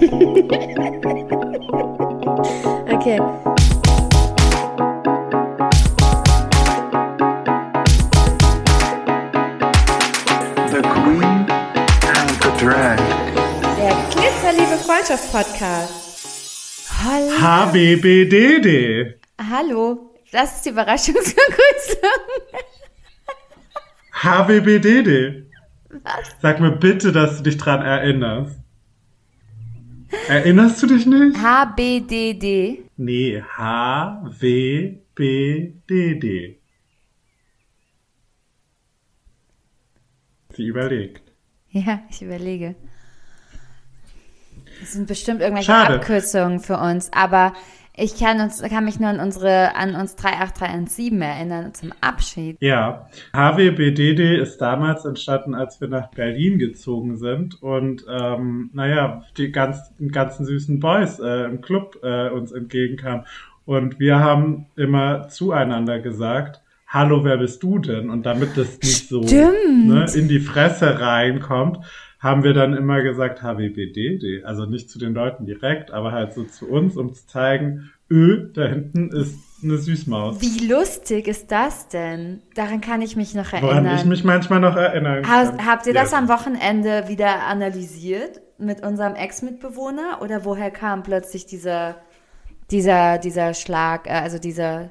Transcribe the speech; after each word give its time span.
Okay. 0.00 0.08
The 10.68 10.80
Queen 10.80 11.44
and 12.08 12.30
the 12.40 12.50
Drag. 12.58 12.96
Der 13.76 13.94
Glitzerliebe 14.14 14.78
Freundschaft-Podcast. 14.86 15.92
Hallo. 17.04 17.30
HBBDD. 17.38 19.20
Hallo. 19.50 20.14
Das 20.32 20.56
ist 20.56 20.64
die 20.64 20.70
Überraschungsbegrüßung. 20.70 22.10
HBBDD. 24.14 25.44
Was? 25.90 26.36
Sag 26.40 26.60
mir 26.60 26.72
bitte, 26.72 27.12
dass 27.12 27.36
du 27.36 27.42
dich 27.42 27.58
dran 27.58 27.82
erinnerst. 27.82 28.60
Erinnerst 30.28 30.82
du 30.82 30.86
dich 30.86 31.06
nicht? 31.06 31.36
HBDD. 31.38 32.84
Nee, 32.96 33.42
HWBDD. 33.56 35.00
Sie 40.52 40.66
überlegt. 40.66 41.22
Ja, 41.70 42.00
ich 42.10 42.22
überlege. 42.22 42.74
Das 44.80 44.92
sind 44.92 45.06
bestimmt 45.06 45.40
irgendwelche 45.40 45.70
Schade. 45.70 45.94
Abkürzungen 45.96 46.60
für 46.60 46.78
uns, 46.78 47.12
aber 47.12 47.52
ich 48.00 48.18
kann, 48.18 48.40
uns, 48.40 48.62
kann 48.62 48.84
mich 48.84 48.98
nur 48.98 49.10
an 49.10 49.20
unsere, 49.20 49.76
an 49.76 49.94
uns 49.94 50.16
38317 50.16 51.20
erinnern 51.20 51.74
zum 51.74 51.92
Abschied. 52.00 52.56
Ja, 52.60 53.08
HWBDD 53.34 54.38
ist 54.38 54.58
damals 54.58 55.04
entstanden, 55.04 55.54
als 55.54 55.80
wir 55.80 55.88
nach 55.88 56.10
Berlin 56.10 56.58
gezogen 56.58 57.16
sind 57.16 57.62
und 57.62 58.04
ähm, 58.08 58.70
naja, 58.72 59.24
die 59.36 59.52
ganz, 59.52 59.92
ganzen 60.12 60.46
süßen 60.46 60.80
Boys 60.80 61.18
äh, 61.18 61.44
im 61.44 61.60
Club 61.60 61.98
äh, 62.02 62.30
uns 62.30 62.52
entgegenkamen. 62.52 63.26
Und 63.66 64.00
wir 64.00 64.18
haben 64.18 64.66
immer 64.76 65.28
zueinander 65.28 66.00
gesagt, 66.00 66.62
Hallo, 66.92 67.22
wer 67.22 67.36
bist 67.36 67.62
du 67.62 67.78
denn? 67.78 68.10
Und 68.10 68.26
damit 68.26 68.56
das 68.56 68.80
nicht 68.82 69.08
so 69.08 69.22
Stimmt. 69.22 69.86
ne, 69.86 70.06
in 70.12 70.26
die 70.26 70.40
Fresse 70.40 70.98
reinkommt, 71.00 71.78
haben 72.20 72.44
wir 72.44 72.52
dann 72.54 72.74
immer 72.74 73.02
gesagt 73.02 73.42
HWBDD. 73.42 74.44
Also 74.44 74.66
nicht 74.66 74.90
zu 74.90 74.98
den 74.98 75.14
Leuten 75.14 75.46
direkt, 75.46 75.90
aber 75.90 76.12
halt 76.12 76.32
so 76.34 76.44
zu 76.44 76.68
uns, 76.68 76.96
um 76.96 77.12
zu 77.14 77.26
zeigen, 77.26 77.90
öh, 78.10 78.48
da 78.52 78.66
hinten 78.66 79.10
ist 79.10 79.36
eine 79.62 79.78
Süßmaus. 79.78 80.40
Wie 80.40 80.66
lustig 80.66 81.26
ist 81.28 81.50
das 81.50 81.88
denn? 81.88 82.42
Daran 82.54 82.80
kann 82.80 83.02
ich 83.02 83.16
mich 83.16 83.34
noch 83.34 83.52
Woran 83.52 83.84
erinnern. 83.86 83.96
ich 83.96 84.04
mich 84.04 84.22
manchmal 84.24 84.60
noch 84.60 84.76
erinnern 84.76 85.26
Ha 85.26 85.44
kann. 85.46 85.66
habt 85.66 85.86
ihr 85.86 85.94
das 85.94 86.12
Ja. 86.12 86.18
am 86.18 86.28
Wochenende 86.28 87.08
wieder 87.08 87.46
analysiert 87.46 88.40
mit 88.58 88.82
unserem 88.84 89.14
Ex-Mitbewohner? 89.14 90.20
Oder 90.22 90.44
woher 90.44 90.70
kam 90.70 91.02
plötzlich 91.02 91.46
dieser, 91.46 91.96
dieser, 92.70 93.18
dieser 93.18 93.54
Schlag, 93.54 94.06
äh, 94.06 94.10
also 94.10 94.38
dieser, 94.38 94.90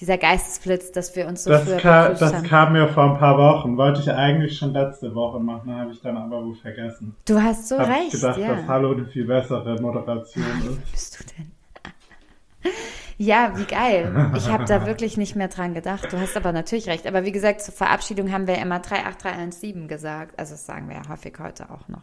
dieser 0.00 0.18
Geistesblitz, 0.18 0.92
dass 0.92 1.14
wir 1.16 1.26
uns 1.26 1.44
so 1.44 1.50
Das, 1.50 1.64
früher 1.64 1.76
ka 1.78 2.08
das 2.10 2.32
haben? 2.32 2.46
kam 2.46 2.72
mir 2.72 2.88
vor 2.88 3.04
ein 3.12 3.18
paar 3.18 3.36
Wochen. 3.36 3.76
Wollte 3.76 4.00
ich 4.00 4.10
eigentlich 4.10 4.56
schon 4.56 4.72
letzte 4.72 5.14
Woche 5.14 5.40
machen, 5.40 5.74
habe 5.74 5.90
ich 5.92 6.00
dann 6.00 6.16
aber 6.16 6.44
wohl 6.44 6.54
vergessen. 6.54 7.16
Du 7.26 7.42
hast 7.42 7.68
so 7.68 7.76
ich 7.78 7.88
recht, 7.88 8.12
gedacht, 8.12 8.38
ja. 8.38 8.54
dass 8.54 8.66
Hallo 8.68 8.92
eine 8.92 9.06
viel 9.06 9.26
bessere 9.26 9.80
Moderation 9.80 10.44
ist. 10.68 10.92
bist 10.92 11.20
du 11.20 11.24
denn? 11.36 12.72
Ja, 13.20 13.50
wie 13.56 13.64
geil. 13.64 14.30
Ich 14.36 14.48
habe 14.48 14.64
da 14.64 14.86
wirklich 14.86 15.16
nicht 15.16 15.34
mehr 15.34 15.48
dran 15.48 15.74
gedacht. 15.74 16.12
Du 16.12 16.20
hast 16.20 16.36
aber 16.36 16.52
natürlich 16.52 16.88
recht. 16.88 17.04
Aber 17.04 17.24
wie 17.24 17.32
gesagt, 17.32 17.60
zur 17.62 17.74
Verabschiedung 17.74 18.30
haben 18.30 18.46
wir 18.46 18.58
immer 18.58 18.80
38317 18.80 19.88
gesagt. 19.88 20.38
Also 20.38 20.52
das 20.52 20.64
sagen 20.66 20.88
wir 20.88 20.94
ja 20.98 21.08
häufig 21.08 21.34
heute 21.40 21.68
auch 21.68 21.88
noch. 21.88 22.02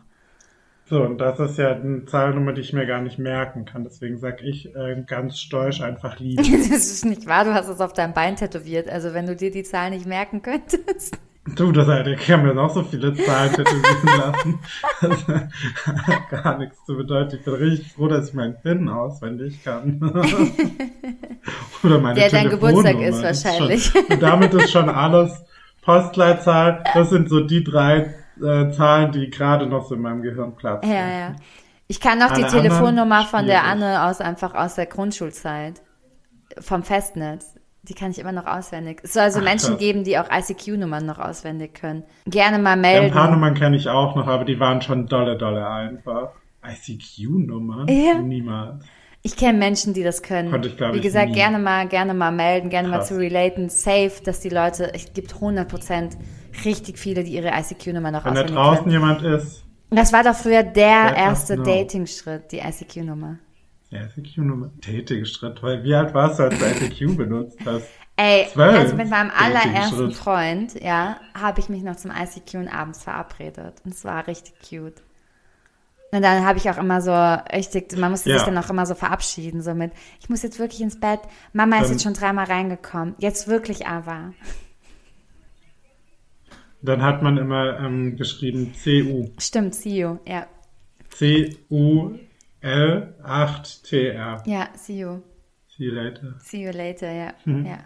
So, 0.87 1.01
und 1.01 1.17
das 1.17 1.39
ist 1.39 1.57
ja 1.57 1.71
eine 1.71 2.05
Zahlnummer, 2.05 2.53
die 2.53 2.61
ich 2.61 2.71
mir 2.71 2.85
gar 2.85 3.01
nicht 3.01 3.17
merken 3.17 3.65
kann. 3.65 3.83
Deswegen 3.83 4.19
sag 4.19 4.43
ich 4.43 4.75
äh, 4.75 5.03
ganz 5.07 5.39
stolz 5.39 5.81
einfach 5.81 6.19
lieb. 6.19 6.39
Das 6.69 6.85
ist 6.85 7.05
nicht 7.05 7.25
wahr, 7.25 7.43
du 7.43 7.53
hast 7.53 7.69
es 7.69 7.81
auf 7.81 7.93
deinem 7.93 8.13
Bein 8.13 8.35
tätowiert. 8.35 8.87
Also 8.89 9.13
wenn 9.13 9.25
du 9.25 9.35
dir 9.35 9.49
die 9.49 9.63
Zahl 9.63 9.89
nicht 9.89 10.05
merken 10.05 10.43
könntest. 10.43 11.17
Du, 11.55 11.71
das 11.71 11.87
Alter, 11.87 12.11
ich 12.11 12.25
kann 12.25 12.43
mir 12.43 12.53
noch 12.53 12.73
so 12.73 12.83
viele 12.83 13.13
Zahlen 13.13 13.53
tätowieren 13.53 14.19
lassen. 14.19 14.59
Das 15.01 15.27
hat 16.07 16.29
gar 16.29 16.57
nichts 16.57 16.83
zu 16.85 16.95
bedeuten. 16.95 17.35
Ich 17.35 17.45
bin 17.45 17.53
richtig 17.53 17.93
froh, 17.93 18.07
dass 18.07 18.29
ich 18.29 18.33
meinen 18.33 18.55
PIN 18.61 18.89
auswendig 18.89 19.63
kann. 19.63 20.01
Oder 21.83 21.99
meine 21.99 22.19
Der 22.19 22.29
dein 22.29 22.49
Geburtstag 22.49 22.99
ist 22.99 23.21
wahrscheinlich. 23.21 23.85
Schon, 23.85 24.05
und 24.05 24.21
damit 24.21 24.53
ist 24.55 24.71
schon 24.71 24.89
alles 24.89 25.43
Postleitzahl. 25.83 26.83
Das 26.93 27.11
sind 27.11 27.29
so 27.29 27.41
die 27.41 27.63
drei 27.63 28.15
äh, 28.41 28.69
Zahlen, 28.71 29.11
die 29.11 29.29
gerade 29.29 29.67
noch 29.67 29.87
so 29.87 29.95
in 29.95 30.01
meinem 30.01 30.21
Gehirn 30.21 30.55
Platz 30.55 30.85
Ja, 30.85 31.07
ja. 31.07 31.35
Ich 31.87 31.99
kann 31.99 32.17
noch 32.17 32.31
die 32.31 32.43
Alle 32.43 32.45
anderen 32.47 32.63
Telefonnummer 32.63 33.25
von 33.25 33.45
der. 33.45 33.63
Anne 33.63 34.03
aus 34.05 34.19
einfach 34.19 34.55
aus 34.55 34.75
der 34.75 34.87
Grundschulzeit. 34.87 35.81
Vom 36.59 36.83
Festnetz. 36.83 37.55
Die 37.83 37.93
kann 37.93 38.09
ich 38.09 38.17
immer 38.17 38.31
noch 38.31 38.47
auswendig. 38.47 39.01
Es 39.03 39.13
soll 39.13 39.23
also 39.23 39.39
Ach, 39.39 39.43
Menschen 39.43 39.77
geben, 39.77 40.03
die 40.03 40.17
auch 40.17 40.25
ICQ-Nummern 40.31 41.05
noch 41.05 41.19
auswendig 41.19 41.75
können. 41.75 42.03
Gerne 42.25 42.57
mal 42.57 42.71
Ja, 42.71 42.75
melden. 42.77 43.05
ein 43.07 43.11
paar 43.11 43.29
Nummern 43.29 43.53
kenne 43.53 43.75
ich 43.77 43.87
auch 43.89 44.15
noch, 44.15 44.25
aber 44.27 44.43
die 44.45 44.59
waren 44.59 44.81
schon 44.81 45.05
dolle, 45.05 45.37
dolle 45.37 45.67
einfach. 45.69 46.31
ICQ-Nummer? 46.67 47.85
Ja. 47.89 48.15
Niemals. 48.19 48.83
Ich 49.21 49.35
kenne 49.37 49.57
Menschen, 49.57 49.93
die 49.93 50.03
das 50.03 50.21
können. 50.21 50.51
Konnte 50.51 50.69
ich, 50.69 50.79
Wie 50.79 50.97
ich, 50.97 51.01
gesagt, 51.01 51.29
nie. 51.29 51.35
gerne 51.35 51.57
mal, 51.57 51.87
gerne 51.87 52.13
mal 52.13 52.31
melden, 52.31 52.69
gerne 52.69 52.87
mal 52.89 52.97
Krass. 52.97 53.07
zu 53.07 53.17
relaten. 53.17 53.69
Safe, 53.69 54.11
dass 54.23 54.39
die 54.39 54.49
Leute, 54.49 54.93
es 54.93 55.13
gibt 55.13 55.33
100 55.35 55.67
Prozent 55.67 56.17
richtig 56.63 56.97
viele, 56.99 57.23
die 57.23 57.33
ihre 57.33 57.49
ICQ-Nummer 57.49 58.11
noch 58.11 58.23
Wenn 58.25 58.35
da 58.35 58.43
draußen 58.43 58.83
können. 58.83 58.91
jemand 58.91 59.21
ist, 59.23 59.63
Das 59.89 60.13
war 60.13 60.23
doch 60.23 60.35
früher 60.35 60.63
der 60.63 61.15
erste 61.15 61.55
know. 61.55 61.63
Dating-Schritt, 61.63 62.51
die 62.51 62.59
ICQ-Nummer. 62.59 63.37
ICQ-Nummer, 63.91 64.71
Dating-Schritt, 64.85 65.61
weil 65.63 65.83
wie 65.83 65.93
alt 65.95 66.13
warst 66.13 66.39
du, 66.39 66.43
als 66.43 66.57
du 66.59 66.65
ICQ 66.65 67.15
benutzt 67.17 67.57
hast? 67.65 67.87
Ey, 68.17 68.47
Zwölf 68.51 68.75
also 68.79 68.95
mit 68.95 69.09
meinem 69.09 69.29
allerersten. 69.37 70.11
Freund, 70.11 70.81
ja, 70.81 71.17
habe 71.37 71.59
ich 71.59 71.69
mich 71.69 71.83
noch 71.83 71.95
zum 71.97 72.11
ICQ 72.11 72.55
und 72.55 72.67
abends 72.69 73.03
verabredet. 73.03 73.75
Und 73.83 73.93
es 73.93 74.03
war 74.05 74.25
richtig 74.27 74.53
cute. 74.67 75.01
Und 76.11 76.21
dann 76.21 76.45
habe 76.45 76.57
ich 76.57 76.69
auch 76.69 76.77
immer 76.77 77.01
so 77.01 77.11
richtig, 77.53 77.95
man 77.97 78.11
musste 78.11 78.29
Ja. 78.29 78.37
sich 78.37 78.45
dann 78.45 78.57
auch 78.57 78.69
immer 78.69 78.85
so 78.85 78.95
verabschieden, 78.95 79.61
so 79.61 79.73
mit, 79.73 79.91
ich 80.21 80.29
muss 80.29 80.43
jetzt 80.43 80.59
wirklich 80.59 80.79
ins 80.81 80.99
Bett. 80.99 81.19
Mama 81.51 81.75
ist 81.77 81.83
Dann- 81.83 81.91
jetzt 81.93 82.03
schon 82.03 82.13
dreimal 82.13 82.45
reingekommen. 82.45 83.15
Jetzt 83.17 83.47
wirklich 83.49 83.85
aber. 83.87 84.33
Dann 86.81 87.01
hat 87.01 87.21
man 87.21 87.37
immer 87.37 87.79
ähm, 87.79 88.15
geschrieben 88.15 88.73
CU. 88.73 89.29
Stimmt, 89.39 89.83
you. 89.85 90.17
Ja, 90.27 90.47
C-U-L-8-T-R. 91.09 92.23
ja, 94.45 94.67
see 94.75 94.99
you. 94.99 95.21
See 95.75 95.85
you 95.85 95.93
later. 95.93 96.35
See 96.39 96.63
you 96.63 96.71
later, 96.71 97.11
ja. 97.11 97.33
Mhm. 97.45 97.65
ja. 97.65 97.79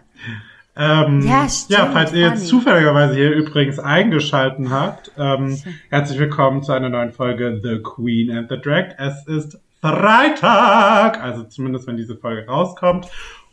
Ähm, 0.76 1.20
Ja, 1.22 1.48
stimmt, 1.48 1.78
ja, 1.78 1.86
falls 1.92 2.12
ihr 2.12 2.20
jetzt 2.28 2.46
zufälligerweise 2.46 3.14
hier 3.14 3.32
übrigens 3.32 3.78
eingeschalten 3.78 4.70
habt, 4.70 5.10
ähm, 5.18 5.58
herzlich 5.90 6.18
willkommen 6.18 6.62
zu 6.62 6.72
einer 6.72 6.88
neuen 6.88 7.12
Folge 7.12 7.60
The 7.62 7.80
Queen 7.82 8.30
and 8.30 8.48
the 8.48 8.56
Drag. 8.60 8.94
Es 8.98 9.26
ist 9.26 9.58
Freitag, 9.80 11.20
also 11.22 11.42
zumindest 11.44 11.86
wenn 11.88 11.96
diese 11.96 12.16
Folge 12.16 12.46
rauskommt. 12.46 13.08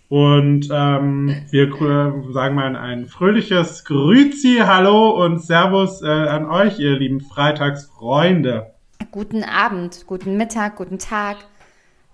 Und 0.10 0.70
ähm, 0.72 1.46
wir 1.50 1.68
äh, 1.68 2.32
sagen 2.32 2.56
mal 2.56 2.76
ein 2.78 3.08
fröhliches 3.08 3.84
Grüzi, 3.84 4.62
Hallo 4.66 5.10
und 5.24 5.44
Servus 5.44 6.02
äh, 6.02 6.08
an 6.08 6.46
euch, 6.46 6.80
ihr 6.80 6.98
lieben 6.98 7.20
Freitagsfreunde. 7.20 8.74
Guten 9.12 9.44
Abend, 9.44 10.06
guten 10.08 10.38
Mittag, 10.38 10.78
guten 10.78 10.98
Tag. 10.98 11.38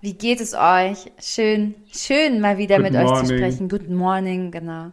Wie 0.00 0.14
geht 0.14 0.40
es 0.40 0.54
euch? 0.54 1.12
Schön, 1.20 1.76
schön 1.92 2.40
mal 2.40 2.58
wieder 2.58 2.78
Good 2.78 2.90
mit 2.90 2.94
euch 2.96 3.06
zu 3.06 3.12
morning. 3.12 3.38
sprechen. 3.38 3.68
Guten 3.68 3.94
Morning, 3.94 4.50
genau. 4.50 4.90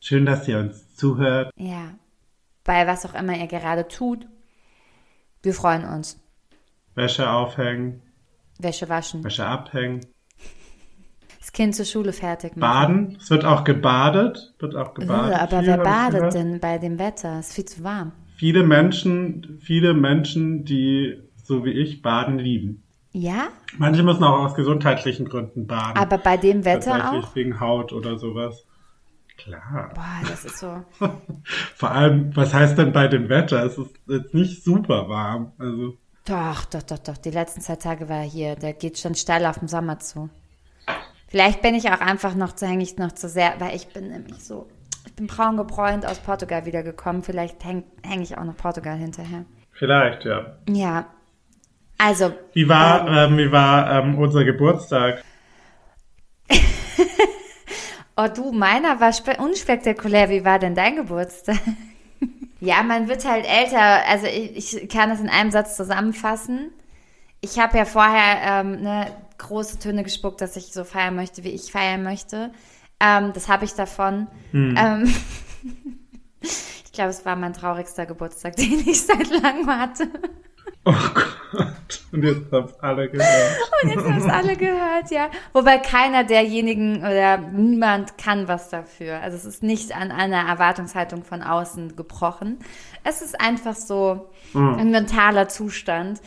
Schön, 0.00 0.24
dass 0.24 0.46
ihr 0.46 0.60
uns 0.60 0.94
zuhört. 0.94 1.50
Ja, 1.56 1.94
bei 2.62 2.86
was 2.86 3.04
auch 3.04 3.14
immer 3.14 3.36
ihr 3.36 3.48
gerade 3.48 3.88
tut. 3.88 4.28
Wir 5.42 5.52
freuen 5.52 5.84
uns. 5.84 6.20
Wäsche 6.94 7.28
aufhängen, 7.28 8.02
Wäsche 8.60 8.88
waschen. 8.88 9.24
Wäsche 9.24 9.44
abhängen, 9.46 10.00
Das 11.52 11.56
Kind 11.58 11.74
zur 11.74 11.84
Schule 11.84 12.12
fertig 12.14 12.56
machen. 12.56 12.60
baden. 12.60 13.16
Es 13.20 13.28
wird 13.30 13.44
auch 13.44 13.62
gebadet. 13.64 14.54
Wird 14.58 14.74
auch 14.74 14.96
Äh, 14.96 15.00
gebadet. 15.02 15.34
aber 15.38 15.58
Viel 15.58 15.66
wer 15.68 15.78
badet 15.78 16.34
denn 16.34 16.60
bei 16.60 16.78
dem 16.78 16.98
Wetter? 16.98 17.40
Ist 17.40 17.52
viel 17.52 17.66
zu 17.66 17.84
warm. 17.84 18.12
Viele 18.36 18.62
Menschen, 18.64 19.58
viele 19.60 19.92
Menschen, 19.92 20.64
die 20.64 21.20
so 21.44 21.64
wie 21.66 21.72
ich 21.72 22.00
baden 22.00 22.38
lieben. 22.38 22.82
Ja, 23.12 23.48
Manche 23.76 24.02
müssen 24.02 24.24
auch 24.24 24.38
aus 24.46 24.54
gesundheitlichen 24.54 25.28
Gründen 25.28 25.66
baden. 25.66 25.98
aber 25.98 26.16
bei 26.16 26.38
dem 26.38 26.64
Wetter 26.64 27.12
auch? 27.12 27.34
wegen 27.36 27.60
Haut 27.60 27.92
oder 27.92 28.18
sowas. 28.18 28.64
Klar. 29.36 29.90
Boah, 29.94 30.28
das 30.30 30.46
ist 30.46 30.58
so. 30.58 30.82
Vor 31.76 31.90
allem, 31.90 32.34
was 32.34 32.54
heißt 32.54 32.78
denn 32.78 32.92
bei 32.92 33.08
dem 33.08 33.28
Wetter? 33.28 33.62
Es 33.64 33.76
ist 33.76 33.90
jetzt 34.08 34.32
nicht 34.32 34.64
super 34.64 35.08
warm. 35.10 35.52
Also, 35.58 35.98
Doch, 36.26 36.64
doch, 36.66 36.82
doch, 36.82 36.98
doch. 36.98 37.16
Die 37.18 37.30
letzten 37.30 37.60
zwei 37.60 37.76
Tage 37.76 38.08
war 38.08 38.18
er 38.18 38.22
hier. 38.22 38.54
Der 38.56 38.72
geht 38.72 38.98
schon 38.98 39.14
steil 39.14 39.44
auf 39.44 39.58
den 39.58 39.68
Sommer 39.68 39.98
zu. 39.98 40.30
Vielleicht 41.32 41.62
bin 41.62 41.74
ich 41.74 41.88
auch 41.88 42.00
einfach 42.02 42.34
noch 42.34 42.52
zu, 42.52 42.66
hänge 42.66 42.82
ich 42.82 42.98
noch 42.98 43.12
zu 43.12 43.26
sehr, 43.26 43.54
weil 43.58 43.74
ich 43.74 43.88
bin 43.88 44.10
nämlich 44.10 44.44
so, 44.44 44.68
ich 45.06 45.14
bin 45.14 45.26
braun 45.28 45.56
gebräunt 45.56 46.04
aus 46.04 46.18
Portugal 46.18 46.66
wiedergekommen. 46.66 47.22
Vielleicht 47.22 47.64
hänge 47.64 47.84
häng 48.06 48.20
ich 48.20 48.36
auch 48.36 48.44
noch 48.44 48.54
Portugal 48.56 48.98
hinterher. 48.98 49.46
vielleicht, 49.72 50.26
ja. 50.26 50.58
Ja. 50.68 51.06
Also, 51.96 52.34
Wie 52.52 52.68
war, 52.68 53.08
ähm, 53.08 53.38
wie 53.38 53.50
war 53.50 53.90
ähm, 54.04 54.18
unser 54.18 54.44
Geburtstag? 54.44 55.22
oh 58.18 58.28
du, 58.34 58.52
meiner 58.52 59.00
war 59.00 59.14
spe- 59.14 59.38
unspektakulär. 59.38 60.28
Wie 60.28 60.44
war 60.44 60.58
denn 60.58 60.74
dein 60.74 60.96
Geburtstag? 60.96 61.56
ja, 62.60 62.82
man 62.82 63.08
wird 63.08 63.24
halt 63.26 63.46
älter. 63.48 64.06
Also 64.06 64.26
ich, 64.26 64.76
ich 64.82 64.88
kann 64.90 65.10
es 65.10 65.20
in 65.20 65.30
einem 65.30 65.50
Satz 65.50 65.76
zusammenfassen. 65.78 66.72
Ich 67.44 67.58
habe 67.58 67.76
ja 67.76 67.84
vorher 67.84 68.60
ähm, 68.60 68.82
ne, 68.82 69.06
große 69.38 69.80
Töne 69.80 70.04
gespuckt, 70.04 70.40
dass 70.40 70.56
ich 70.56 70.72
so 70.72 70.84
feiern 70.84 71.16
möchte, 71.16 71.42
wie 71.42 71.50
ich 71.50 71.72
feiern 71.72 72.04
möchte. 72.04 72.52
Ähm, 73.00 73.32
das 73.34 73.48
habe 73.48 73.64
ich 73.64 73.74
davon. 73.74 74.28
Ähm, 74.52 75.14
ich 76.40 76.92
glaube, 76.92 77.10
es 77.10 77.26
war 77.26 77.34
mein 77.34 77.52
traurigster 77.52 78.06
Geburtstag, 78.06 78.54
den 78.56 78.86
ich 78.86 79.04
seit 79.04 79.28
langem 79.42 79.66
hatte. 79.66 80.08
Oh 80.84 80.92
Gott. 80.92 82.04
Und 82.12 82.22
jetzt 82.22 82.52
haben's 82.52 82.74
alle 82.80 83.08
gehört. 83.08 83.56
Und 83.82 83.90
jetzt 83.90 84.04
haben 84.04 84.18
es 84.18 84.28
alle 84.28 84.56
gehört, 84.56 85.10
ja. 85.10 85.28
Wobei 85.52 85.78
keiner 85.78 86.24
derjenigen 86.24 86.98
oder 86.98 87.38
niemand 87.38 88.18
kann 88.18 88.48
was 88.48 88.68
dafür. 88.68 89.20
Also 89.20 89.36
es 89.36 89.44
ist 89.44 89.62
nicht 89.62 89.96
an 89.96 90.12
einer 90.12 90.48
Erwartungshaltung 90.48 91.24
von 91.24 91.42
außen 91.42 91.96
gebrochen. 91.96 92.58
Es 93.04 93.22
ist 93.22 93.40
einfach 93.40 93.74
so 93.74 94.30
ein 94.54 94.90
mentaler 94.90 95.48
Zustand. 95.48 96.20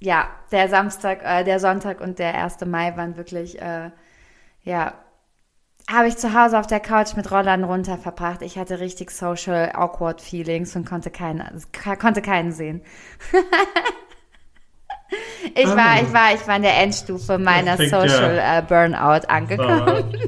Ja, 0.00 0.28
der 0.52 0.68
Samstag, 0.68 1.20
äh, 1.24 1.44
der 1.44 1.58
Sonntag 1.60 2.00
und 2.00 2.18
der 2.18 2.34
1. 2.34 2.64
Mai 2.66 2.96
waren 2.96 3.16
wirklich, 3.16 3.60
äh, 3.60 3.90
ja, 4.62 4.94
habe 5.90 6.06
ich 6.08 6.16
zu 6.18 6.34
Hause 6.34 6.58
auf 6.58 6.66
der 6.66 6.80
Couch 6.80 7.14
mit 7.16 7.30
Rollern 7.30 7.64
runter 7.64 7.96
verbracht. 7.96 8.42
Ich 8.42 8.58
hatte 8.58 8.78
richtig 8.78 9.10
social 9.10 9.70
awkward 9.74 10.20
Feelings 10.20 10.76
und 10.76 10.84
konnte 10.86 11.10
keinen, 11.10 11.62
konnte 11.98 12.20
keinen 12.22 12.52
sehen. 12.52 12.82
ich 15.54 15.66
war, 15.66 15.78
Ah. 15.78 16.00
ich 16.02 16.12
war, 16.12 16.34
ich 16.34 16.46
war 16.46 16.56
in 16.56 16.62
der 16.62 16.76
Endstufe 16.78 17.38
meiner 17.38 17.76
Social 17.76 18.38
äh, 18.38 18.62
Burnout 18.62 19.26
angekommen. 19.28 20.14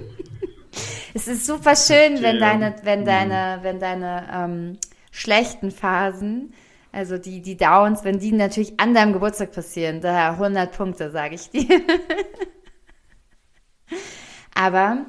Es 1.12 1.26
ist 1.26 1.44
super 1.44 1.74
schön, 1.74 2.22
wenn 2.22 2.38
deine, 2.38 2.76
wenn 2.84 3.00
Mhm. 3.00 3.04
deine, 3.04 3.58
wenn 3.62 3.80
deine 3.80 4.28
ähm, 4.32 4.78
schlechten 5.10 5.72
Phasen, 5.72 6.54
also 6.92 7.18
die, 7.18 7.40
die 7.42 7.56
Downs, 7.56 8.04
wenn 8.04 8.18
die 8.18 8.32
natürlich 8.32 8.78
an 8.80 8.94
deinem 8.94 9.12
Geburtstag 9.12 9.52
passieren, 9.52 10.00
da 10.00 10.32
100 10.32 10.76
Punkte, 10.76 11.10
sage 11.10 11.34
ich 11.36 11.50
dir. 11.50 11.68
Aber 14.54 15.06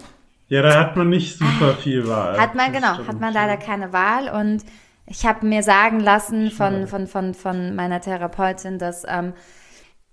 Ja, 0.47 0.61
da 0.61 0.79
hat 0.79 0.95
man 0.95 1.09
nicht 1.09 1.37
super 1.37 1.75
viel 1.75 2.07
Wahl. 2.07 2.37
hat 2.37 2.55
man, 2.55 2.71
Das 2.73 2.81
genau, 2.81 3.07
hat 3.07 3.19
man 3.19 3.33
leider 3.33 3.57
keine 3.57 3.93
Wahl 3.93 4.29
und 4.29 4.63
ich 5.05 5.25
habe 5.25 5.45
mir 5.45 5.63
sagen 5.63 5.99
lassen 5.99 6.51
von, 6.51 6.87
von, 6.87 7.07
von, 7.07 7.33
von 7.33 7.75
meiner 7.75 7.99
Therapeutin, 8.01 8.77
dass 8.79 9.03
ähm, 9.07 9.33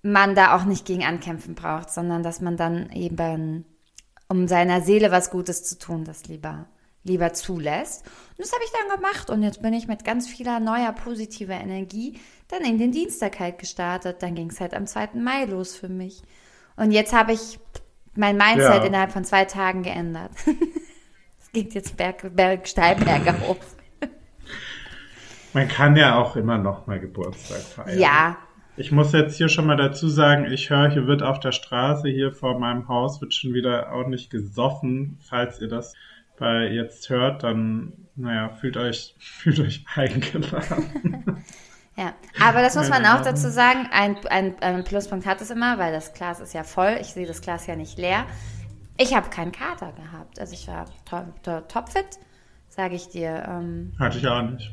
man 0.02 0.34
da 0.34 0.56
auch 0.56 0.64
nicht 0.64 0.86
gegen 0.86 1.04
ankämpfen 1.04 1.54
braucht, 1.54 1.90
sondern 1.90 2.22
dass 2.22 2.40
man 2.40 2.56
dann 2.56 2.90
eben, 2.92 3.64
um 4.28 4.48
seiner 4.48 4.80
Seele 4.80 5.10
was 5.10 5.30
Gutes 5.30 5.64
zu 5.64 5.78
tun, 5.78 6.04
das 6.04 6.26
lieber, 6.26 6.66
lieber 7.04 7.32
zulässt. 7.32 8.04
Und 8.06 8.38
das 8.38 8.52
habe 8.52 8.62
ich 8.64 8.70
dann 8.72 8.96
gemacht 8.96 9.30
und 9.30 9.42
jetzt 9.42 9.62
bin 9.62 9.72
ich 9.72 9.88
mit 9.88 10.04
ganz 10.04 10.28
vieler 10.28 10.60
neuer 10.60 10.92
positiver 10.92 11.54
Energie 11.54 12.18
dann 12.48 12.62
in 12.64 12.78
den 12.78 12.92
Dienstag 12.92 13.38
halt 13.40 13.58
gestartet. 13.58 14.22
Dann 14.22 14.34
ging 14.34 14.50
es 14.50 14.60
halt 14.60 14.74
am 14.74 14.86
2. 14.86 15.10
Mai 15.14 15.44
los 15.44 15.76
für 15.76 15.88
mich. 15.88 16.22
Und 16.76 16.90
jetzt 16.92 17.12
habe 17.12 17.32
ich 17.32 17.58
mein 18.14 18.36
Mindset 18.36 18.60
Ja. 18.82 18.84
innerhalb 18.84 19.12
von 19.12 19.24
zwei 19.24 19.44
Tagen 19.44 19.82
geändert. 19.82 20.32
Es 21.40 21.52
geht 21.52 21.72
jetzt 21.72 21.96
berg, 21.96 22.36
berg, 22.36 22.68
steil 22.68 22.94
bergauf. 22.96 23.56
Man 25.54 25.66
kann 25.66 25.96
ja 25.96 26.16
auch 26.20 26.36
immer 26.36 26.58
noch 26.58 26.86
mal 26.86 27.00
Geburtstag 27.00 27.60
feiern. 27.60 27.98
Ja, 27.98 28.36
Ich 28.76 28.92
muss 28.92 29.12
jetzt 29.12 29.36
hier 29.38 29.48
schon 29.48 29.66
mal 29.66 29.76
dazu 29.76 30.08
sagen, 30.08 30.44
ich 30.52 30.68
höre, 30.70 30.90
hier 30.90 31.06
wird 31.06 31.22
auf 31.22 31.40
der 31.40 31.52
Straße 31.52 32.08
hier 32.08 32.32
vor 32.32 32.58
meinem 32.60 32.86
Haus 32.86 33.20
wird 33.22 33.32
schon 33.34 33.54
wieder 33.54 33.90
ordentlich 33.92 34.28
gesoffen. 34.30 35.18
Falls 35.26 35.58
ihr 35.60 35.68
das 35.68 35.94
bei 36.38 36.68
jetzt 36.68 37.08
hört, 37.10 37.42
dann, 37.42 37.92
naja, 38.16 38.50
fühlt 38.50 38.76
euch, 38.76 39.14
fühlt 39.20 39.60
euch 39.60 39.84
eingeladen. 39.94 41.44
ja. 41.96 42.14
Aber 42.40 42.62
das 42.62 42.76
muss 42.76 42.88
man 42.88 43.04
auch 43.06 43.22
dazu 43.22 43.48
sagen. 43.50 43.88
Ein, 43.92 44.16
ein, 44.30 44.54
ein 44.60 44.84
Pluspunkt 44.84 45.26
hat 45.26 45.40
es 45.40 45.50
immer, 45.50 45.78
weil 45.78 45.92
das 45.92 46.12
Glas 46.14 46.40
ist 46.40 46.54
ja 46.54 46.62
voll. 46.64 46.96
Ich 47.00 47.08
sehe 47.08 47.26
das 47.26 47.40
Glas 47.40 47.66
ja 47.66 47.76
nicht 47.76 47.98
leer. 47.98 48.24
Ich 48.96 49.14
habe 49.14 49.30
keinen 49.30 49.52
Kater 49.52 49.92
gehabt. 49.92 50.40
Also 50.40 50.54
ich 50.54 50.66
war 50.66 50.86
to 51.08 51.22
to 51.42 51.60
topfit, 51.62 52.18
sage 52.68 52.94
ich 52.96 53.08
dir. 53.08 53.44
Ähm, 53.48 53.92
Hatte 53.98 54.18
ich 54.18 54.26
auch 54.26 54.42
nicht. 54.42 54.72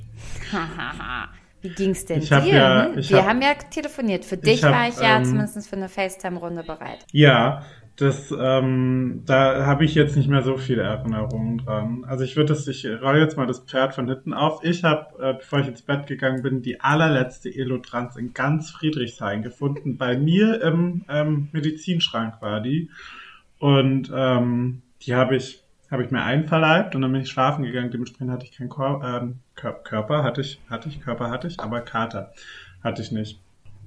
wie 1.62 1.70
ging's 1.70 2.06
denn 2.06 2.22
Ich 2.22 2.32
hab 2.32 2.44
dir? 2.44 2.54
ja- 2.56 2.90
ich 2.96 3.10
Wir 3.10 3.20
hab- 3.20 3.28
haben 3.30 3.42
ja 3.42 3.54
telefoniert. 3.54 4.26
Für 4.26 4.38
dich 4.38 4.64
hab, 4.64 4.74
war 4.74 4.88
ich 4.88 4.98
ja 5.00 5.18
ähm, 5.18 5.26
zumindest 5.26 5.68
für 5.68 5.76
eine 5.76 5.90
FaceTime-Runde 5.90 6.64
bereit. 6.64 7.06
Ja, 7.12 7.64
das, 7.98 8.34
ähm, 8.38 9.24
da 9.26 9.66
habe 9.66 9.86
ich 9.86 9.96
jetzt 9.96 10.18
nicht 10.18 10.28
mehr 10.28 10.42
so 10.42 10.58
viele 10.58 10.82
Erinnerungen 10.82 11.60
dran. 11.60 12.04
Also 12.06 12.26
ich 12.26 12.36
würde 12.36 12.50
das, 12.50 12.68
ich 12.68 12.86
roll 12.86 13.18
jetzt 13.18 13.38
mal 13.38 13.48
das 13.48 13.60
Pferd 13.60 13.96
von 13.96 14.10
hinten 14.10 14.34
auf. 14.34 14.64
Ich 14.64 14.84
habe, 14.84 15.18
äh, 15.24 15.34
bevor 15.36 15.60
ich 15.60 15.68
ins 15.68 15.82
Bett 15.82 16.06
gegangen 16.06 16.42
bin, 16.42 16.62
die 16.62 16.82
allerletzte 16.82 17.50
Elotrans 17.50 18.18
in 18.18 18.34
ganz 18.34 18.70
Friedrichshain 18.72 19.44
gefunden. 19.44 19.98
Bei 19.98 20.18
mir 20.18 20.62
im 20.62 21.06
ähm, 21.08 21.48
Medizinschrank 21.54 22.42
war 22.42 22.60
die. 22.60 22.90
Und 23.60 24.12
ähm, 24.14 24.82
die 25.04 25.16
habe 25.16 25.38
ich, 25.38 25.64
habe 25.90 26.04
ich 26.04 26.12
mir 26.12 26.24
einverleibt 26.24 26.96
und 26.96 27.02
dann 27.02 27.14
bin 27.14 27.22
ich 27.22 27.30
schlafen 27.30 27.64
gegangen. 27.64 27.92
Dementsprechend 27.92 28.32
hatte 28.32 28.46
ich 28.46 28.58
keinen 28.58 28.70
Kor 28.70 29.02
ähm, 29.06 29.40
Kör 29.56 29.72
Körper, 29.72 30.22
hatte 30.22 30.42
ich, 30.42 30.60
hatte 30.70 30.90
ich, 30.90 31.00
Körper 31.00 31.30
hatte 31.30 31.48
ich, 31.48 31.62
aber 31.62 31.80
Kater 31.80 32.34
hatte 32.84 33.02
ich 33.02 33.14
nicht. 33.14 33.40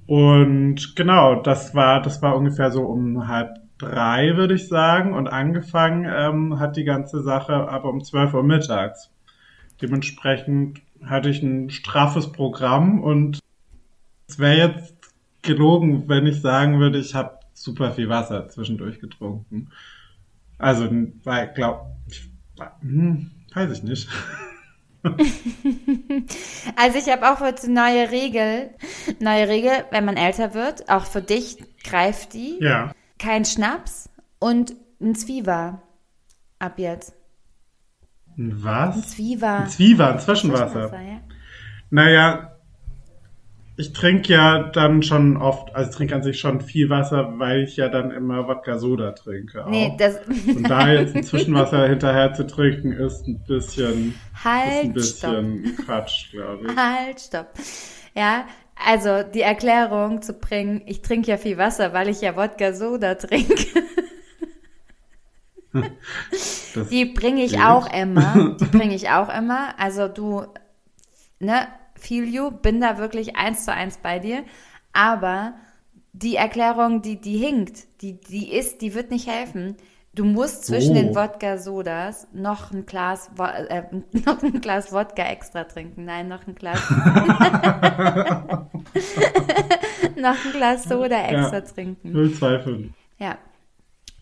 Und 0.07 0.95
genau, 0.95 1.43
das 1.43 1.75
war, 1.75 2.01
das 2.01 2.23
war 2.23 2.35
ungefähr 2.35 2.71
so 2.71 2.81
um 2.81 3.27
halb 3.27 3.59
drei, 3.79 4.37
würde 4.37 4.53
ich 4.53 4.67
sagen. 4.67 5.13
Und 5.13 5.27
angefangen 5.27 6.05
ähm, 6.07 6.59
hat 6.59 6.77
die 6.77 6.83
ganze 6.83 7.23
Sache 7.23 7.53
aber 7.53 7.89
um 7.89 8.03
12 8.03 8.35
Uhr 8.35 8.43
mittags. 8.43 9.09
Dementsprechend 9.81 10.81
hatte 11.03 11.29
ich 11.29 11.41
ein 11.41 11.69
straffes 11.69 12.31
Programm 12.31 13.01
und 13.01 13.39
es 14.27 14.37
wäre 14.37 14.57
jetzt 14.57 14.93
gelogen, 15.41 16.07
wenn 16.07 16.27
ich 16.27 16.41
sagen 16.41 16.79
würde, 16.79 16.99
ich 16.99 17.15
habe 17.15 17.39
super 17.53 17.91
viel 17.91 18.09
Wasser 18.09 18.49
zwischendurch 18.49 18.99
getrunken. 18.99 19.69
Also, 20.57 20.89
weil, 21.23 21.53
glaub, 21.53 21.95
ich, 22.07 22.29
hm, 22.81 23.31
weiß 23.53 23.71
ich 23.71 23.83
nicht. 23.83 24.09
Also 26.75 26.97
ich 26.97 27.09
habe 27.09 27.31
auch 27.31 27.39
heute 27.39 27.71
neue 27.71 28.11
Regel. 28.11 28.71
Neue 29.19 29.47
Regel, 29.47 29.71
wenn 29.91 30.03
man 30.03 30.17
älter 30.17 30.53
wird, 30.53 30.89
auch 30.89 31.05
für 31.05 31.21
dich 31.21 31.57
greift 31.83 32.33
die. 32.33 32.57
Ja. 32.59 32.91
Kein 33.19 33.45
Schnaps 33.45 34.09
und 34.39 34.73
ein 35.01 35.13
Zwieber. 35.13 35.81
Ab 36.57 36.79
jetzt. 36.79 37.13
Ein 38.37 38.63
Was? 38.63 39.11
Zwieber. 39.11 39.59
Ein 39.59 39.69
Zwieber, 39.69 40.13
ein 40.13 40.19
Zwischenwasser. 40.19 40.91
ja. 40.93 41.21
Naja, 41.91 42.55
ich 43.79 43.93
trinke 43.93 44.33
ja 44.33 44.63
dann 44.63 45.03
schon 45.03 45.37
oft, 45.37 45.73
also 45.73 45.89
ich 45.89 45.95
trinke 45.95 46.15
an 46.15 46.21
sich 46.21 46.39
schon 46.39 46.59
viel 46.59 46.89
Wasser, 46.89 47.39
weil 47.39 47.63
ich 47.63 47.77
ja 47.77 47.87
dann 47.87 48.11
immer 48.11 48.45
Wodka 48.47 48.77
Soda 48.77 49.13
trinke. 49.13 49.65
Auch. 49.65 49.69
Nee, 49.69 49.95
das. 49.97 50.19
Und 50.27 50.69
da 50.69 50.91
jetzt 50.91 51.15
ein 51.15 51.23
Zwischenwasser 51.23 51.87
hinterher 51.89 52.33
zu 52.33 52.45
trinken, 52.45 52.91
ist 52.91 53.25
ein 53.27 53.39
bisschen, 53.47 54.09
ist 54.09 54.43
ein 54.43 54.43
halt, 54.43 54.81
stopp. 54.81 54.93
bisschen 54.95 55.77
Quatsch, 55.85 56.31
glaube 56.31 56.67
ich. 56.67 56.75
Halt, 56.75 57.21
stopp. 57.21 57.53
Ja, 58.15 58.45
also 58.85 59.23
die 59.23 59.41
Erklärung 59.41 60.21
zu 60.21 60.33
bringen, 60.33 60.81
ich 60.85 61.01
trinke 61.01 61.31
ja 61.31 61.37
viel 61.37 61.57
Wasser, 61.57 61.93
weil 61.93 62.09
ich 62.09 62.21
ja 62.21 62.35
Wodka 62.35 62.73
Soda 62.73 63.15
trinke. 63.15 63.83
Das, 66.73 66.87
Die 66.89 67.05
bringe 67.05 67.43
ich 67.43 67.59
auch 67.61 67.91
immer. 67.93 68.55
Die 68.59 68.65
bringe 68.65 68.95
ich 68.95 69.09
auch 69.09 69.29
immer. 69.29 69.77
Also 69.77 70.07
du, 70.07 70.45
ne, 71.39 71.67
feel 71.95 72.23
you, 72.23 72.51
bin 72.51 72.81
da 72.81 72.97
wirklich 72.97 73.35
eins 73.35 73.65
zu 73.65 73.73
eins 73.73 73.97
bei 73.97 74.19
dir. 74.19 74.43
Aber 74.93 75.53
die 76.13 76.35
Erklärung, 76.35 77.01
die, 77.01 77.21
die 77.21 77.37
hinkt, 77.37 78.01
die, 78.01 78.19
die 78.19 78.51
ist, 78.51 78.81
die 78.81 78.93
wird 78.95 79.11
nicht 79.11 79.27
helfen. 79.27 79.77
Du 80.15 80.25
musst 80.25 80.65
zwischen 80.65 80.91
Oh. 80.91 80.95
den 80.95 81.15
Wodka-Sodas 81.15 82.27
noch 82.33 82.71
ein 82.71 82.85
Glas, 82.85 83.29
äh, 83.69 83.83
noch 84.25 84.41
ein 84.43 84.59
Glas 84.59 84.91
Wodka 84.91 85.23
extra 85.23 85.63
trinken. 85.65 86.05
Nein, 86.05 86.27
noch 86.27 86.45
ein 86.47 86.55
Glas, 86.55 86.79
noch 90.17 90.45
ein 90.45 90.51
Glas 90.51 90.83
Soda 90.85 91.21
extra 91.27 91.57
Ja. 91.57 91.61
trinken. 91.61 92.11
025. 92.13 92.91
Ja. 93.19 93.37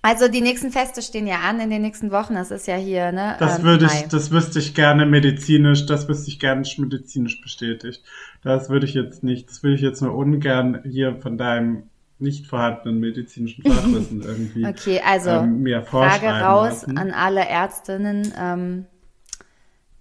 Also 0.04 0.28
die 0.28 0.42
nächsten 0.42 0.72
Feste 0.72 1.02
stehen 1.02 1.26
ja 1.28 1.40
an 1.40 1.60
in 1.60 1.70
den 1.70 1.82
nächsten 1.82 2.12
Wochen. 2.12 2.36
Das 2.36 2.52
ist 2.52 2.68
ja 2.68 2.76
hier, 2.76 3.12
ne? 3.12 3.36
Das 3.40 3.58
ähm, 3.60 3.66
würde 3.66 3.86
Mai. 3.88 3.92
ich, 4.04 4.08
das 4.08 4.32
wüsste 4.32 4.60
ich 4.60 4.74
gerne 4.76 5.06
medizinisch, 5.06 5.86
das 5.86 6.08
wüsste 6.08 6.30
ich 6.30 6.40
gerne 6.40 6.64
medizinisch 6.78 7.42
bestätigt. 7.42 8.04
Das 8.44 8.70
würde 8.70 8.86
ich 8.86 8.94
jetzt 8.94 9.24
nicht, 9.24 9.50
das 9.50 9.64
würde 9.64 9.76
ich 9.76 9.82
jetzt 9.82 10.02
nur 10.02 10.14
ungern 10.16 10.82
hier 10.86 11.16
von 11.18 11.38
deinem 11.38 11.84
nicht 12.20 12.48
vorhandenen 12.48 13.00
medizinischen 13.00 13.64
Fachwissen 13.64 14.22
irgendwie 14.22 14.66
Okay, 14.68 15.02
also 15.06 15.30
ähm, 15.30 15.62
mir 15.62 15.84
Frage 15.84 16.10
vorschreiben 16.12 16.42
raus 16.42 16.82
lassen. 16.82 16.98
an 16.98 17.12
alle 17.12 17.48
Ärztinnen. 17.48 18.34
Ähm, 18.38 18.86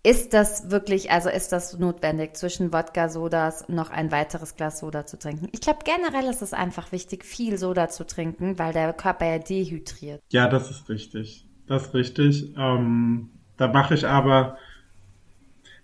ist 0.02 0.34
das 0.34 0.70
wirklich, 0.70 1.10
also 1.10 1.28
ist 1.28 1.50
das 1.50 1.76
notwendig, 1.78 2.36
zwischen 2.36 2.72
Wodka-Sodas 2.72 3.68
noch 3.68 3.90
ein 3.90 4.12
weiteres 4.12 4.54
Glas 4.54 4.78
Soda 4.78 5.04
zu 5.04 5.18
trinken? 5.18 5.48
Ich 5.50 5.60
glaube, 5.60 5.80
generell 5.84 6.30
ist 6.30 6.42
es 6.42 6.52
einfach 6.52 6.92
wichtig, 6.92 7.24
viel 7.24 7.58
Soda 7.58 7.88
zu 7.88 8.06
trinken, 8.06 8.56
weil 8.56 8.72
der 8.72 8.92
Körper 8.92 9.26
ja 9.26 9.38
dehydriert. 9.40 10.22
Ja, 10.30 10.48
das 10.48 10.70
ist 10.70 10.88
richtig. 10.88 11.48
Das 11.66 11.88
ist 11.88 11.94
richtig. 11.94 12.54
Ähm, 12.56 13.30
da 13.56 13.66
mache 13.66 13.94
ich 13.94 14.06
aber. 14.06 14.58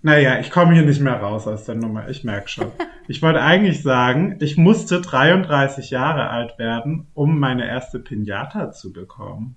Naja, 0.02 0.40
ich 0.40 0.50
komme 0.50 0.74
hier 0.74 0.82
nicht 0.82 1.00
mehr 1.00 1.14
raus 1.14 1.46
aus 1.46 1.64
der 1.64 1.76
Nummer. 1.76 2.08
Ich 2.08 2.24
merke 2.24 2.48
schon. 2.48 2.66
Ich 3.06 3.22
wollte 3.22 3.40
eigentlich 3.40 3.82
sagen, 3.82 4.36
ich 4.40 4.56
musste 4.56 5.00
33 5.00 5.90
Jahre 5.90 6.28
alt 6.28 6.58
werden, 6.58 7.06
um 7.14 7.38
meine 7.38 7.66
erste 7.66 8.00
Pinata 8.00 8.72
zu 8.72 8.92
bekommen. 8.92 9.54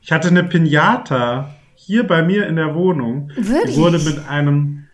Ich 0.00 0.12
hatte 0.12 0.28
eine 0.28 0.44
Pinata 0.44 1.54
hier 1.74 2.06
bei 2.06 2.22
mir 2.22 2.46
in 2.46 2.56
der 2.56 2.74
Wohnung. 2.74 3.30
Wirklich? 3.36 3.74
Die 3.74 3.80
wurde 3.80 3.98
mit 3.98 4.28
einem 4.28 4.86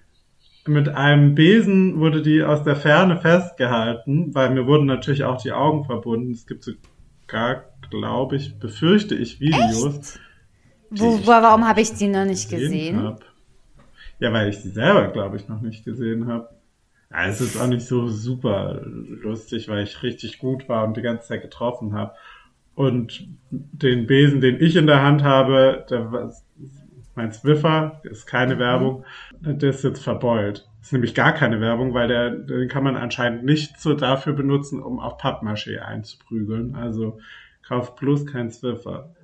mit 0.68 0.88
einem 0.88 1.36
Besen 1.36 2.00
wurde 2.00 2.22
die 2.22 2.42
aus 2.42 2.64
der 2.64 2.74
Ferne 2.74 3.18
festgehalten, 3.18 4.34
weil 4.34 4.50
mir 4.50 4.66
wurden 4.66 4.86
natürlich 4.86 5.22
auch 5.22 5.40
die 5.40 5.52
Augen 5.52 5.84
verbunden. 5.84 6.32
Es 6.32 6.44
gibt 6.46 6.64
sogar, 6.64 7.66
glaube 7.88 8.34
ich, 8.34 8.58
befürchte 8.58 9.14
ich, 9.14 9.38
Videos. 9.38 10.18
Wo, 10.90 11.20
warum 11.24 11.68
habe 11.68 11.80
ich 11.82 11.94
die 11.94 12.08
noch 12.08 12.24
nicht 12.24 12.50
gesehen? 12.50 13.00
Hab. 13.02 13.24
Ja, 14.18 14.32
weil 14.32 14.48
ich 14.48 14.58
sie 14.58 14.70
selber, 14.70 15.08
glaube 15.08 15.36
ich, 15.36 15.48
noch 15.48 15.60
nicht 15.60 15.84
gesehen 15.84 16.26
habe. 16.28 16.48
Ja, 17.10 17.26
es 17.26 17.40
ist 17.40 17.60
auch 17.60 17.66
nicht 17.68 17.86
so 17.86 18.08
super 18.08 18.80
lustig, 18.84 19.68
weil 19.68 19.84
ich 19.84 20.02
richtig 20.02 20.38
gut 20.38 20.68
war 20.68 20.84
und 20.84 20.96
die 20.96 21.02
ganze 21.02 21.28
Zeit 21.28 21.42
getroffen 21.42 21.94
habe. 21.94 22.12
Und 22.74 23.28
den 23.50 24.06
Besen, 24.06 24.40
den 24.40 24.60
ich 24.60 24.76
in 24.76 24.86
der 24.86 25.02
Hand 25.02 25.22
habe, 25.22 25.86
der, 25.90 26.12
war- 26.12 26.32
mein 27.14 27.32
Swiffer, 27.32 28.00
ist 28.04 28.26
keine 28.26 28.58
Werbung, 28.58 29.04
der 29.40 29.70
ist 29.70 29.84
jetzt 29.84 30.02
verbeult. 30.04 30.68
Das 30.78 30.88
ist 30.88 30.92
nämlich 30.92 31.14
gar 31.14 31.32
keine 31.32 31.60
Werbung, 31.60 31.94
weil 31.94 32.08
der, 32.08 32.30
den 32.30 32.68
kann 32.68 32.84
man 32.84 32.96
anscheinend 32.96 33.44
nicht 33.44 33.80
so 33.80 33.94
dafür 33.94 34.34
benutzen, 34.34 34.82
um 34.82 35.00
auf 35.00 35.18
Pappmaché 35.20 35.78
einzuprügeln. 35.80 36.74
Also 36.76 37.18
kauf 37.66 37.96
bloß 37.96 38.26
kein 38.26 38.50
Swiffer. 38.50 39.14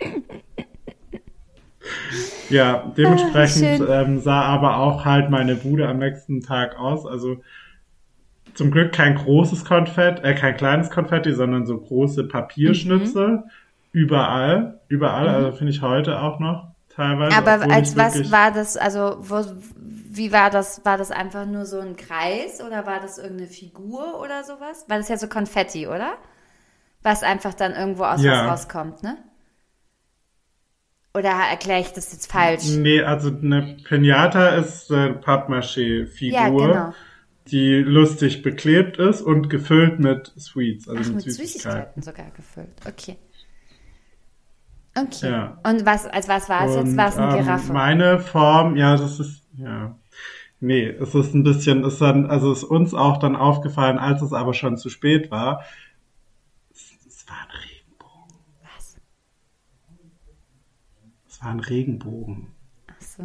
Ja, 2.48 2.92
dementsprechend 2.96 3.80
Ah, 3.88 4.02
ähm, 4.02 4.20
sah 4.20 4.42
aber 4.42 4.78
auch 4.78 5.04
halt 5.04 5.30
meine 5.30 5.54
Bude 5.54 5.88
am 5.88 5.98
nächsten 5.98 6.40
Tag 6.40 6.78
aus. 6.78 7.06
Also 7.06 7.42
zum 8.54 8.70
Glück 8.70 8.92
kein 8.92 9.14
großes 9.14 9.64
Konfetti, 9.64 10.22
äh, 10.22 10.34
kein 10.34 10.56
kleines 10.56 10.90
Konfetti, 10.90 11.32
sondern 11.32 11.66
so 11.66 11.78
große 11.78 12.24
Papierschnipsel. 12.24 13.28
Mhm. 13.28 13.42
Überall, 13.92 14.80
überall, 14.88 15.28
also 15.28 15.52
finde 15.52 15.72
ich 15.72 15.82
heute 15.82 16.20
auch 16.20 16.38
noch 16.38 16.68
teilweise. 16.94 17.36
Aber 17.36 17.72
als 17.72 17.96
was 17.96 18.30
war 18.30 18.52
das, 18.52 18.76
also 18.76 19.16
wo, 19.20 19.44
wie 19.76 20.32
war 20.32 20.50
das? 20.50 20.84
War 20.84 20.96
das 20.96 21.10
einfach 21.10 21.46
nur 21.46 21.66
so 21.66 21.80
ein 21.80 21.96
Kreis 21.96 22.62
oder 22.64 22.86
war 22.86 23.00
das 23.00 23.18
irgendeine 23.18 23.48
Figur 23.48 24.20
oder 24.20 24.44
sowas? 24.44 24.84
Weil 24.88 24.98
das 24.98 25.06
ist 25.06 25.10
ja 25.10 25.16
so 25.16 25.28
Konfetti, 25.28 25.86
oder? 25.88 26.12
Was 27.02 27.22
einfach 27.22 27.54
dann 27.54 27.72
irgendwo 27.72 28.04
aus 28.04 28.22
Ja. 28.22 28.46
was 28.46 28.50
rauskommt, 28.52 29.02
ne? 29.02 29.16
Oder 31.14 31.30
erkläre 31.30 31.80
ich 31.80 31.92
das 31.92 32.12
jetzt 32.12 32.30
falsch? 32.30 32.64
Nee, 32.76 33.02
also 33.02 33.28
eine 33.30 33.76
Pinata 33.84 34.50
ist 34.50 34.90
eine 34.92 35.14
Pappmaché-Figur, 35.14 36.32
Ja, 36.32 36.48
genau. 36.48 36.94
die 37.48 37.74
lustig 37.78 38.42
beklebt 38.42 38.98
ist 38.98 39.20
und 39.22 39.50
gefüllt 39.50 39.98
mit 39.98 40.32
Sweets, 40.38 40.88
also 40.88 41.00
Ach, 41.00 41.06
mit, 41.16 41.26
mit 41.26 41.34
Süßigkeiten. 41.34 42.02
Süßigkeiten 42.02 42.02
sogar 42.02 42.30
gefüllt. 42.30 42.80
Okay. 42.86 43.16
Okay. 44.96 45.30
Ja. 45.30 45.58
Und 45.64 45.86
was, 45.86 46.06
als 46.06 46.28
was 46.28 46.48
war 46.48 46.66
es 46.66 46.74
jetzt? 46.76 46.96
War 46.96 47.08
es 47.08 47.16
eine 47.16 47.36
ähm, 47.38 47.44
Giraffe? 47.44 47.72
Meine 47.72 48.18
Form, 48.20 48.76
ja, 48.76 48.96
das 48.96 49.18
ist, 49.20 49.42
ja. 49.56 49.96
Nee, 50.60 50.86
es 50.88 51.14
ist 51.14 51.34
ein 51.34 51.42
bisschen, 51.42 51.84
ist 51.84 52.00
dann, 52.00 52.26
also 52.26 52.52
ist 52.52 52.64
uns 52.64 52.92
auch 52.92 53.16
dann 53.18 53.34
aufgefallen, 53.34 53.98
als 53.98 54.20
es 54.20 54.32
aber 54.32 54.52
schon 54.52 54.76
zu 54.76 54.90
spät 54.90 55.30
war. 55.30 55.64
Es, 56.70 56.92
es 57.06 57.26
war 57.28 57.36
ein 57.36 57.56
Regenbogen. 57.56 58.34
Was? 58.62 58.96
Es 61.40 61.44
war 61.46 61.52
ein 61.52 61.60
Regenbogen. 61.60 62.48
Ach 62.86 63.00
so. 63.00 63.22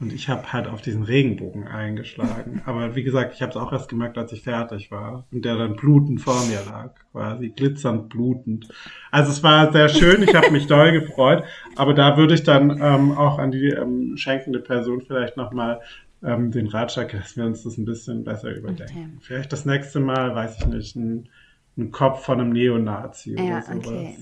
Und 0.00 0.12
ich 0.12 0.28
habe 0.28 0.52
halt 0.52 0.68
auf 0.68 0.80
diesen 0.80 1.02
Regenbogen 1.02 1.66
eingeschlagen. 1.66 2.62
Aber 2.66 2.94
wie 2.94 3.02
gesagt, 3.02 3.34
ich 3.34 3.42
habe 3.42 3.50
es 3.50 3.56
auch 3.56 3.72
erst 3.72 3.88
gemerkt, 3.88 4.16
als 4.16 4.30
ich 4.30 4.42
fertig 4.42 4.92
war. 4.92 5.26
Und 5.32 5.44
der 5.44 5.56
dann 5.56 5.74
blutend 5.74 6.20
vor 6.20 6.40
mir 6.46 6.60
lag. 6.64 6.94
Quasi 7.10 7.48
glitzernd 7.48 8.10
blutend. 8.10 8.68
Also 9.10 9.32
es 9.32 9.42
war 9.42 9.72
sehr 9.72 9.88
schön, 9.88 10.22
ich 10.22 10.36
habe 10.36 10.52
mich 10.52 10.66
doll 10.68 10.92
gefreut. 10.92 11.42
Aber 11.74 11.94
da 11.94 12.16
würde 12.16 12.34
ich 12.34 12.44
dann 12.44 12.80
ähm, 12.80 13.10
auch 13.10 13.40
an 13.40 13.50
die 13.50 13.70
ähm, 13.70 14.16
schenkende 14.16 14.60
Person 14.60 15.00
vielleicht 15.00 15.36
nochmal 15.36 15.80
ähm, 16.22 16.52
den 16.52 16.68
Ratschlag, 16.68 17.10
dass 17.10 17.36
wir 17.36 17.44
uns 17.44 17.64
das 17.64 17.76
ein 17.76 17.84
bisschen 17.84 18.22
besser 18.22 18.54
überdenken. 18.54 19.14
Okay. 19.16 19.18
Vielleicht 19.20 19.52
das 19.52 19.66
nächste 19.66 19.98
Mal, 19.98 20.32
weiß 20.32 20.60
ich 20.60 20.66
nicht, 20.68 20.94
ein, 20.94 21.28
ein 21.76 21.90
Kopf 21.90 22.24
von 22.24 22.40
einem 22.40 22.50
Neonazi 22.52 23.34
Ja, 23.34 23.42
oder 23.56 23.62
sowas. 23.62 23.86
okay. 23.88 24.16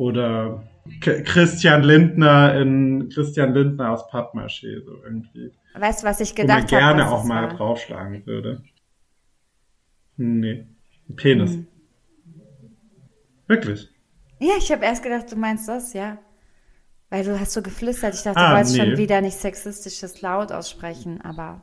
Oder 0.00 0.62
K 1.02 1.20
Christian 1.24 1.82
Lindner 1.82 2.58
in 2.58 3.10
Christian 3.12 3.52
Lindner 3.52 3.90
aus 3.90 4.08
Pappmaché, 4.10 4.82
so 4.82 4.92
irgendwie. 5.04 5.52
Weißt 5.74 6.02
du, 6.02 6.06
was 6.06 6.20
ich 6.20 6.30
Wo 6.30 6.38
man 6.38 6.46
gedacht 6.46 6.72
habe? 6.72 6.82
gerne 6.82 7.02
was 7.02 7.10
auch 7.12 7.22
es 7.22 7.28
mal 7.28 7.42
war? 7.48 7.54
draufschlagen 7.56 8.24
würde. 8.24 8.62
Nee. 10.16 10.64
Ein 11.08 11.16
Penis. 11.16 11.50
Hm. 11.52 11.66
Wirklich. 13.46 13.88
Ja, 14.38 14.54
ich 14.58 14.72
habe 14.72 14.84
erst 14.86 15.02
gedacht, 15.02 15.30
du 15.30 15.36
meinst 15.36 15.68
das, 15.68 15.92
ja. 15.92 16.16
Weil 17.10 17.24
du 17.24 17.38
hast 17.38 17.52
so 17.52 17.60
geflüstert. 17.60 18.14
Ich 18.14 18.22
dachte, 18.22 18.38
Ah, 18.40 18.50
du 18.50 18.56
wolltest 18.56 18.76
nee. 18.78 18.84
schon 18.86 18.96
wieder 18.96 19.20
nicht 19.20 19.36
sexistisches 19.36 20.22
laut 20.22 20.50
aussprechen, 20.50 21.20
aber 21.20 21.62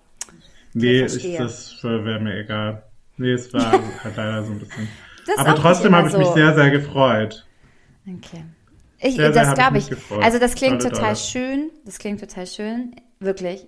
Nee, 0.74 1.06
ich, 1.06 1.38
das 1.38 1.82
wäre 1.84 2.20
mir 2.20 2.38
egal. 2.42 2.84
Nee, 3.18 3.32
es 3.32 3.52
war 3.52 3.72
halt 4.04 4.16
leider 4.16 4.44
so 4.44 4.52
ein 4.52 4.60
bisschen. 4.60 4.88
das 5.26 5.38
Aber 5.40 5.54
auch 5.54 5.60
trotzdem 5.60 5.96
habe 5.96 6.08
ich 6.10 6.18
mich 6.18 6.28
so. 6.28 6.34
sehr, 6.36 6.54
sehr 6.54 6.70
gefreut. 6.70 7.47
Okay. 8.08 8.44
Ich, 9.00 9.16
Sehr, 9.16 9.32
das 9.32 9.54
glaube 9.54 9.78
ich. 9.78 9.90
gefreut. 9.90 10.24
Also 10.24 10.40
das 10.40 10.56
klingt 10.56 10.82
Tolle, 10.82 10.94
total 10.94 11.14
tolle. 11.14 11.16
schön. 11.16 11.70
Das 11.86 12.00
klingt 12.00 12.20
total 12.20 12.48
schön, 12.48 12.96
wirklich. 13.20 13.68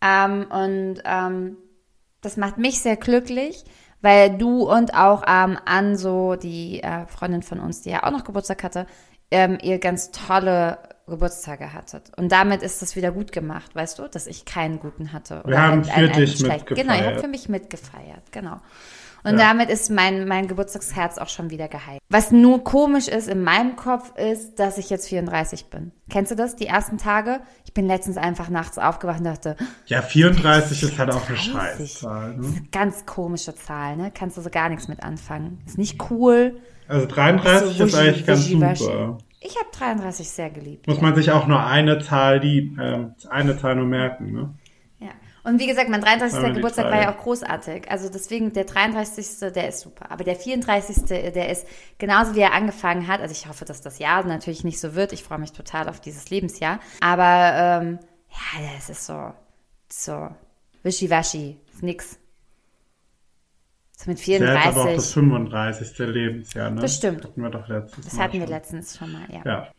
Ähm, 0.00 0.46
und 0.50 1.02
ähm, 1.04 1.56
das 2.20 2.36
macht 2.36 2.58
mich 2.58 2.80
sehr 2.80 2.96
glücklich, 2.96 3.64
weil 4.00 4.36
du 4.36 4.70
und 4.70 4.94
auch 4.94 5.24
ähm, 5.26 5.58
Anso, 5.64 6.36
die 6.36 6.82
äh, 6.82 7.06
Freundin 7.06 7.42
von 7.42 7.60
uns, 7.60 7.82
die 7.82 7.90
ja 7.90 8.04
auch 8.04 8.10
noch 8.10 8.24
Geburtstag 8.24 8.62
hatte, 8.62 8.86
ähm, 9.30 9.58
ihr 9.62 9.78
ganz 9.78 10.10
tolle 10.10 10.78
Geburtstage 11.06 11.72
hattet. 11.72 12.12
Und 12.16 12.30
damit 12.30 12.62
ist 12.62 12.82
das 12.82 12.94
wieder 12.94 13.10
gut 13.10 13.32
gemacht, 13.32 13.74
weißt 13.74 13.98
du, 13.98 14.08
dass 14.08 14.26
ich 14.26 14.44
keinen 14.44 14.78
guten 14.78 15.12
hatte. 15.12 15.42
Wir 15.44 15.60
haben 15.60 15.84
für 15.84 16.08
dich 16.08 16.38
schlechten. 16.38 16.74
Genau, 16.74 16.92
ihr 16.92 17.06
habt 17.06 17.16
mitgefeiert. 17.16 17.20
für 17.20 17.28
mich 17.28 17.48
mitgefeiert, 17.48 18.32
genau. 18.32 18.60
Und 19.24 19.38
Ja. 19.38 19.52
damit 19.52 19.70
ist 19.70 19.88
mein, 19.90 20.26
mein 20.26 20.48
Geburtstagsherz 20.48 21.18
auch 21.18 21.28
schon 21.28 21.50
wieder 21.50 21.68
geheilt. 21.68 22.00
Was 22.08 22.32
nur 22.32 22.64
komisch 22.64 23.06
ist 23.08 23.28
in 23.28 23.42
meinem 23.44 23.76
Kopf 23.76 24.12
ist, 24.16 24.56
dass 24.58 24.78
ich 24.78 24.90
jetzt 24.90 25.08
34 25.08 25.66
bin. 25.66 25.92
Kennst 26.10 26.32
du 26.32 26.34
das? 26.34 26.56
Die 26.56 26.66
ersten 26.66 26.98
Tage? 26.98 27.40
Ich 27.64 27.72
bin 27.72 27.86
letztens 27.86 28.16
einfach 28.16 28.48
nachts 28.48 28.78
aufgewacht 28.78 29.18
und 29.18 29.24
dachte, 29.26 29.56
Ja, 29.86 30.02
34 30.02 30.82
ist 30.82 30.98
halt 30.98 31.10
auch 31.10 31.28
eine 31.28 31.36
34. 31.36 31.90
Scheißzahl. 31.92 32.34
das 32.36 32.46
ist 32.46 32.52
Ne? 32.52 32.58
eine 32.58 32.68
ganz 32.72 33.06
komische 33.06 33.54
Zahl, 33.54 33.96
ne? 33.96 34.10
Kannst 34.12 34.36
du 34.36 34.40
so 34.40 34.50
gar 34.50 34.68
nichts 34.68 34.88
mit 34.88 35.02
anfangen. 35.04 35.60
Ist 35.66 35.78
nicht 35.78 36.10
cool. 36.10 36.56
Also 36.88 37.06
33 37.06 37.78
So 37.78 37.84
ist 37.84 37.94
eigentlich 37.94 38.26
ganz 38.26 38.46
super. 38.46 39.18
Ich 39.44 39.56
habe 39.56 39.68
33 39.76 40.28
sehr 40.28 40.50
geliebt. 40.50 40.86
Muss 40.86 41.00
man 41.00 41.14
sich 41.16 41.30
auch 41.32 41.46
nur 41.48 41.64
eine 41.64 41.98
Zahl, 42.00 42.38
die, 42.38 42.76
ähm, 42.80 43.14
eine 43.30 43.56
Zahl 43.58 43.74
nur 43.76 43.86
merken, 43.86 44.32
ne? 44.32 44.54
Ja. 45.44 45.50
Und 45.50 45.58
wie 45.58 45.66
gesagt, 45.66 45.88
mein 45.88 46.00
33. 46.00 46.38
Aber 46.38 46.48
die 46.48 46.54
Geburtstag 46.54 46.86
war 46.90 47.00
ja 47.02 47.12
auch 47.12 47.18
großartig. 47.18 47.90
Also 47.90 48.08
deswegen, 48.08 48.52
der 48.52 48.64
33. 48.64 49.52
der 49.52 49.68
ist 49.68 49.80
super. 49.80 50.10
Aber 50.10 50.22
der 50.24 50.36
34. 50.36 51.04
der 51.06 51.48
ist 51.50 51.66
genauso 51.98 52.34
wie 52.34 52.40
er 52.40 52.52
angefangen 52.52 53.08
hat. 53.08 53.20
Also 53.20 53.32
ich 53.32 53.48
hoffe, 53.48 53.64
dass 53.64 53.80
das 53.80 53.98
Jahr 53.98 54.24
natürlich 54.24 54.62
nicht 54.64 54.78
so 54.80 54.94
wird. 54.94 55.12
Ich 55.12 55.24
freue 55.24 55.38
mich 55.38 55.52
total 55.52 55.88
auf 55.88 56.00
dieses 56.00 56.30
Lebensjahr. 56.30 56.78
Aber 57.00 57.82
ähm, 57.82 57.98
ja, 58.30 58.60
es 58.78 58.88
ist 58.88 59.04
so, 59.06 59.32
so 59.90 60.28
wischiwaschi. 60.84 61.58
Ist 61.74 61.82
nix. 61.82 62.18
So 63.96 64.10
mit 64.10 64.18
Ist 64.20 64.26
ja 64.26 64.38
jetzt 64.38 64.66
aber 64.66 64.82
auch 64.82 64.86
34. 64.88 64.96
das 64.96 65.12
35. 65.12 65.98
Lebensjahr, 65.98 66.70
ne? 66.70 66.80
Das 66.80 66.96
stimmt. 66.96 67.24
Hatten 67.24 67.42
wir 67.42 67.50
doch 67.50 67.68
letztes 67.68 68.04
das 68.04 68.14
Mal 68.14 68.22
hatten 68.24 68.32
wir 68.34 68.40
schon. 68.42 68.48
letztens 68.48 68.96
schon 68.98 69.12
mal, 69.12 69.22
ja. 69.30 69.42
Ja, 69.44 69.72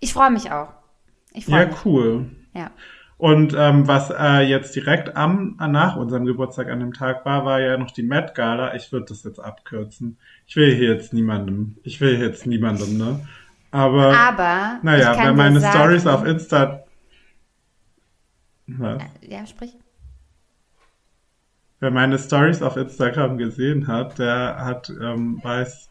Ich 0.00 0.12
freue 0.12 0.30
mich 0.30 0.50
auch. 0.52 0.68
Ich 1.32 1.46
freue 1.46 1.62
ja 1.62 1.66
mich. 1.66 1.84
cool. 1.84 2.30
Ja. 2.54 2.70
Und 3.16 3.54
ähm, 3.56 3.86
was 3.86 4.10
äh, 4.10 4.40
jetzt 4.40 4.74
direkt 4.74 5.16
am 5.16 5.56
nach 5.58 5.96
unserem 5.96 6.24
Geburtstag 6.24 6.68
an 6.68 6.80
dem 6.80 6.92
Tag 6.92 7.24
war, 7.24 7.44
war 7.44 7.60
ja 7.60 7.76
noch 7.76 7.92
die 7.92 8.02
Met 8.02 8.34
Gala. 8.34 8.74
Ich 8.74 8.90
würde 8.92 9.06
das 9.08 9.22
jetzt 9.22 9.38
abkürzen. 9.38 10.18
Ich 10.46 10.56
will 10.56 10.74
hier 10.74 10.92
jetzt 10.92 11.12
niemandem, 11.12 11.76
ich 11.84 12.00
will 12.00 12.16
hier 12.16 12.26
jetzt 12.26 12.46
niemandem, 12.46 12.98
ne? 12.98 13.26
Aber, 13.70 14.16
Aber 14.16 14.78
naja, 14.82 15.16
wer 15.16 15.32
meine 15.32 15.60
sagen, 15.60 15.76
Stories 15.76 16.06
auf 16.06 16.24
Insta, 16.24 16.84
was? 18.66 19.02
Ja, 19.20 19.46
sprich. 19.46 19.76
wer 21.80 21.90
meine 21.90 22.18
Stories 22.18 22.62
auf 22.62 22.76
Instagram 22.76 23.36
gesehen 23.36 23.86
hat, 23.86 24.18
der 24.18 24.56
hat 24.64 24.90
ähm, 24.90 25.40
weiß, 25.42 25.90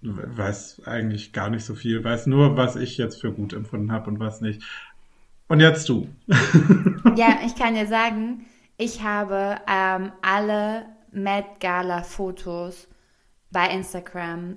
weiß 0.00 0.82
eigentlich 0.86 1.32
gar 1.32 1.50
nicht 1.50 1.64
so 1.64 1.74
viel, 1.74 2.02
weiß 2.02 2.26
nur, 2.26 2.56
was 2.56 2.76
ich 2.76 2.96
jetzt 2.96 3.20
für 3.20 3.32
gut 3.32 3.52
empfunden 3.52 3.92
habe 3.92 4.10
und 4.10 4.18
was 4.18 4.40
nicht. 4.40 4.62
Und 5.48 5.60
jetzt 5.60 5.88
du. 5.88 6.08
Ja, 7.16 7.40
ich 7.44 7.56
kann 7.56 7.74
dir 7.74 7.86
sagen, 7.86 8.46
ich 8.78 9.02
habe 9.02 9.56
ähm, 9.68 10.12
alle 10.22 10.86
Met 11.10 11.60
Gala 11.60 12.02
Fotos 12.02 12.88
bei 13.50 13.68
Instagram 13.68 14.56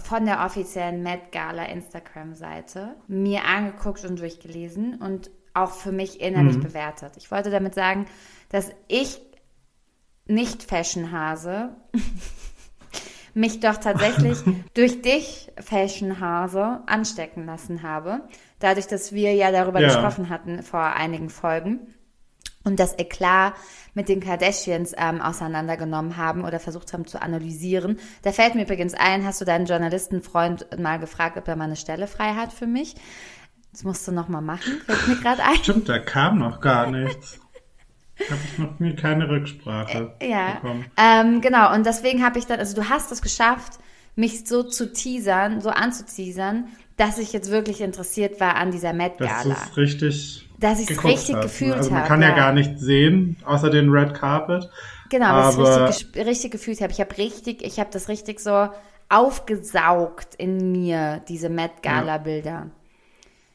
von 0.00 0.24
der 0.26 0.44
offiziellen 0.46 1.02
Met 1.02 1.32
Gala 1.32 1.64
Instagram 1.64 2.34
Seite 2.34 2.94
mir 3.08 3.44
angeguckt 3.46 4.04
und 4.04 4.20
durchgelesen 4.20 4.94
und 5.00 5.30
auch 5.54 5.72
für 5.72 5.90
mich 5.90 6.20
innerlich 6.20 6.56
Mhm. 6.58 6.62
bewertet. 6.62 7.14
Ich 7.16 7.32
wollte 7.32 7.50
damit 7.50 7.74
sagen, 7.74 8.06
dass 8.50 8.70
ich 8.86 9.20
nicht 10.26 10.62
Fashion 10.62 11.10
Hase 11.10 11.70
mich 13.34 13.58
doch 13.60 13.76
tatsächlich 13.78 14.38
durch 14.74 15.02
dich, 15.02 15.50
Fashion 15.58 16.20
Hase, 16.20 16.82
anstecken 16.86 17.44
lassen 17.46 17.82
habe. 17.82 18.20
Dadurch, 18.60 18.86
dass 18.86 19.12
wir 19.12 19.34
ja 19.34 19.50
darüber 19.52 19.80
Ja. 19.80 19.88
gesprochen 19.88 20.28
hatten 20.28 20.62
vor 20.62 20.82
einigen 20.82 21.30
Folgen 21.30 21.94
und 22.64 22.80
das 22.80 22.98
Eklat 22.98 23.54
mit 23.94 24.08
den 24.08 24.20
Kardashians 24.20 24.94
ähm, 24.96 25.20
auseinandergenommen 25.20 26.16
haben 26.16 26.44
oder 26.44 26.58
versucht 26.60 26.92
haben 26.92 27.06
zu 27.06 27.22
analysieren. 27.22 27.98
Da 28.22 28.32
fällt 28.32 28.54
mir 28.54 28.62
übrigens 28.64 28.94
ein, 28.94 29.24
hast 29.24 29.40
du 29.40 29.44
deinen 29.44 29.66
Journalistenfreund 29.66 30.78
mal 30.78 30.98
gefragt, 30.98 31.36
ob 31.36 31.46
er 31.48 31.56
mal 31.56 31.64
eine 31.64 31.76
Stelle 31.76 32.06
frei 32.06 32.34
hat 32.34 32.52
für 32.52 32.66
mich? 32.66 32.94
Das 33.72 33.84
musst 33.84 34.06
du 34.08 34.12
noch 34.12 34.28
mal 34.28 34.40
machen, 34.40 34.80
fällt 34.86 35.08
mir 35.08 35.16
gerade 35.16 35.42
ein. 35.44 35.56
Stimmt, 35.56 35.88
da 35.88 35.98
kam 35.98 36.38
noch 36.38 36.60
gar 36.60 36.90
nichts. 36.90 37.38
Habe 38.28 38.40
ich 38.44 38.58
noch 38.58 38.80
nie 38.80 38.96
keine 38.96 39.28
Rücksprache 39.28 40.16
Ja, 40.20 40.54
bekommen. 40.54 40.84
ähm, 40.96 41.40
genau. 41.40 41.72
Und 41.72 41.86
deswegen 41.86 42.24
habe 42.24 42.38
ich 42.40 42.46
dann, 42.46 42.58
also 42.58 42.74
du 42.74 42.88
hast 42.88 43.12
es 43.12 43.22
geschafft, 43.22 43.74
mich 44.16 44.48
so 44.48 44.64
zu 44.64 44.92
teasern, 44.92 45.60
so 45.60 45.70
anzuteasern, 45.70 46.66
dass 46.98 47.16
ich 47.18 47.32
jetzt 47.32 47.50
wirklich 47.50 47.80
interessiert 47.80 48.38
war 48.40 48.56
an 48.56 48.70
dieser 48.70 48.92
Met 48.92 49.16
Gala. 49.18 49.56
es 49.70 49.76
richtig 49.78 50.46
Dass 50.58 50.78
ich's 50.80 50.88
geguckt 50.88 51.06
richtig 51.06 51.34
hast, 51.36 51.36
ne? 51.36 51.40
gefühlt 51.42 51.74
Also 51.74 51.90
man 51.90 52.00
hab, 52.00 52.08
kann 52.08 52.20
ja. 52.20 52.28
ja. 52.30 52.36
gar 52.36 52.52
nichts 52.52 52.82
sehen, 52.82 53.36
außer 53.46 53.70
den 53.70 53.88
Red 53.90 54.12
Carpet. 54.14 54.68
Genau, 55.08 55.32
dass 55.32 55.54
ich 55.54 55.60
Aber- 55.60 55.88
richtig, 55.88 56.26
richtig 56.26 56.50
gefühlt 56.50 56.80
habe. 56.82 56.92
Ich 56.92 57.00
habe 57.00 57.16
richtig, 57.16 57.62
ich 57.62 57.80
habe 57.80 57.88
das 57.90 58.08
richtig 58.08 58.40
so 58.40 58.68
aufgesaugt 59.08 60.34
in 60.36 60.72
mir, 60.72 61.22
diese 61.28 61.48
Met 61.48 61.82
Gala 61.82 62.18
Bilder. 62.18 62.66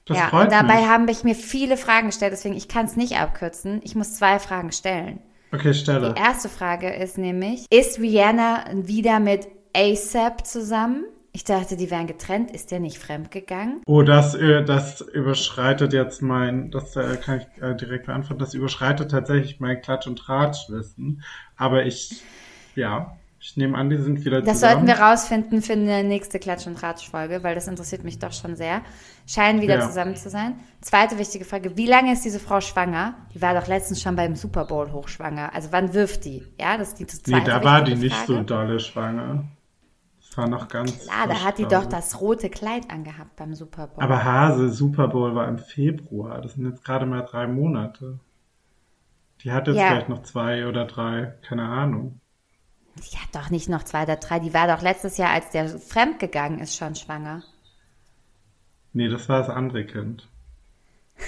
Das 0.05 0.17
ja, 0.17 0.27
freut 0.29 0.45
und 0.45 0.51
dabei 0.51 0.81
mich. 0.81 0.87
haben 0.87 1.05
mich 1.05 1.23
mir 1.23 1.35
viele 1.35 1.77
Fragen 1.77 2.07
gestellt, 2.07 2.33
deswegen 2.33 2.55
ich 2.55 2.67
kann 2.67 2.85
es 2.85 2.95
nicht 2.95 3.17
abkürzen. 3.17 3.79
Ich 3.83 3.95
muss 3.95 4.15
zwei 4.15 4.39
Fragen 4.39 4.71
stellen. 4.71 5.19
Okay, 5.53 5.73
Stelle. 5.73 6.13
Die 6.13 6.19
erste 6.19 6.49
Frage 6.49 6.91
ist 6.91 7.17
nämlich, 7.17 7.67
ist 7.69 7.99
Rihanna 7.99 8.65
wieder 8.73 9.19
mit 9.19 9.47
ASAP 9.75 10.45
zusammen? 10.47 11.05
Ich 11.35 11.43
dachte, 11.43 11.75
die 11.75 11.89
wären 11.89 12.05
getrennt. 12.05 12.51
Ist 12.51 12.69
der 12.69 12.79
nicht 12.79 12.99
fremdgegangen? 12.99 13.81
Oh, 13.87 14.03
das, 14.03 14.35
äh, 14.35 14.63
das 14.63 15.01
überschreitet 15.01 15.91
jetzt 15.91 16.21
mein, 16.21 16.69
das 16.69 16.95
äh, 16.95 17.17
kann 17.17 17.39
ich 17.41 17.61
äh, 17.61 17.75
direkt 17.75 18.05
beantworten, 18.05 18.39
das 18.39 18.53
überschreitet 18.53 19.09
tatsächlich 19.09 19.59
mein 19.59 19.81
Klatsch- 19.81 20.05
und 20.07 20.17
Tratschwissen. 20.17 21.23
Aber 21.57 21.85
ich, 21.87 22.21
ja, 22.75 23.17
ich 23.39 23.57
nehme 23.57 23.75
an, 23.75 23.89
die 23.89 23.97
sind 23.97 24.23
wieder 24.23 24.41
Das 24.41 24.59
zusammen. 24.59 24.85
sollten 24.85 24.87
wir 24.87 25.03
rausfinden 25.03 25.61
für 25.63 25.73
eine 25.73 26.03
nächste 26.03 26.37
Klatsch- 26.37 26.67
und 26.67 26.81
Ratsch-Folge, 26.83 27.41
weil 27.43 27.55
das 27.55 27.67
interessiert 27.67 28.03
mich 28.03 28.19
doch 28.19 28.31
schon 28.31 28.55
sehr. 28.55 28.81
Scheinen 29.25 29.59
wieder 29.59 29.79
Ja. 29.79 29.87
zusammen 29.87 30.15
zu 30.15 30.29
sein. 30.29 30.59
Zweite 30.81 31.17
wichtige 31.17 31.45
Frage, 31.45 31.75
wie 31.75 31.87
lange 31.87 32.13
ist 32.13 32.23
diese 32.23 32.39
Frau 32.39 32.61
schwanger? 32.61 33.15
Die 33.33 33.41
war 33.41 33.55
doch 33.59 33.67
letztens 33.67 34.03
schon 34.03 34.15
beim 34.15 34.35
Super 34.35 34.65
Bowl 34.65 34.91
hochschwanger. 34.91 35.51
Also 35.53 35.69
wann 35.71 35.95
wirft 35.95 36.25
die? 36.25 36.43
Ja, 36.59 36.77
das 36.77 36.89
ist 36.89 36.99
die 36.99 37.07
zweite 37.07 37.31
Nee, 37.39 37.43
da 37.43 37.63
war 37.63 37.83
die 37.83 37.95
nicht 37.95 38.13
Frage. 38.15 38.33
so 38.33 38.43
dolle 38.43 38.79
schwanger. 38.79 39.45
War 40.37 40.47
noch 40.47 40.67
ganz. 40.67 41.07
Ah, 41.09 41.27
da 41.27 41.43
hat 41.43 41.57
die 41.59 41.65
doch 41.65 41.85
das 41.85 42.19
rote 42.19 42.49
Kleid 42.49 42.89
angehabt 42.89 43.35
beim 43.35 43.53
Super 43.53 43.87
Bowl. 43.87 44.03
Aber 44.03 44.23
Hase, 44.23 44.69
Super 44.69 45.07
Bowl 45.07 45.35
war 45.35 45.47
im 45.47 45.59
Februar. 45.59 46.41
Das 46.41 46.53
sind 46.53 46.65
jetzt 46.65 46.83
gerade 46.83 47.05
mal 47.05 47.21
drei 47.21 47.45
Monate. 47.47 48.19
Die 49.41 49.51
hat 49.51 49.67
jetzt 49.67 49.77
Ja. 49.77 49.89
vielleicht 49.89 50.09
noch 50.09 50.23
zwei 50.23 50.67
oder 50.67 50.85
drei, 50.85 51.33
keine 51.47 51.63
Ahnung. 51.63 52.19
Die 52.95 53.17
hat 53.17 53.33
doch 53.33 53.49
nicht 53.49 53.69
noch 53.69 53.83
zwei 53.83 54.03
oder 54.03 54.15
drei. 54.15 54.39
Die 54.39 54.53
war 54.53 54.67
doch 54.67 54.81
letztes 54.81 55.17
Jahr, 55.17 55.31
als 55.31 55.49
der 55.49 55.67
fremdgegangen 55.67 56.59
ist, 56.59 56.75
schon 56.77 56.95
schwanger. 56.95 57.43
Nee, 58.93 59.09
das 59.09 59.27
war 59.29 59.39
das 59.39 59.49
andere 59.49 59.85
Kind. 59.85 60.27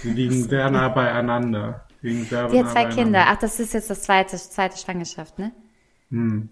Die 0.04 0.12
liegen 0.12 0.44
sehr 0.48 0.70
nah 0.70 0.89
beieinander. 0.89 1.86
Die 2.02 2.10
liegen 2.10 2.26
sehr 2.26 2.48
Die 2.48 2.60
hat 2.60 2.65
nah 2.65 2.72
zwei 2.72 2.84
beieinander. 2.86 3.04
Kinder. 3.04 3.26
Ach, 3.28 3.38
das 3.38 3.60
ist 3.60 3.74
jetzt 3.74 3.89
das 3.89 4.04
zweite, 4.04 4.38
zweite 4.38 4.78
Schwangerschaft, 4.78 5.38
ne? 5.39 5.52
Hm. 6.10 6.50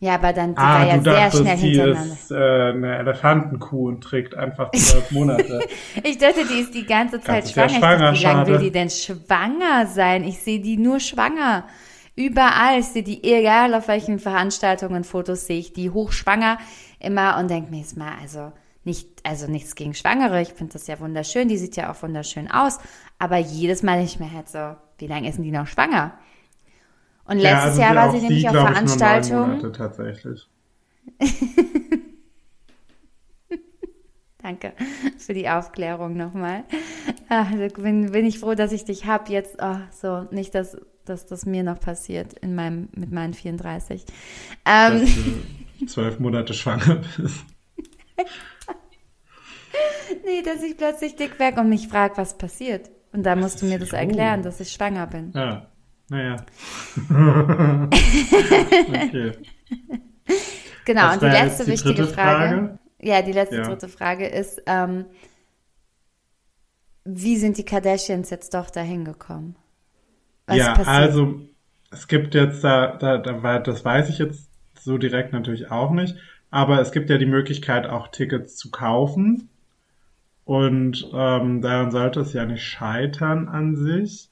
Ja, 0.00 0.14
aber 0.14 0.32
dann, 0.32 0.54
die 0.54 0.60
Ah, 0.60 0.74
war 0.74 0.84
ja 0.86 1.00
sehr 1.00 1.30
schnell 1.32 1.56
die 1.56 1.70
hintereinander. 1.72 2.14
ist 2.14 2.30
äh, 2.30 2.34
eine 2.36 2.98
Elefantenkuh 2.98 3.88
und 3.88 4.00
trägt 4.02 4.36
einfach 4.36 4.74
zwölf 4.76 5.10
Monate. 5.10 5.66
Ich 6.04 6.18
dachte, 6.18 6.46
die 6.46 6.60
ist 6.60 6.72
die 6.74 6.86
ganze 6.86 7.20
Zeit 7.20 7.44
Ganzes 7.44 7.54
Jahr 7.56 7.68
schwanger. 7.68 7.74
Ich 7.74 7.88
dachte, 7.88 8.08
wie 8.08 8.16
schwanger, 8.16 8.34
lange 8.34 8.46
will 8.46 8.58
die 8.58 8.70
denn 8.70 8.90
schwanger 8.90 9.86
sein? 9.86 10.22
Ich 10.24 10.38
sehe 10.40 10.60
die 10.60 10.76
nur 10.76 11.00
schwanger. 11.00 11.66
Überall, 12.14 12.80
ich 12.80 12.86
sehe 12.86 13.02
die, 13.02 13.22
egal 13.24 13.74
auf 13.74 13.88
welchen 13.88 14.18
Veranstaltungen, 14.18 15.04
Fotos 15.04 15.46
sehe 15.46 15.58
ich 15.58 15.72
die 15.72 15.90
hochschwanger 15.90 16.58
immer 17.00 17.36
und 17.38 17.48
denke 17.50 17.70
mir 17.70 17.78
jetzt 17.78 17.96
mal, 17.96 18.12
also 18.20 18.52
nicht, 18.84 19.08
also 19.24 19.46
nichts 19.50 19.74
gegen 19.74 19.94
Schwangere, 19.94 20.40
ich 20.42 20.48
finde 20.48 20.72
das 20.72 20.86
ja 20.86 20.98
wunderschön, 21.00 21.48
die 21.48 21.58
sieht 21.58 21.76
ja 21.76 21.90
auch 21.92 22.02
wunderschön 22.02 22.50
aus, 22.50 22.78
aber 23.18 23.36
jedes 23.36 23.82
Mal 23.82 23.98
denke 23.98 24.10
ich 24.12 24.20
mir 24.20 24.32
halt 24.32 24.48
so, 24.48 24.76
wie 24.98 25.06
lange 25.06 25.28
ist 25.28 25.36
denn 25.36 25.44
die 25.44 25.52
noch 25.52 25.66
schwanger? 25.68 26.12
Und 27.28 27.38
Ja, 27.38 27.52
letztes 27.52 27.70
also 27.70 27.80
Jahr 27.82 27.94
war 27.94 28.10
sie 28.10 28.18
nämlich 28.20 28.48
auf 28.48 28.54
Veranstaltungen. 28.54 29.72
Tatsächlich. 29.72 30.48
Danke 34.42 34.72
für 35.18 35.34
die 35.34 35.48
Aufklärung 35.48 36.16
nochmal. 36.16 36.64
Also 37.28 37.82
bin, 37.82 38.12
bin 38.12 38.24
ich 38.24 38.38
froh, 38.38 38.54
dass 38.54 38.72
ich 38.72 38.84
dich 38.84 39.04
hab 39.06 39.28
jetzt. 39.28 39.56
Oh, 39.60 39.76
so, 39.90 40.22
nicht, 40.30 40.54
dass, 40.54 40.76
dass 41.04 41.26
das 41.26 41.44
mir 41.44 41.62
noch 41.62 41.80
passiert 41.80 42.32
in 42.34 42.54
meinem, 42.54 42.88
mit 42.94 43.12
meinen 43.12 43.34
34. 43.34 44.04
Ähm, 44.64 45.00
Dass 45.00 45.10
du 45.80 45.86
zwölf 45.86 46.18
Monate 46.20 46.54
schwanger 46.54 47.02
bist. 47.16 47.44
nee, 50.24 50.42
dass 50.42 50.62
ich 50.62 50.76
plötzlich 50.78 51.16
dick 51.16 51.38
werde 51.38 51.60
und 51.60 51.68
mich 51.68 51.88
frag, 51.88 52.16
was 52.16 52.38
passiert. 52.38 52.90
Und 53.12 53.24
da 53.24 53.36
musst 53.36 53.60
du 53.60 53.66
mir 53.66 53.78
das 53.78 53.92
Oh. 53.92 53.96
erklären, 53.96 54.42
dass 54.42 54.60
ich 54.60 54.70
schwanger 54.72 55.06
bin. 55.06 55.32
Ja, 55.34 55.66
naja. 56.10 56.36
okay. 58.88 59.32
Genau, 60.84 61.02
Das 61.06 61.14
und 61.14 61.22
die 61.22 61.26
letzte 61.26 61.64
die 61.64 61.70
wichtige 61.72 62.04
Frage, 62.06 62.56
Frage. 62.56 62.78
Ja, 63.00 63.22
die 63.22 63.32
letzte 63.32 63.56
Ja. 63.56 63.62
dritte 63.68 63.88
Frage 63.88 64.26
ist, 64.26 64.62
ähm, 64.66 65.04
wie 67.04 67.36
sind 67.36 67.58
die 67.58 67.64
Kardashians 67.64 68.30
jetzt 68.30 68.54
doch 68.54 68.70
dahin 68.70 69.04
gekommen? 69.04 69.56
Was 70.46 70.56
ja, 70.56 70.72
passiert? 70.74 70.88
also 70.88 71.40
es 71.90 72.08
gibt 72.08 72.34
jetzt 72.34 72.64
da, 72.64 72.96
da, 72.96 73.18
da, 73.18 73.58
das 73.58 73.84
weiß 73.84 74.08
ich 74.08 74.18
jetzt 74.18 74.48
so 74.78 74.98
direkt 74.98 75.32
natürlich 75.32 75.70
auch 75.70 75.90
nicht, 75.90 76.16
aber 76.50 76.80
es 76.80 76.92
gibt 76.92 77.10
ja 77.10 77.18
die 77.18 77.26
Möglichkeit, 77.26 77.86
auch 77.86 78.08
Tickets 78.08 78.56
zu 78.56 78.70
kaufen. 78.70 79.48
Und 80.44 81.06
ähm, 81.12 81.60
daran 81.60 81.90
sollte 81.90 82.20
es 82.20 82.32
ja 82.32 82.46
nicht 82.46 82.64
scheitern 82.64 83.48
an 83.48 83.76
sich. 83.76 84.30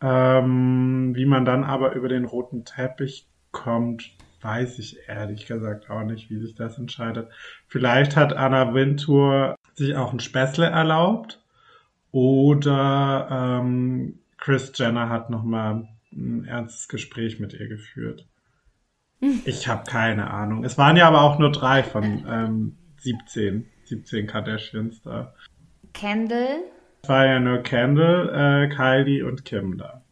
Ähm, 0.00 1.12
wie 1.14 1.26
man 1.26 1.44
dann 1.44 1.64
aber 1.64 1.94
über 1.94 2.08
den 2.08 2.24
roten 2.24 2.64
Teppich 2.64 3.26
kommt, 3.50 4.12
weiß 4.40 4.78
ich 4.78 5.08
ehrlich 5.08 5.46
gesagt 5.46 5.90
auch 5.90 6.04
nicht, 6.04 6.30
wie 6.30 6.38
sich 6.38 6.54
das 6.54 6.78
entscheidet. 6.78 7.28
Vielleicht 7.66 8.16
hat 8.16 8.32
Anna 8.32 8.74
Wintour 8.74 9.56
sich 9.74 9.96
auch 9.96 10.12
ein 10.12 10.20
Späßle 10.20 10.66
erlaubt 10.66 11.42
oder 12.12 13.58
ähm, 13.60 14.20
Chris 14.38 14.72
Jenner 14.76 15.08
hat 15.08 15.30
nochmal 15.30 15.88
ein 16.12 16.44
ernstes 16.44 16.88
Gespräch 16.88 17.40
mit 17.40 17.52
ihr 17.52 17.68
geführt. 17.68 18.26
Ich 19.44 19.66
habe 19.66 19.84
keine 19.84 20.30
Ahnung. 20.30 20.64
Es 20.64 20.78
waren 20.78 20.96
ja 20.96 21.08
aber 21.08 21.22
auch 21.22 21.38
nur 21.38 21.50
drei 21.50 21.82
von 21.82 22.24
ähm, 22.28 22.76
17, 22.98 23.66
17 23.84 24.26
Kardashians 24.28 25.02
da. 25.02 25.34
Kendall? 25.92 26.60
Es 27.02 27.08
war 27.08 27.26
ja 27.26 27.40
nur 27.40 27.58
Kendall, 27.62 28.28
äh, 28.28 28.74
Kylie 28.74 29.24
und 29.24 29.44
Kim 29.44 29.78
da. 29.78 30.02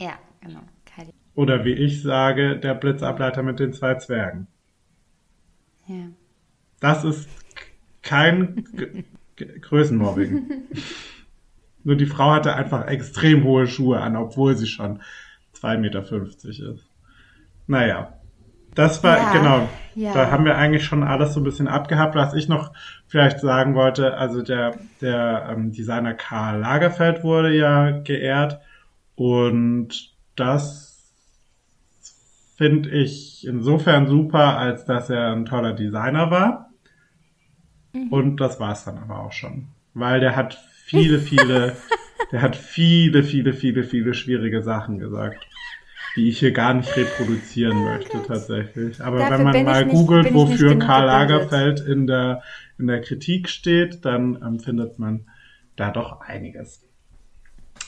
Ja, 0.00 0.18
genau. 0.40 0.60
Kylie. 0.84 1.14
Oder 1.34 1.64
wie 1.64 1.72
ich 1.72 2.02
sage, 2.02 2.58
der 2.58 2.74
Blitzableiter 2.74 3.42
mit 3.42 3.60
den 3.60 3.72
zwei 3.72 3.94
Zwergen. 3.94 4.46
Ja. 5.86 6.08
Das 6.80 7.04
ist 7.04 7.28
kein 8.02 8.64
Größenmobbing. 9.36 10.68
Nur 11.84 11.96
die 11.96 12.06
Frau 12.06 12.30
hatte 12.30 12.54
einfach 12.54 12.86
extrem 12.86 13.44
hohe 13.44 13.66
Schuhe 13.66 14.00
an, 14.00 14.16
obwohl 14.16 14.56
sie 14.56 14.66
schon 14.66 15.02
2,50 15.54 15.78
Meter 15.78 16.22
ist. 16.22 16.88
Naja. 17.66 18.18
Das 18.74 19.02
war, 19.04 19.18
Ja, 19.18 19.32
genau, 19.32 19.68
ja. 19.94 20.12
da 20.14 20.30
haben 20.30 20.44
wir 20.44 20.56
eigentlich 20.56 20.84
schon 20.84 21.02
alles 21.02 21.34
so 21.34 21.40
ein 21.40 21.44
bisschen 21.44 21.68
abgehabt. 21.68 22.14
Was 22.14 22.34
ich 22.34 22.48
noch 22.48 22.72
vielleicht 23.06 23.40
sagen 23.40 23.74
wollte, 23.74 24.16
also 24.16 24.42
der, 24.42 24.74
der 25.00 25.48
ähm, 25.50 25.72
Designer 25.72 26.14
Karl 26.14 26.60
Lagerfeld 26.60 27.22
wurde 27.22 27.54
ja 27.54 27.90
geehrt 27.90 28.60
und 29.14 30.12
das 30.36 31.12
finde 32.56 32.90
ich 32.90 33.46
insofern 33.46 34.06
super, 34.06 34.56
als 34.56 34.84
dass 34.84 35.10
er 35.10 35.32
ein 35.32 35.44
toller 35.44 35.72
Designer 35.72 36.30
war. 36.30 36.70
Und 38.10 38.38
das 38.38 38.58
war's 38.58 38.84
dann 38.84 38.98
aber 38.98 39.18
auch 39.20 39.32
schon. 39.32 39.68
Weil 39.94 40.20
der 40.20 40.36
hat 40.36 40.54
viele, 40.86 41.18
viele, 41.18 41.76
der 42.32 42.40
hat 42.40 42.56
viele, 42.56 43.22
viele, 43.22 43.52
viele, 43.52 43.84
viele 43.84 44.14
schwierige 44.14 44.62
Sachen 44.62 44.98
gesagt, 44.98 45.46
die 46.16 46.28
ich 46.28 46.38
hier 46.38 46.52
gar 46.52 46.74
nicht 46.74 46.94
reproduzieren 46.96 47.84
möchte 47.84 48.22
tatsächlich. 48.22 49.02
Aber 49.02 49.18
Dafür 49.18 49.38
wenn 49.38 49.44
man 49.44 49.64
mal 49.64 49.84
nicht- 49.84 49.94
googelt, 49.94 50.34
wofür 50.34 50.78
Karl. 50.78 51.06
Lagerfeld 51.06 51.80
in 51.80 52.06
der, 52.06 52.42
in 52.78 52.86
der 52.86 53.00
Kritik 53.00 53.48
steht, 53.48 54.04
dann 54.04 54.38
ähm, 54.42 54.60
findet 54.60 54.98
man 54.98 55.26
da 55.76 55.90
doch 55.90 56.20
einiges. 56.20 56.86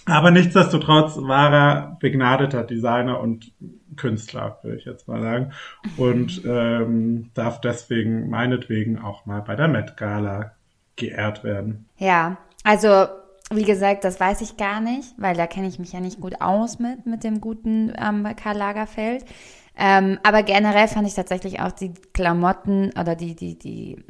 Aber 0.07 0.31
nichtsdestotrotz 0.31 1.17
war 1.19 1.53
er 1.53 1.97
begnadeter 2.01 2.63
Designer 2.63 3.21
und 3.21 3.53
Künstler, 3.97 4.59
würde 4.63 4.77
ich 4.79 4.85
jetzt 4.85 5.09
mal 5.09 5.23
sagen. 5.23 5.53
Und 5.97 6.43
ähm, 6.47 7.31
darf 7.35 7.61
deswegen 7.61 8.29
meinetwegen 8.29 8.99
auch 8.99 9.27
mal 9.27 9.41
bei 9.41 9.57
der 9.57 9.69
Met 9.69 9.97
Gala 9.97 10.53
geehrt 10.97 11.43
werden. 11.45 11.87
Ja, 11.99 12.37
also 12.65 13.07
wie 13.53 13.65
gesagt, 13.65 14.05
das 14.05 14.19
weiß 14.19 14.41
ich 14.41 14.57
gar 14.57 14.81
nicht, 14.81 15.15
weil 15.17 15.37
da 15.37 15.47
kenne 15.47 15.69
ich 15.69 15.79
mich 15.79 15.93
ja 15.93 16.01
nicht 16.01 16.21
gut 16.21 16.41
aus 16.41 16.79
mit, 16.79 17.07
mit 17.07 17.25
dem 17.25 17.41
guten 17.41 17.93
ähm, 17.99 18.27
Karl 18.37 18.57
Lagerfeld. 18.57 19.25
Ähm, 19.77 20.19
aber 20.23 20.43
generell 20.43 20.89
fand 20.89 21.07
ich 21.07 21.15
tatsächlich 21.15 21.61
auch 21.61 21.73
die 21.73 21.93
Klamotten 22.13 22.91
oder 22.99 23.17
die, 23.17 23.35
die, 23.35 23.59
die, 23.59 24.05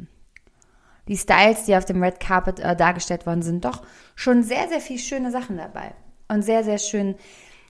die 1.07 1.17
Styles, 1.17 1.65
die 1.65 1.75
auf 1.75 1.85
dem 1.85 2.01
Red 2.03 2.19
Carpet 2.19 2.59
äh, 2.59 2.75
dargestellt 2.75 3.25
worden 3.25 3.41
sind, 3.41 3.65
doch 3.65 3.81
schon 4.15 4.43
sehr, 4.43 4.67
sehr 4.67 4.79
viel 4.79 4.99
schöne 4.99 5.31
Sachen 5.31 5.57
dabei. 5.57 5.93
Und 6.27 6.43
sehr, 6.43 6.63
sehr 6.63 6.77
schön. 6.77 7.15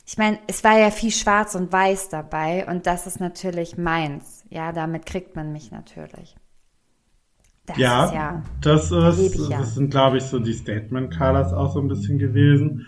Ich 0.05 0.17
meine, 0.17 0.39
es 0.47 0.63
war 0.63 0.77
ja 0.77 0.91
viel 0.91 1.11
schwarz 1.11 1.55
und 1.55 1.71
weiß 1.71 2.09
dabei 2.09 2.67
und 2.67 2.85
das 2.85 3.07
ist 3.07 3.19
natürlich 3.19 3.77
meins. 3.77 4.43
Ja, 4.49 4.71
damit 4.71 5.05
kriegt 5.05 5.35
man 5.35 5.51
mich 5.51 5.71
natürlich. 5.71 6.35
Das 7.65 7.77
Ja, 7.77 8.05
ist 8.05 8.13
ja. 8.13 8.43
das, 8.61 8.91
ist, 8.91 9.51
das 9.51 9.75
sind, 9.75 9.91
glaube 9.91 10.17
ich, 10.17 10.23
so 10.23 10.39
die 10.39 10.53
Statement-Colors 10.53 11.53
auch 11.53 11.73
so 11.73 11.79
ein 11.81 11.87
bisschen 11.87 12.19
gewesen. 12.19 12.85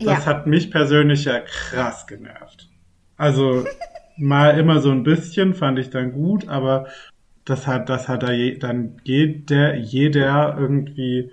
Das 0.00 0.20
Ja. 0.20 0.26
hat 0.26 0.46
mich 0.46 0.70
persönlich 0.70 1.24
ja 1.24 1.40
krass 1.40 2.06
genervt. 2.06 2.68
Also 3.16 3.64
mal 4.18 4.58
immer 4.58 4.80
so 4.80 4.90
ein 4.90 5.02
bisschen 5.02 5.54
fand 5.54 5.78
ich 5.78 5.90
dann 5.90 6.12
gut, 6.12 6.48
aber 6.48 6.86
das 7.44 7.66
hat, 7.66 7.88
das 7.88 8.08
hat 8.08 8.22
da 8.22 8.32
je, 8.32 8.58
dann 8.58 8.96
jeder, 9.04 9.74
jeder 9.74 10.56
irgendwie 10.58 11.30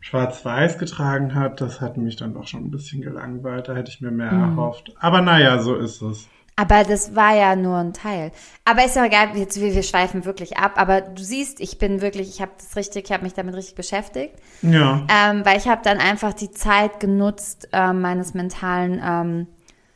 schwarz-weiß 0.00 0.78
getragen 0.78 1.34
hat, 1.34 1.60
das 1.60 1.80
hat 1.80 1.96
mich 1.96 2.16
dann 2.16 2.34
doch 2.34 2.46
schon 2.46 2.64
ein 2.64 2.70
bisschen 2.70 3.02
gelangweilt. 3.02 3.68
Da 3.68 3.74
hätte 3.74 3.90
ich 3.90 4.00
mir 4.00 4.10
mehr 4.10 4.32
Mhm. 4.32 4.58
erhofft. 4.58 4.92
Aber 4.98 5.20
naja, 5.20 5.58
so 5.60 5.76
ist 5.76 6.02
es. 6.02 6.28
Aber 6.56 6.84
das 6.84 7.14
war 7.16 7.34
ja 7.34 7.56
nur 7.56 7.78
ein 7.78 7.94
Teil. 7.94 8.30
Aber 8.64 8.84
ist 8.84 8.96
ja 8.96 9.06
egal, 9.06 9.36
jetzt, 9.36 9.60
wir, 9.60 9.74
wir 9.74 9.82
schweifen 9.82 10.24
wirklich 10.24 10.58
ab. 10.58 10.72
Aber 10.76 11.00
du 11.00 11.22
siehst, 11.22 11.60
ich 11.60 11.78
bin 11.78 12.00
wirklich, 12.02 12.28
ich 12.28 12.42
habe 12.42 12.52
das 12.58 12.76
richtig, 12.76 13.06
ich 13.06 13.12
habe 13.12 13.24
mich 13.24 13.34
damit 13.34 13.54
richtig 13.54 13.74
beschäftigt. 13.74 14.34
Ja, 14.60 15.06
Ähm, 15.10 15.44
weil 15.44 15.56
ich 15.56 15.66
habe 15.66 15.80
dann 15.82 15.98
einfach 15.98 16.34
die 16.34 16.50
Zeit 16.50 17.00
genutzt 17.00 17.68
ähm, 17.72 18.00
meines 18.02 18.34
mentalen 18.34 19.00
ähm, 19.04 19.46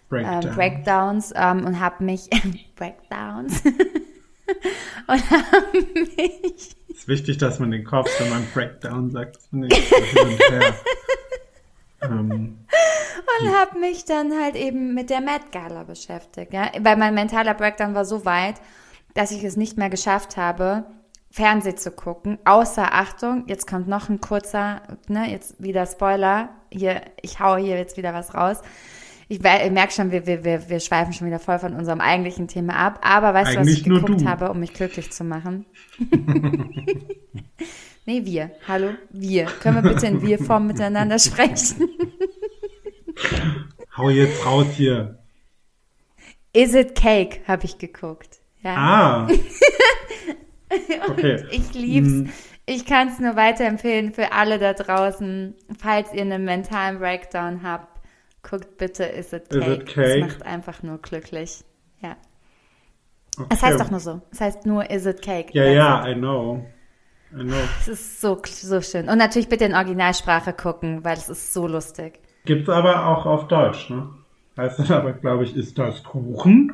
Breakdown. 0.09 0.43
ähm, 0.43 0.55
Breakdowns 0.55 1.33
ähm, 1.37 1.65
und 1.67 1.81
habe 1.81 2.03
mich 2.03 2.31
Breakdowns 2.77 3.63
und 5.07 5.31
habe 5.31 5.79
mich 6.17 6.77
ist 6.97 7.09
wichtig, 7.09 7.39
dass 7.39 7.59
man 7.59 7.71
den 7.71 7.85
Kopf, 7.85 8.09
wenn 8.19 8.31
man 8.31 8.47
Breakdown 8.55 9.11
sagt, 9.11 9.39
hin 9.51 9.65
und 9.65 9.73
her. 9.73 10.75
Ähm, 12.03 12.59
und 13.41 13.55
habe 13.55 13.79
mich 13.79 14.05
dann 14.05 14.33
halt 14.41 14.57
eben 14.57 14.95
mit 14.95 15.11
der 15.11 15.21
Met 15.21 15.53
Gala 15.53 15.85
beschäftigt, 15.85 16.53
ja, 16.53 16.71
weil 16.81 16.97
mein 16.97 17.15
mentaler 17.15 17.55
Breakdown 17.55 17.95
war 17.95 18.05
so 18.05 18.25
weit, 18.25 18.57
dass 19.15 19.31
ich 19.31 19.45
es 19.45 19.57
nicht 19.57 19.79
mehr 19.79 19.91
geschafft 19.91 20.37
habe, 20.37 20.85
Fernsehen 21.31 21.77
zu 21.77 21.91
gucken, 21.91 22.39
außer 22.45 22.95
Achtung, 22.95 23.45
jetzt 23.47 23.67
kommt 23.67 23.89
noch 23.89 24.09
ein 24.09 24.21
kurzer, 24.21 24.83
ne, 25.09 25.31
jetzt 25.31 25.63
wieder 25.63 25.87
Spoiler, 25.87 26.51
hier, 26.71 27.03
ich 27.21 27.41
hau 27.41 27.57
hier 27.57 27.77
jetzt 27.77 27.97
wieder 27.97 28.15
was 28.15 28.35
raus. 28.35 28.63
Ich, 29.29 29.41
ich 29.45 29.71
merke 29.73 29.93
schon, 29.93 30.13
wir, 30.13 30.27
wir, 30.27 30.45
wir, 30.45 30.69
wir 30.69 30.79
schweifen 30.79 31.13
schon 31.13 31.27
wieder 31.27 31.41
voll 31.41 31.59
von 31.59 31.75
unserem 31.75 32.01
eigentlichen 32.01 32.47
Thema 32.47 32.77
ab, 32.77 33.01
aber 33.03 33.35
weißt 33.35 33.55
du, 33.55 33.57
was 33.57 33.67
Eigentlich 33.67 33.79
ich 33.79 33.85
geguckt 33.85 34.21
du. 34.21 34.25
habe, 34.25 34.51
um 34.51 34.61
mich 34.61 34.73
glücklich 34.73 35.11
zu 35.11 35.25
machen? 35.25 35.67
nee, 38.07 38.25
wir. 38.25 38.51
Hallo, 38.67 38.91
wir. 39.11 39.47
Können 39.61 39.85
wir 39.85 39.93
bitte 39.93 40.07
in 40.07 40.23
Wir-Form 40.23 40.67
miteinander 40.67 41.19
sprechen? 41.19 41.87
hau 43.97 44.11
jetzt 44.11 44.45
raus 44.45 44.67
hier. 44.75 45.19
Is 46.53 46.75
It 46.75 46.95
Cake 46.95 47.41
habe 47.47 47.67
ich 47.67 47.79
geguckt. 47.79 48.41
Ja. 48.63 48.77
Ah. 48.77 49.29
Okay. 51.09 51.45
Ich 51.51 51.73
lieb's. 51.75 52.09
Hm. 52.09 52.33
Ich 52.67 52.85
kann 52.85 53.09
es 53.09 53.21
nur 53.21 53.37
weiterempfehlen 53.37 54.13
für 54.13 54.33
alle 54.33 54.59
da 54.59 54.73
draußen. 54.73 55.55
Falls 55.79 56.13
ihr 56.13 56.23
einen 56.23 56.45
mentalen 56.45 56.99
Breakdown 56.99 57.63
habt, 57.63 58.01
guckt 58.43 58.77
bitte 58.77 59.05
Is 59.05 59.33
It 59.33 59.49
Is 59.49 59.61
Cake. 59.61 59.73
It 59.73 59.87
Cake? 59.87 60.01
Es 60.01 60.21
macht 60.21 60.43
einfach 60.43 60.83
nur 60.83 60.99
glücklich. 60.99 61.65
Ja. 62.01 62.17
okay. 63.39 63.49
Es 63.51 63.63
heißt 63.63 63.81
doch 63.81 63.91
nur 63.91 64.01
so. 64.01 64.21
Es 64.33 64.41
heißt 64.41 64.67
nur 64.67 64.91
Is 64.91 65.07
It 65.07 65.23
Cake. 65.23 65.51
Ja, 65.53 65.65
ja, 65.65 66.07
it. 66.07 66.17
I 66.17 66.19
know. 66.19 66.67
Es 67.81 67.89
ist 67.89 68.21
so, 68.21 68.41
so 68.45 68.81
schön. 68.81 69.09
Und 69.09 69.19
natürlich 69.19 69.49
bitte 69.49 69.65
in 69.65 69.75
Originalsprache 69.75 70.53
gucken, 70.53 71.05
weil 71.05 71.17
es 71.17 71.29
ist 71.29 71.53
so 71.53 71.67
lustig. 71.67 72.21
Gibt's 72.45 72.69
aber 72.69 73.07
auch 73.07 73.27
auf 73.27 73.49
Deutsch, 73.49 73.91
ne? 73.91 74.09
Heißt 74.57 74.79
dann 74.79 74.93
aber, 74.93 75.13
glaube 75.13 75.45
ich, 75.45 75.55
ist 75.55 75.77
das 75.79 76.03
Kuchen? 76.03 76.73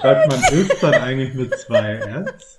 Schreibt 0.00 0.30
man 0.30 0.40
ist 0.52 0.80
dann 0.82 0.94
eigentlich 0.94 1.34
mit 1.34 1.58
zwei 1.58 1.94
S? 1.94 2.58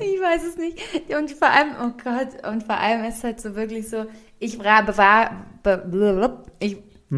Ich 0.00 0.20
weiß 0.20 0.44
es 0.44 0.56
nicht. 0.56 0.78
Und 1.14 1.30
vor 1.32 1.48
allem, 1.50 1.74
oh 1.82 1.92
Gott, 2.02 2.46
und 2.50 2.62
vor 2.62 2.76
allem 2.76 3.04
ist 3.04 3.22
halt 3.24 3.40
so 3.40 3.54
wirklich 3.54 3.90
so, 3.90 4.06
ich 4.38 4.58
war, 4.58 4.84
bewahr, 4.84 5.46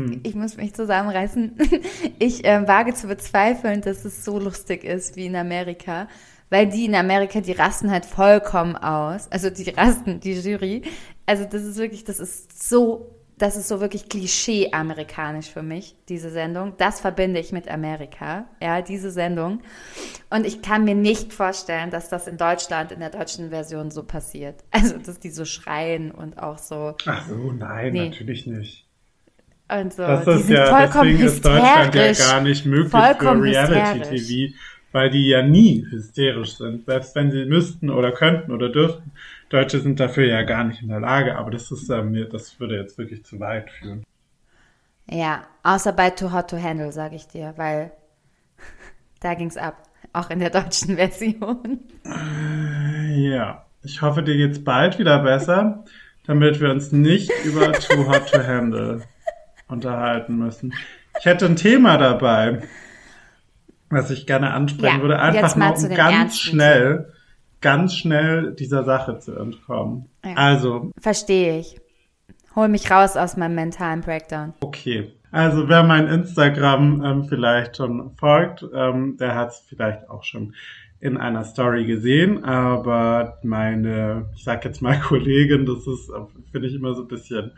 blub, 0.04 0.20
ich, 0.22 0.35
muss 0.35 0.56
mich 0.56 0.74
zusammenreißen. 0.74 1.56
Ich 2.18 2.40
ähm, 2.44 2.66
wage 2.68 2.94
zu 2.94 3.09
bezweifeln, 3.09 3.80
dass 3.82 4.04
es 4.04 4.24
so 4.24 4.38
lustig 4.38 4.85
ist 4.85 5.16
wie 5.16 5.26
in 5.26 5.37
Amerika. 5.37 6.09
Weil 6.48 6.68
die 6.68 6.85
in 6.85 6.94
Amerika, 6.94 7.40
die 7.40 7.52
rasten 7.52 7.90
halt 7.90 8.06
vollkommen 8.06 8.76
aus. 8.76 9.30
Also 9.32 9.50
die 9.50 9.68
rasten, 9.70 10.20
die 10.20 10.35
Jury. 10.35 10.82
Also 11.26 11.44
das 11.44 11.62
ist 11.64 11.76
wirklich, 11.76 12.04
das 12.04 12.20
ist 12.20 12.68
so, 12.68 13.16
das 13.37 13.56
ist 13.56 13.66
so 13.68 13.80
wirklich 13.80 14.09
Klischee-amerikanisch 14.09 15.50
für 15.50 15.62
mich, 15.62 15.96
diese 16.09 16.30
Sendung. 16.30 16.74
Das 16.78 17.00
verbinde 17.00 17.40
ich 17.40 17.52
mit 17.52 17.68
Amerika, 17.68 18.46
ja, 18.62 18.80
diese 18.80 19.11
Sendung. 19.11 19.61
Und 20.30 20.46
ich 20.46 20.62
kann 20.62 20.85
mir 20.85 20.94
nicht 20.94 21.32
vorstellen, 21.32 21.90
dass 21.90 22.09
das 22.09 22.28
in 22.28 22.37
Deutschland, 22.37 22.92
in 22.92 23.00
der 23.00 23.11
deutschen 23.11 23.50
Version 23.50 23.90
so 23.90 24.04
passiert. 24.04 24.62
Also, 24.70 24.96
dass 24.98 25.18
die 25.18 25.30
so 25.30 25.44
schreien 25.44 26.12
und 26.12 26.38
auch 26.42 26.59
so, 26.59 26.94
Ach 27.06 27.28
so, 27.28 27.52
nein, 27.52 27.92
Nee. 27.92 28.09
natürlich 28.11 28.46
nicht. 28.46 28.86
Und 29.68 29.92
so. 29.92 30.02
Das 30.02 30.26
ist 30.26 30.48
ja, 30.48 30.66
vollkommen 30.66 31.11
deswegen 31.11 31.26
ist 31.26 31.44
Deutschland 31.44 31.94
ja 31.94 32.02
hysterisch. 32.02 32.31
gar 32.31 32.40
nicht 32.40 32.66
möglich 32.66 32.90
Vollkommen 32.90 33.42
für 33.42 33.48
Reality-TV, 33.50 34.55
weil 34.92 35.11
die 35.11 35.29
ja 35.29 35.42
nie 35.42 35.87
hysterisch 35.90 36.57
sind. 36.57 36.87
Selbst 36.87 37.14
wenn 37.16 37.31
sie 37.31 37.44
müssten 37.46 37.90
oder 37.90 38.12
könnten 38.12 38.52
oder 38.52 38.68
dürften. 38.68 39.12
Deutsche 39.48 39.81
sind 39.81 40.00
dafür 40.00 40.26
ja 40.26 40.42
gar 40.42 40.64
nicht 40.64 40.83
in 40.83 40.88
der 40.88 41.00
Lage, 41.00 41.37
aber 41.37 41.50
das 41.50 41.70
ist 41.70 41.88
mir, 41.88 42.29
das 42.29 42.59
würde 42.59 42.76
jetzt 42.76 42.98
wirklich 42.98 43.24
zu 43.24 43.38
weit 43.40 43.70
führen. 43.70 44.05
Ja, 45.09 45.46
außer 45.62 45.92
bei 45.92 46.11
Too 46.11 46.33
Hot 46.33 46.50
to 46.50 46.61
Handle, 46.61 46.90
sage 46.90 47.16
ich 47.16 47.29
dir, 47.29 47.55
weil 47.57 47.92
da 49.20 49.35
ging's 49.35 49.57
ab. 49.57 49.83
Auch 50.12 50.31
in 50.31 50.38
der 50.38 50.50
deutschen 50.50 50.96
Version. 50.96 51.81
Ja, 53.14 53.66
ich 53.83 54.02
hoffe, 54.02 54.22
dir 54.22 54.37
geht's 54.37 54.62
bald 54.62 54.98
wieder 54.98 55.20
besser, 55.22 55.85
damit 56.26 56.61
wir 56.61 56.70
uns 56.70 56.90
nicht 56.90 57.31
über 57.44 57.72
Too 57.72 58.07
Hot 58.09 58.31
to 58.31 58.44
Handle 58.44 59.02
unterhalten 59.68 60.37
müssen. 60.37 60.74
Ich 61.18 61.24
hätte 61.24 61.46
ein 61.46 61.57
Thema 61.57 61.98
dabei, 61.98 62.62
was 63.90 64.11
ich 64.11 64.26
gerne 64.26 64.52
ansprechen 64.52 64.96
Ja, 64.96 65.02
würde, 65.02 65.18
einfach 65.18 65.57
mal 65.57 65.74
nur 65.74 65.90
um 65.90 65.94
ganz 65.94 66.38
schnell, 66.38 67.12
ganz 67.61 67.94
schnell 67.94 68.55
dieser 68.55 68.85
Sache 68.85 69.18
zu 69.18 69.37
entkommen. 69.37 70.09
Ja. 70.24 70.35
Also, 70.35 70.90
Verstehe 70.98 71.59
ich. 71.59 71.81
Hol 72.55 72.68
mich 72.68 72.90
raus 72.90 73.16
aus 73.16 73.37
meinem 73.37 73.55
mentalen 73.55 74.00
Breakdown. 74.00 74.55
Okay. 74.61 75.12
Also 75.31 75.68
wer 75.68 75.83
mein 75.83 76.07
Instagram 76.09 77.05
ähm, 77.05 77.24
vielleicht 77.24 77.76
schon 77.76 78.12
folgt, 78.16 78.64
ähm, 78.74 79.18
der 79.18 79.35
hat 79.35 79.50
es 79.50 79.64
vielleicht 79.68 80.09
auch 80.09 80.24
schon 80.24 80.55
in 81.00 81.18
einer 81.18 81.44
Story 81.44 81.85
gesehen, 81.85 82.42
aber 82.44 83.38
meine, 83.42 84.31
ich 84.35 84.44
sag 84.44 84.64
jetzt 84.64 84.81
mal 84.81 84.98
Kollegin, 85.07 85.66
das 85.66 85.87
ist, 85.87 86.09
äh, 86.09 86.20
finde 86.50 86.68
ich 86.68 86.74
immer 86.74 86.94
so 86.94 87.02
ein 87.02 87.09
bisschen, 87.09 87.52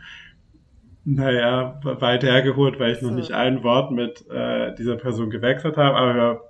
naja, 1.15 1.79
weit 1.83 2.23
hergeholt, 2.23 2.79
weil 2.79 2.93
ich 2.93 3.01
noch 3.01 3.09
So. 3.09 3.15
nicht 3.15 3.31
ein 3.31 3.63
Wort 3.63 3.91
mit 3.91 4.29
äh, 4.29 4.75
dieser 4.75 4.95
Person 4.95 5.29
gewechselt 5.29 5.77
habe, 5.77 5.95
aber 5.97 6.15
wir 6.15 6.41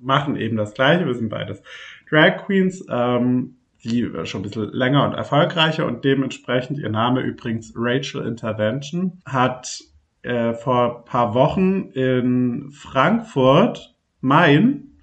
machen 0.00 0.36
eben 0.36 0.56
das 0.56 0.74
Gleiche, 0.74 1.06
wir 1.06 1.14
sind 1.14 1.28
beides 1.28 1.62
Drag 2.08 2.44
Queens. 2.46 2.84
Ähm, 2.88 3.56
die 3.84 4.10
schon 4.24 4.40
ein 4.40 4.44
bisschen 4.44 4.72
länger 4.72 5.04
und 5.04 5.12
erfolgreicher 5.12 5.84
und 5.84 6.04
dementsprechend, 6.06 6.78
ihr 6.78 6.88
Name 6.88 7.20
übrigens 7.20 7.74
Rachel 7.76 8.26
Intervention, 8.26 9.20
hat 9.26 9.78
äh, 10.22 10.54
vor 10.54 11.00
ein 11.00 11.04
paar 11.04 11.34
Wochen 11.34 11.90
in 11.92 12.70
Frankfurt, 12.72 13.94
Main, 14.22 14.94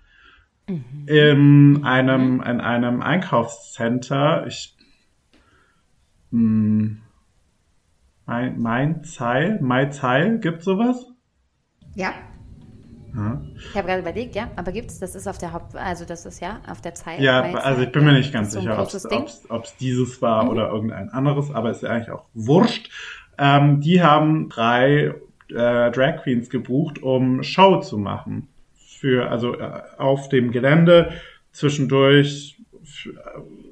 in 1.06 1.82
einem, 1.84 2.42
in 2.42 2.60
einem 2.60 3.02
Einkaufscenter, 3.04 4.48
ich, 4.48 4.76
mh, 6.32 6.96
mein, 8.26 8.60
mein 8.60 9.04
Zeil, 9.04 9.60
mein 9.62 9.92
Zeil, 9.92 10.40
gibt 10.40 10.64
sowas? 10.64 11.08
Ja. 11.96 12.14
Ja. 13.14 13.42
Ich 13.58 13.76
habe 13.76 13.88
gerade 13.88 14.02
überlegt, 14.02 14.36
ja, 14.36 14.50
aber 14.56 14.72
gibt's, 14.72 15.00
das 15.00 15.16
ist 15.16 15.28
auf 15.28 15.38
der 15.38 15.52
Haupt, 15.52 15.76
also 15.76 16.06
das 16.06 16.26
ist 16.26 16.40
ja 16.40 16.62
auf 16.70 16.80
der 16.80 16.94
Zeit. 16.94 17.20
Ja, 17.20 17.42
also 17.42 17.82
ich 17.82 17.88
Zeit, 17.88 17.94
bin 17.94 18.06
mir 18.06 18.12
ja. 18.12 18.18
nicht 18.18 18.32
ganz 18.32 18.54
so 18.54 18.62
sicher, 18.62 18.72
ob. 18.82 18.94
Mhm. 19.50 19.64
es 19.64 19.76
dieses 19.78 20.22
war 20.22 20.50
oder 20.50 20.70
irgendein 20.70 21.10
anderes, 21.10 21.52
aber 21.52 21.72
ist 21.72 21.84
ja 21.84 21.90
eigentlich 21.90 22.12
auch 22.12 22.26
wurscht. 22.34 22.90
Ähm, 23.38 23.82
die 23.82 24.02
haben 24.02 24.48
drei 24.48 25.14
äh, 25.50 25.92
Drag 25.92 26.24
Queens 26.24 26.50
gebucht, 26.50 27.04
um 27.04 27.44
Show 27.44 27.82
zu 27.82 27.98
machen. 27.98 28.48
Für, 28.76 29.30
also 29.30 29.56
äh, 29.56 29.82
auf 29.98 30.30
dem 30.30 30.52
Gelände 30.52 31.12
zwischendurch 31.52 32.58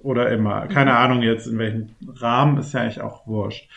oder 0.03 0.29
immer. 0.31 0.67
Keine 0.67 0.91
Mhm. 0.91 0.97
Ahnung 0.97 1.21
jetzt 1.21 1.47
in 1.47 1.57
welchem 1.57 1.89
Rahmen, 2.07 2.57
ist 2.57 2.73
ja 2.73 2.81
eigentlich 2.81 3.01
auch 3.01 3.27
wurscht. 3.27 3.69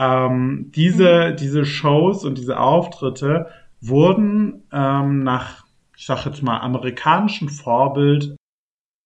Ähm, 0.00 0.72
diese, 0.74 1.32
Mhm. 1.32 1.36
diese 1.36 1.66
Shows 1.66 2.24
und 2.24 2.38
diese 2.38 2.58
Auftritte 2.58 3.48
wurden 3.82 4.62
ähm, 4.72 5.22
nach, 5.22 5.66
ich 5.94 6.06
sag 6.06 6.24
jetzt 6.24 6.42
mal, 6.42 6.58
amerikanischen 6.60 7.50
Vorbild 7.50 8.34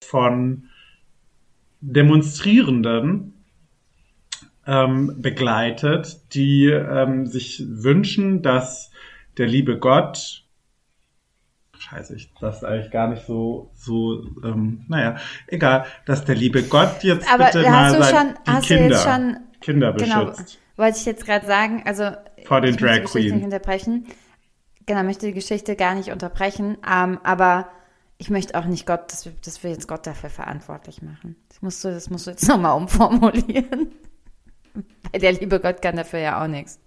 von 0.04 0.68
Demonstrierenden 1.80 3.34
ähm, 4.68 5.20
begleitet, 5.20 6.32
die 6.32 6.66
ähm, 6.66 7.26
sich 7.26 7.64
wünschen, 7.66 8.42
dass 8.42 8.92
der 9.36 9.48
liebe 9.48 9.78
Gott, 9.80 10.44
scheiße, 11.76 12.14
ich 12.14 12.32
das 12.40 12.62
eigentlich 12.62 12.92
gar 12.92 13.08
nicht 13.08 13.26
so, 13.26 13.72
so, 13.74 14.24
ähm, 14.44 14.84
naja, 14.86 15.16
egal, 15.48 15.86
dass 16.06 16.24
der 16.24 16.36
liebe 16.36 16.62
Gott 16.62 17.02
jetzt 17.02 17.28
Aber 17.28 17.46
bitte 17.46 17.62
mal 17.68 17.92
schon, 18.04 18.34
die 18.46 18.66
Kinder, 18.66 18.98
schon, 18.98 19.36
Kinder 19.60 19.92
genau, 19.92 20.26
beschützt. 20.26 20.60
Wollte 20.76 20.98
ich 20.98 21.04
jetzt 21.06 21.24
gerade 21.26 21.46
sagen, 21.46 21.82
also 21.86 22.10
Vor 22.44 22.60
den 22.60 22.74
ich 22.74 22.80
möchte 22.80 22.94
die 22.94 23.00
Drag 23.00 23.02
Geschichte 23.02 23.30
Queen. 23.30 23.34
nicht 23.36 23.44
unterbrechen. 23.44 24.06
Genau, 24.86 25.02
möchte 25.02 25.26
die 25.26 25.32
Geschichte 25.32 25.76
gar 25.76 25.94
nicht 25.94 26.10
unterbrechen, 26.10 26.76
ähm, 26.90 27.18
aber 27.22 27.68
ich 28.18 28.30
möchte 28.30 28.58
auch 28.58 28.66
nicht 28.66 28.86
Gott, 28.86 29.10
dass 29.12 29.24
wir, 29.24 29.32
dass 29.44 29.62
wir 29.62 29.70
jetzt 29.70 29.88
Gott 29.88 30.06
dafür 30.06 30.30
verantwortlich 30.30 31.02
machen. 31.02 31.36
Das 31.48 31.62
musst 31.62 31.82
du, 31.84 31.88
das 31.88 32.10
musst 32.10 32.26
du 32.26 32.30
jetzt 32.32 32.46
nochmal 32.48 32.76
umformulieren. 32.76 33.92
Weil 35.12 35.20
der 35.20 35.32
liebe 35.32 35.60
Gott 35.60 35.80
kann 35.82 35.96
dafür 35.96 36.20
ja 36.20 36.42
auch 36.42 36.48
nichts. 36.48 36.80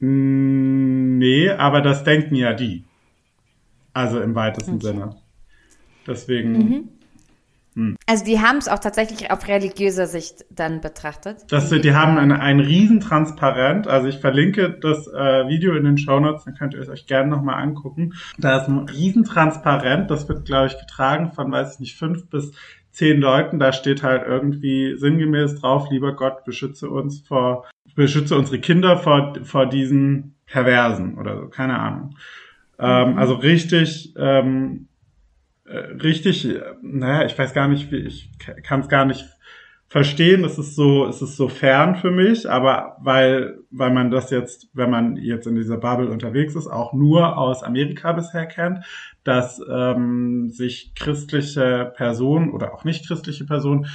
Mm, 0.00 1.18
Nee, 1.18 1.50
aber 1.50 1.80
das 1.80 2.04
denken 2.04 2.36
ja 2.36 2.52
die. 2.54 2.84
Also 3.92 4.20
im 4.20 4.34
weitesten 4.36 4.80
Sinne. 4.80 5.16
Deswegen, 6.06 6.97
Also 8.06 8.24
die 8.24 8.40
haben 8.40 8.58
es 8.58 8.68
auch 8.68 8.78
tatsächlich 8.78 9.30
auf 9.30 9.46
religiöser 9.46 10.06
Sicht 10.06 10.44
dann 10.50 10.80
betrachtet. 10.80 11.44
das, 11.48 11.70
die 11.70 11.94
haben 11.94 12.18
ein, 12.18 12.32
ein 12.32 12.60
Riesentransparent. 12.60 13.86
Also 13.86 14.08
ich 14.08 14.18
verlinke 14.18 14.70
das 14.70 15.06
äh, 15.06 15.48
Video 15.48 15.74
in 15.74 15.84
den 15.84 15.98
Shownotes, 15.98 16.44
dann 16.44 16.54
könnt 16.54 16.74
ihr 16.74 16.80
es 16.80 16.88
euch 16.88 17.06
gerne 17.06 17.28
nochmal 17.30 17.62
angucken. 17.62 18.14
Da 18.38 18.58
ist 18.58 18.68
ein 18.68 18.88
Riesentransparent, 18.88 20.10
das 20.10 20.28
wird, 20.28 20.44
glaube 20.44 20.68
ich, 20.68 20.78
getragen 20.78 21.32
von, 21.32 21.52
weiß 21.52 21.74
ich 21.74 21.80
nicht, 21.80 21.96
fünf 21.96 22.28
bis 22.28 22.52
zehn 22.90 23.20
Leuten. 23.20 23.58
Da 23.58 23.72
steht 23.72 24.02
halt 24.02 24.22
irgendwie 24.26 24.96
sinngemäß 24.96 25.60
drauf, 25.60 25.88
lieber 25.90 26.14
Gott, 26.14 26.44
beschütze 26.44 26.90
uns 26.90 27.20
vor, 27.20 27.66
beschütze 27.94 28.36
unsere 28.36 28.58
Kinder 28.58 28.96
vor, 28.96 29.34
vor 29.44 29.66
diesen 29.66 30.34
Perversen 30.46 31.16
oder 31.16 31.36
so, 31.38 31.48
keine 31.48 31.78
Ahnung. 31.78 32.16
Ähm, 32.78 33.18
also 33.18 33.34
richtig, 33.34 34.14
ähm, 34.16 34.87
äh, 34.87 34.87
richtig, 35.74 36.48
äh, 36.48 36.60
naja, 36.82 37.26
ich 37.26 37.38
weiß 37.38 37.54
gar 37.54 37.68
nicht, 37.68 37.90
wie, 37.92 37.98
ich 37.98 38.30
kann 38.62 38.80
es 38.80 38.88
gar 38.88 39.04
nicht 39.04 39.24
verstehen. 39.88 40.44
Es 40.44 40.58
ist 40.58 40.76
so, 40.76 41.06
es 41.06 41.22
ist 41.22 41.36
so 41.36 41.48
fern 41.48 41.96
für 41.96 42.10
mich, 42.10 42.48
aber 42.48 42.96
weil, 43.00 43.58
weil 43.70 43.90
man 43.90 44.10
das 44.10 44.30
jetzt, 44.30 44.68
wenn 44.74 44.90
man 44.90 45.16
jetzt 45.16 45.46
in 45.46 45.54
dieser 45.54 45.78
Bubble 45.78 46.10
unterwegs 46.10 46.54
ist, 46.54 46.66
auch 46.66 46.92
nur 46.92 47.38
aus 47.38 47.62
Amerika 47.62 48.12
bisher 48.12 48.46
kennt, 48.46 48.84
dass 49.24 49.60
ähm, 49.70 50.50
sich 50.50 50.92
christliche 50.94 51.92
Personen 51.96 52.50
oder 52.50 52.74
auch 52.74 52.84
nicht 52.84 53.06
christliche 53.06 53.46
Personen 53.46 53.86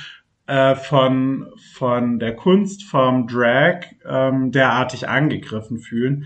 äh, 0.47 0.75
von, 0.75 1.47
von 1.73 2.19
der 2.19 2.35
Kunst 2.35 2.83
vom 2.83 3.27
Drag 3.27 3.85
ähm, 4.05 4.51
derartig 4.51 5.07
angegriffen 5.07 5.77
fühlen 5.77 6.25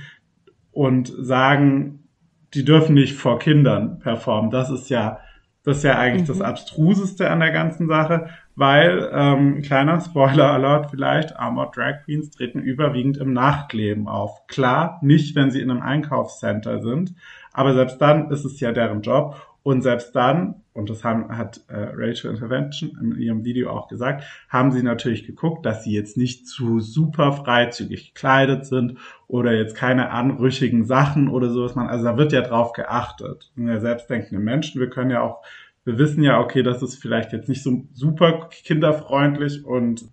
und 0.71 1.13
sagen, 1.19 2.07
die 2.53 2.63
dürfen 2.63 2.93
nicht 2.93 3.15
vor 3.15 3.39
Kindern 3.39 3.99
performen. 3.99 4.49
Das 4.49 4.69
ist 4.69 4.89
ja, 4.89 5.19
das 5.67 5.79
ist 5.79 5.83
ja 5.83 5.97
eigentlich 5.97 6.25
das 6.25 6.39
Abstruseste 6.39 7.29
an 7.29 7.41
der 7.41 7.51
ganzen 7.51 7.87
Sache, 7.87 8.29
weil, 8.55 9.09
ähm, 9.11 9.61
kleiner 9.63 9.99
Spoiler 9.99 10.49
Alert 10.53 10.91
vielleicht, 10.91 11.35
Armored 11.35 11.75
Drag 11.75 12.05
Queens 12.05 12.31
treten 12.31 12.59
überwiegend 12.59 13.17
im 13.17 13.33
Nachtleben 13.33 14.07
auf. 14.07 14.47
Klar, 14.47 14.97
nicht, 15.01 15.35
wenn 15.35 15.51
sie 15.51 15.59
in 15.59 15.69
einem 15.69 15.81
Einkaufscenter 15.81 16.79
sind, 16.79 17.15
aber 17.51 17.73
selbst 17.73 18.01
dann 18.01 18.31
ist 18.31 18.45
es 18.45 18.61
ja 18.61 18.71
deren 18.71 19.01
Job. 19.01 19.46
Und 19.67 19.81
selbst 19.81 20.15
dann, 20.15 20.63
und 20.71 20.89
das 20.89 21.03
haben, 21.03 21.37
hat 21.37 21.59
äh, 21.67 21.89
Rachel 21.93 22.31
Intervention 22.31 22.97
in 23.01 23.19
ihrem 23.19 23.43
Video 23.43 23.69
auch 23.69 23.89
gesagt, 23.89 24.23
haben 24.47 24.71
sie 24.71 24.81
natürlich 24.81 25.25
geguckt, 25.25 25.65
dass 25.65 25.83
sie 25.83 25.91
jetzt 25.91 26.15
nicht 26.15 26.47
zu 26.47 26.79
super 26.79 27.33
freizügig 27.33 28.13
gekleidet 28.13 28.65
sind 28.65 28.97
oder 29.27 29.51
jetzt 29.51 29.75
keine 29.75 30.11
anrüchigen 30.11 30.85
Sachen 30.85 31.27
oder 31.27 31.49
sowas. 31.49 31.75
Man, 31.75 31.89
also 31.89 32.05
da 32.05 32.15
wird 32.15 32.31
ja 32.31 32.43
drauf 32.43 32.71
geachtet. 32.71 33.51
Sind 33.57 33.67
ja 33.67 33.81
selbstdenkende 33.81 34.41
Menschen. 34.41 34.79
Wir 34.79 34.89
können 34.89 35.11
ja 35.11 35.21
auch, 35.21 35.43
wir 35.83 35.97
wissen 35.97 36.23
ja, 36.23 36.39
okay, 36.39 36.63
das 36.63 36.81
ist 36.81 36.95
vielleicht 37.01 37.33
jetzt 37.33 37.49
nicht 37.49 37.61
so 37.61 37.83
super 37.91 38.47
kinderfreundlich 38.49 39.65
und 39.65 40.03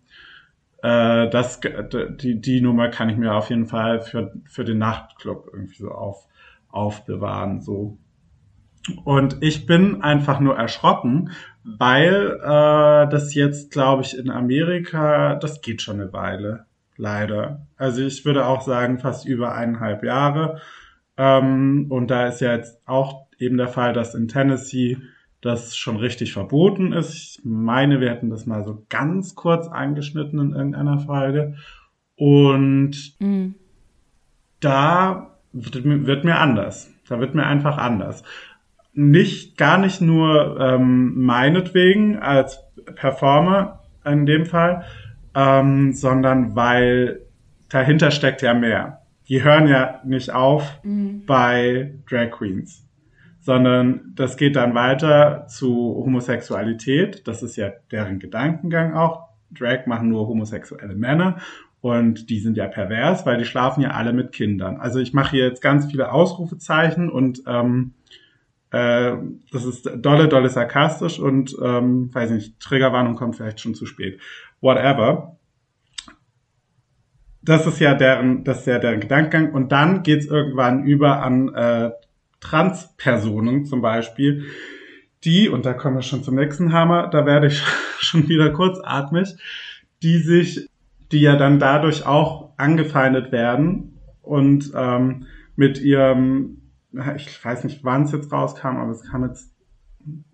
äh, 0.82 1.30
das, 1.30 1.60
die, 1.60 2.40
die 2.40 2.60
Nummer 2.60 2.88
kann 2.88 3.08
ich 3.08 3.16
mir 3.16 3.34
auf 3.34 3.50
jeden 3.50 3.68
Fall 3.68 4.00
für, 4.00 4.32
für 4.46 4.64
den 4.64 4.78
Nachtclub 4.78 5.48
irgendwie 5.52 5.80
so 5.80 5.92
auf, 5.92 6.26
aufbewahren, 6.70 7.60
so. 7.60 7.98
Und 9.04 9.38
ich 9.40 9.66
bin 9.66 10.02
einfach 10.02 10.40
nur 10.40 10.56
erschrocken, 10.56 11.30
weil 11.64 12.38
äh, 12.42 13.08
das 13.08 13.34
jetzt, 13.34 13.70
glaube 13.72 14.02
ich, 14.02 14.16
in 14.18 14.30
Amerika, 14.30 15.36
das 15.36 15.62
geht 15.62 15.80
schon 15.80 16.00
eine 16.00 16.12
Weile, 16.12 16.66
leider. 16.96 17.66
Also 17.76 18.02
ich 18.02 18.24
würde 18.24 18.46
auch 18.46 18.60
sagen, 18.60 18.98
fast 18.98 19.26
über 19.26 19.54
eineinhalb 19.54 20.04
Jahre. 20.04 20.60
Ähm, 21.16 21.86
und 21.88 22.10
da 22.10 22.26
ist 22.26 22.40
ja 22.40 22.54
jetzt 22.54 22.80
auch 22.86 23.26
eben 23.38 23.56
der 23.56 23.68
Fall, 23.68 23.92
dass 23.94 24.14
in 24.14 24.28
Tennessee 24.28 24.98
das 25.40 25.76
schon 25.76 25.96
richtig 25.96 26.32
verboten 26.32 26.92
ist. 26.92 27.14
Ich 27.14 27.40
meine, 27.44 28.00
wir 28.00 28.10
hätten 28.10 28.30
das 28.30 28.46
mal 28.46 28.64
so 28.64 28.84
ganz 28.90 29.34
kurz 29.34 29.66
angeschnitten 29.68 30.38
in 30.40 30.52
irgendeiner 30.54 30.98
Folge. 30.98 31.56
Und 32.16 33.14
Mhm. 33.18 33.54
da 34.60 35.36
wird, 35.52 35.84
mir- 35.84 36.06
wird 36.06 36.24
mir 36.24 36.38
anders. 36.38 36.90
Da 37.08 37.20
wird 37.20 37.34
mir 37.34 37.44
einfach 37.46 37.76
anders. 37.78 38.22
Nicht, 38.94 39.56
gar 39.56 39.78
nicht 39.78 40.00
nur 40.00 40.58
ähm, 40.60 41.24
meinetwegen 41.24 42.18
als 42.18 42.60
Performer 42.94 43.80
in 44.04 44.26
dem 44.26 44.46
Fall, 44.46 44.84
ähm, 45.34 45.92
sondern 45.92 46.54
weil 46.54 47.22
dahinter 47.68 48.10
steckt 48.10 48.42
ja 48.42 48.54
mehr. 48.54 49.00
Die 49.28 49.42
hören 49.42 49.66
ja 49.68 50.00
nicht 50.04 50.32
auf 50.32 50.80
bei 51.26 51.94
Drag 52.08 52.30
Queens, 52.30 52.86
sondern 53.40 54.12
das 54.14 54.36
geht 54.36 54.54
dann 54.54 54.74
weiter 54.74 55.46
zu 55.48 56.02
Homosexualität. 56.04 57.26
Das 57.26 57.42
ist 57.42 57.56
ja 57.56 57.72
deren 57.90 58.18
Gedankengang 58.18 58.94
auch. 58.94 59.28
Drag 59.50 59.86
machen 59.86 60.08
nur 60.08 60.28
homosexuelle 60.28 60.94
Männer 60.94 61.38
und 61.80 62.30
die 62.30 62.40
sind 62.40 62.56
ja 62.56 62.66
pervers, 62.66 63.26
weil 63.26 63.38
die 63.38 63.44
schlafen 63.44 63.82
ja 63.82 63.90
alle 63.90 64.12
mit 64.12 64.32
Kindern. 64.32 64.78
Also 64.78 65.00
ich 65.00 65.12
mache 65.12 65.32
hier 65.32 65.46
jetzt 65.46 65.62
ganz 65.62 65.90
viele 65.90 66.12
Ausrufezeichen 66.12 67.10
und 67.10 67.42
ähm, 67.46 67.92
äh, 68.74 69.16
das 69.52 69.64
ist 69.64 69.88
dolle, 69.96 70.28
dolle 70.28 70.48
sarkastisch 70.48 71.20
und 71.20 71.56
ähm, 71.62 72.12
weiß 72.12 72.30
nicht, 72.30 72.58
Triggerwarnung 72.58 73.14
kommt 73.14 73.36
vielleicht 73.36 73.60
schon 73.60 73.74
zu 73.74 73.86
spät. 73.86 74.20
Whatever. 74.60 75.36
Das 77.40 77.66
ist 77.66 77.78
ja 77.78 77.94
deren, 77.94 78.42
das 78.42 78.60
ist 78.60 78.66
ja 78.66 78.78
deren 78.78 79.00
Gedankengang. 79.00 79.54
Und 79.54 79.70
dann 79.70 80.02
geht's 80.02 80.26
irgendwann 80.26 80.84
über 80.84 81.22
an 81.22 81.54
äh, 81.54 81.90
Transpersonen 82.40 83.64
zum 83.64 83.80
Beispiel, 83.80 84.44
die, 85.24 85.48
und 85.48 85.64
da 85.64 85.72
kommen 85.72 85.96
wir 85.96 86.02
schon 86.02 86.22
zum 86.22 86.34
nächsten 86.34 86.72
Hammer, 86.72 87.08
da 87.08 87.24
werde 87.26 87.46
ich 87.46 87.62
schon 88.00 88.28
wieder 88.28 88.50
kurzatmig, 88.50 89.36
die 90.02 90.18
sich, 90.18 90.68
die 91.12 91.20
ja 91.20 91.36
dann 91.36 91.58
dadurch 91.58 92.06
auch 92.06 92.50
angefeindet 92.56 93.32
werden 93.32 93.98
und 94.20 94.72
ähm, 94.74 95.26
mit 95.56 95.80
ihrem, 95.80 96.63
ich 97.16 97.44
weiß 97.44 97.64
nicht, 97.64 97.84
wann 97.84 98.02
es 98.04 98.12
jetzt 98.12 98.32
rauskam, 98.32 98.76
aber 98.76 98.90
es 98.90 99.02
kam 99.02 99.24
jetzt 99.24 99.54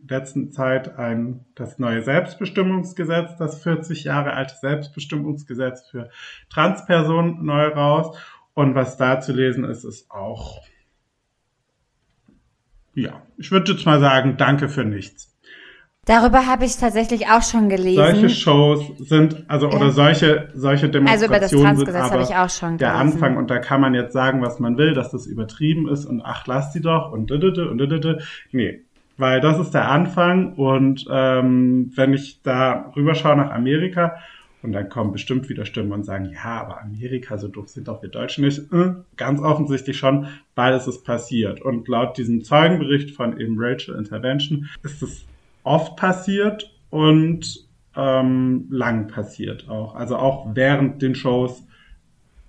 letzten 0.08 0.50
Zeit 0.50 0.98
ein, 0.98 1.44
das 1.54 1.78
neue 1.78 2.02
Selbstbestimmungsgesetz, 2.02 3.36
das 3.36 3.62
40 3.62 4.04
Jahre 4.04 4.32
alte 4.32 4.56
Selbstbestimmungsgesetz 4.56 5.88
für 5.88 6.10
Transpersonen 6.48 7.44
neu 7.44 7.68
raus. 7.68 8.16
Und 8.54 8.74
was 8.74 8.96
da 8.96 9.20
zu 9.20 9.32
lesen 9.32 9.64
ist, 9.64 9.84
ist 9.84 10.10
auch, 10.10 10.62
ja, 12.94 13.22
ich 13.38 13.52
würde 13.52 13.72
jetzt 13.72 13.86
mal 13.86 14.00
sagen, 14.00 14.36
danke 14.36 14.68
für 14.68 14.84
nichts. 14.84 15.38
Darüber 16.06 16.46
habe 16.46 16.64
ich 16.64 16.76
tatsächlich 16.76 17.28
auch 17.28 17.42
schon 17.42 17.68
gelesen. 17.68 17.96
Solche 17.96 18.30
Shows 18.30 18.80
sind, 18.98 19.44
also 19.48 19.68
oder 19.68 19.86
Ja. 19.86 19.90
solche, 19.90 20.48
solche 20.54 20.86
also 21.06 21.26
über 21.26 21.38
das 21.38 21.50
Demonstrationen 21.50 21.76
sind 21.76 21.94
aber 21.94 22.22
ich 22.22 22.34
auch 22.34 22.48
schon 22.48 22.78
der 22.78 22.92
gelesen. 22.92 23.12
Anfang 23.12 23.36
und 23.36 23.50
da 23.50 23.58
kann 23.58 23.80
man 23.82 23.94
jetzt 23.94 24.12
sagen, 24.12 24.40
was 24.40 24.58
man 24.58 24.78
will, 24.78 24.94
dass 24.94 25.10
das 25.10 25.26
übertrieben 25.26 25.88
ist 25.88 26.06
und 26.06 26.22
ach, 26.24 26.46
lass 26.46 26.72
die 26.72 26.80
doch 26.80 27.12
und 27.12 27.30
didede 27.30 27.70
und 27.70 27.78
didede. 27.78 28.22
Nee, 28.50 28.80
weil 29.18 29.40
das 29.42 29.58
ist 29.58 29.72
der 29.72 29.90
Anfang 29.90 30.54
und 30.54 31.04
ähm, 31.10 31.92
wenn 31.94 32.14
ich 32.14 32.40
da 32.42 32.90
rüberschaue 32.96 33.36
nach 33.36 33.50
Amerika 33.50 34.16
und 34.62 34.72
dann 34.72 34.88
kommen 34.88 35.12
bestimmt 35.12 35.50
wieder 35.50 35.66
Stimmen 35.66 35.92
und 35.92 36.04
sagen, 36.04 36.30
ja, 36.32 36.62
aber 36.62 36.80
Amerika, 36.80 37.36
so 37.36 37.48
doof 37.48 37.68
sind 37.68 37.88
doch 37.88 38.02
wir 38.02 38.08
Deutschen 38.08 38.44
nicht. 38.44 38.72
Äh, 38.72 38.94
ganz 39.16 39.40
offensichtlich 39.40 39.98
schon, 39.98 40.26
weil 40.54 40.72
es 40.72 40.86
ist 40.86 41.04
passiert. 41.04 41.60
Und 41.60 41.88
laut 41.88 42.16
diesem 42.16 42.42
Zeugenbericht 42.42 43.14
von 43.14 43.38
eben 43.38 43.56
Rachel 43.58 43.94
Intervention 43.96 44.68
ist 44.82 45.02
es 45.02 45.24
oft 45.62 45.96
passiert 45.96 46.74
und 46.90 47.68
ähm, 47.96 48.66
lang 48.70 49.08
passiert 49.08 49.68
auch. 49.68 49.94
Also 49.94 50.16
auch 50.16 50.54
während 50.54 51.02
den 51.02 51.14
Shows, 51.14 51.64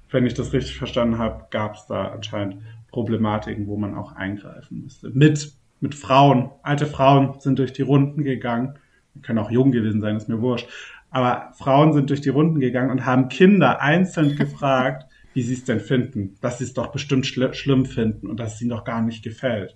wenn 0.10 0.26
ich 0.26 0.34
das 0.34 0.54
richtig 0.54 0.78
verstanden 0.78 1.18
habe, 1.18 1.46
gab 1.50 1.76
es 1.76 1.86
da 1.88 2.10
anscheinend 2.10 2.58
Problematiken, 2.90 3.68
wo 3.68 3.78
man 3.78 3.96
auch 3.96 4.14
eingreifen 4.14 4.84
müsste. 4.84 5.10
Mit, 5.10 5.54
mit 5.80 5.96
Frauen. 5.96 6.52
Alte 6.62 6.86
Frauen 6.86 7.40
sind 7.40 7.60
durch 7.60 7.74
die 7.74 7.82
Runden 7.82 8.24
gegangen. 8.24 8.76
Können 9.22 9.40
auch 9.40 9.52
jung 9.52 9.72
gewesen 9.72 10.02
sein, 10.02 10.16
ist 10.16 10.30
mir 10.30 10.42
wurscht. 10.42 10.68
Aber 11.10 11.52
Frauen 11.58 11.94
sind 11.94 12.10
durch 12.10 12.22
die 12.22 12.30
Runden 12.30 12.60
gegangen 12.60 12.92
und 12.92 13.06
haben 13.06 13.30
Kinder 13.30 13.82
einzeln 13.82 14.36
gefragt, 14.38 15.06
wie 15.34 15.42
sie 15.42 15.54
es 15.54 15.64
denn 15.64 15.80
finden. 15.80 16.36
Dass 16.42 16.58
sie 16.58 16.66
es 16.66 16.74
doch 16.74 16.88
bestimmt 16.88 17.26
schl 17.26 17.54
schlimm 17.54 17.86
finden 17.86 18.28
und 18.28 18.40
dass 18.40 18.56
es 18.56 18.62
ihnen 18.62 18.72
doch 18.72 18.84
gar 18.84 19.02
nicht 19.02 19.24
gefällt. 19.24 19.76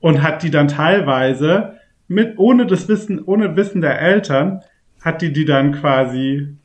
Und 0.00 0.22
hat 0.22 0.42
die 0.42 0.50
dann 0.50 0.68
teilweise 0.68 1.78
mit, 2.08 2.38
ohne 2.38 2.66
das 2.66 2.88
Wissen, 2.88 3.22
ohne 3.24 3.56
Wissen 3.56 3.80
der 3.80 4.00
Eltern, 4.00 4.62
hat 5.00 5.22
die 5.22 5.32
die 5.32 5.44
dann 5.44 5.72
quasi 5.72 6.56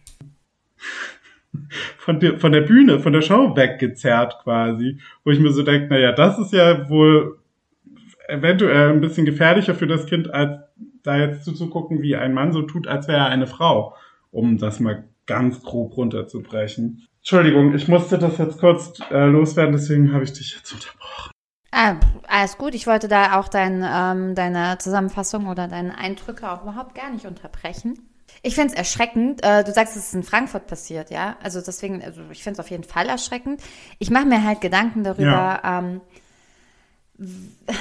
von 1.98 2.20
der, 2.20 2.40
von 2.40 2.52
der 2.52 2.62
Bühne, 2.62 3.00
von 3.00 3.14
der 3.14 3.22
Show 3.22 3.56
weggezerrt 3.56 4.40
quasi. 4.44 5.00
Wo 5.24 5.32
ich 5.32 5.40
mir 5.40 5.52
so 5.52 5.64
denke, 5.64 5.88
naja, 5.88 6.12
das 6.12 6.40
ist 6.40 6.54
ja 6.54 6.90
wohl 6.90 7.40
eventuell 8.28 8.90
ein 8.90 9.02
bisschen 9.02 9.26
gefährlicher 9.26 9.76
für 9.76 9.88
das 9.88 10.06
Kind, 10.06 10.34
als 10.34 10.60
da 11.04 11.18
jetzt 11.18 11.46
zuzugucken, 11.46 12.02
wie 12.02 12.16
ein 12.16 12.34
Mann 12.34 12.54
so 12.54 12.62
tut, 12.62 12.88
als 12.88 13.08
wäre 13.08 13.20
er 13.20 13.26
eine 13.28 13.48
Frau. 13.48 13.96
Um 14.32 14.58
das 14.58 14.80
mal 14.80 15.04
ganz 15.26 15.62
grob 15.62 15.98
runterzubrechen. 15.98 17.08
Entschuldigung, 17.20 17.76
ich 17.76 17.88
musste 17.88 18.18
das 18.18 18.38
jetzt 18.38 18.60
kurz 18.60 19.00
äh, 19.12 19.26
loswerden, 19.28 19.74
deswegen 19.74 20.14
habe 20.14 20.24
ich 20.24 20.34
dich 20.34 20.56
jetzt 20.56 20.74
unterbrochen. 20.74 21.32
Ah, 21.72 21.96
alles 22.28 22.58
gut. 22.58 22.76
Ich 22.76 22.86
wollte 22.86 23.08
da 23.08 23.40
auch 23.40 23.48
dein, 23.48 23.86
ähm, 23.88 24.36
deine 24.36 24.78
Zusammenfassung 24.78 25.48
oder 25.48 25.68
deine 25.68 25.98
Eindrücke 25.98 26.52
auch 26.52 26.64
überhaupt 26.64 26.96
gar 26.96 27.10
nicht 27.10 27.26
unterbrechen. 27.26 28.08
Ich 28.44 28.56
finde 28.56 28.74
es 28.74 28.78
erschreckend. 28.78 29.44
Äh, 29.44 29.64
du 29.64 29.72
sagst, 29.72 29.96
es 29.96 30.08
ist 30.08 30.14
in 30.16 30.24
Frankfurt 30.24 30.68
passiert, 30.68 31.12
ja? 31.12 31.38
Also 31.44 31.62
deswegen, 31.62 32.04
also 32.04 32.22
ich 32.32 32.44
finde 32.44 32.56
es 32.56 32.66
auf 32.66 32.70
jeden 32.72 32.84
Fall 32.84 33.08
erschreckend. 33.08 33.62
Ich 34.00 34.10
mache 34.10 34.26
mir 34.26 34.44
halt 34.44 34.60
Gedanken 34.62 35.04
darüber, 35.04 35.62
ähm, 35.64 36.02
w- 37.18 37.74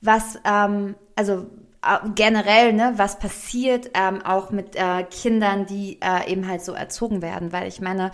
was, 0.00 0.38
ähm, 0.44 0.94
also 1.14 1.46
äh, 1.82 2.08
generell, 2.14 2.72
ne, 2.72 2.94
was 2.96 3.18
passiert 3.18 3.90
ähm, 3.94 4.24
auch 4.24 4.50
mit 4.50 4.76
äh, 4.76 5.04
Kindern, 5.04 5.66
die 5.66 6.00
äh, 6.02 6.30
eben 6.30 6.48
halt 6.48 6.64
so 6.64 6.72
erzogen 6.72 7.22
werden. 7.22 7.52
Weil 7.52 7.68
ich 7.68 7.80
meine, 7.80 8.12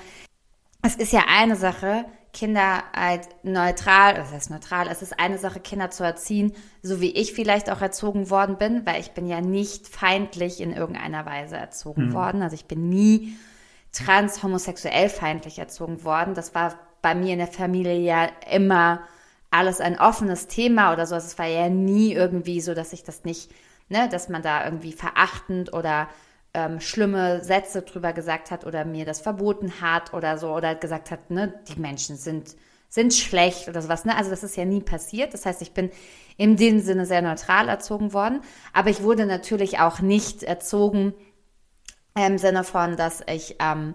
es 0.83 0.97
ist 0.97 1.13
ja 1.13 1.23
eine 1.29 1.57
Sache, 1.57 2.05
Kinder 2.37 2.85
halt 2.95 3.29
neutral, 3.45 4.19
was 4.19 4.31
heißt 4.31 4.51
neutral, 4.51 4.89
es 4.89 5.01
ist 5.01 5.19
eine 5.19 5.39
Sache, 5.39 5.59
Kinder 5.59 5.91
zu 5.91 6.05
erziehen, 6.05 6.53
so 6.83 7.01
wie 7.01 7.11
ich 7.11 7.33
vielleicht 7.33 7.71
auch 7.71 7.81
erzogen 7.81 8.29
worden 8.29 8.59
bin, 8.59 8.85
weil 8.85 9.01
ich 9.01 9.13
bin 9.13 9.27
ja 9.27 9.41
nicht 9.41 9.89
feindlich 9.89 10.61
in 10.61 10.75
irgendeiner 10.75 11.25
Weise 11.25 11.57
erzogen 11.57 12.13
worden. 12.13 12.43
Also 12.43 12.55
ich 12.55 12.67
bin 12.67 12.91
nie 12.91 13.35
trans, 13.91 14.43
homosexuell 14.43 15.09
feindlich 15.09 15.59
erzogen 15.59 16.05
worden. 16.05 16.35
Das 16.35 16.55
war 16.55 16.79
bei 17.01 17.15
mir 17.15 17.33
in 17.33 17.39
der 17.39 17.49
Familie 17.49 17.97
ja 17.97 18.29
immer 18.51 19.01
alles 19.51 19.81
ein 19.81 19.99
offenes 19.99 20.47
Thema 20.47 20.93
oder 20.93 21.07
so. 21.07 21.15
Also 21.15 21.29
es 21.29 21.39
war 21.39 21.47
ja 21.47 21.71
nie 21.71 22.13
irgendwie 22.13 22.61
so, 22.61 22.75
dass 22.75 22.93
ich 22.93 23.03
das 23.03 23.25
nicht, 23.25 23.51
ne, 23.89 24.11
dass 24.11 24.29
man 24.29 24.43
da 24.43 24.63
irgendwie 24.67 24.93
verachtend 24.93 25.73
oder 25.73 26.09
ähm, 26.57 26.81
schlimme 26.81 27.45
Sätze 27.45 27.83
drüber 27.83 28.15
gesagt 28.15 28.51
hat 28.51 28.65
oder 28.65 28.85
mir 28.87 29.05
das 29.05 29.21
verboten 29.21 29.81
hat 29.83 30.15
oder 30.15 30.39
so 30.39 30.55
oder 30.55 30.75
gesagt 30.75 31.11
hat, 31.11 31.31
ne, 31.31 31.53
die 31.69 31.79
Menschen 31.79 32.17
sind 32.17 32.57
sind 32.89 33.13
schlecht 33.13 33.69
oder 33.69 33.83
sowas. 33.83 34.05
Ne? 34.05 34.17
Also 34.17 34.31
das 34.31 34.43
ist 34.43 34.57
ja 34.57 34.65
nie 34.65 34.81
passiert. 34.81 35.35
Das 35.35 35.45
heißt, 35.45 35.61
ich 35.61 35.73
bin 35.73 35.91
in 36.37 36.57
dem 36.57 36.81
Sinne 36.81 37.05
sehr 37.05 37.21
neutral 37.21 37.69
erzogen 37.69 38.13
worden. 38.15 38.41
Aber 38.73 38.89
ich 38.91 39.03
wurde 39.03 39.27
natürlich 39.27 39.81
auch 39.81 40.01
nicht 40.01 40.45
erzogen 40.45 41.13
im 42.17 42.39
Sinne 42.39 42.65
von, 42.65 42.97
dass 42.97 43.23
ich, 43.27 43.57
ähm, 43.61 43.95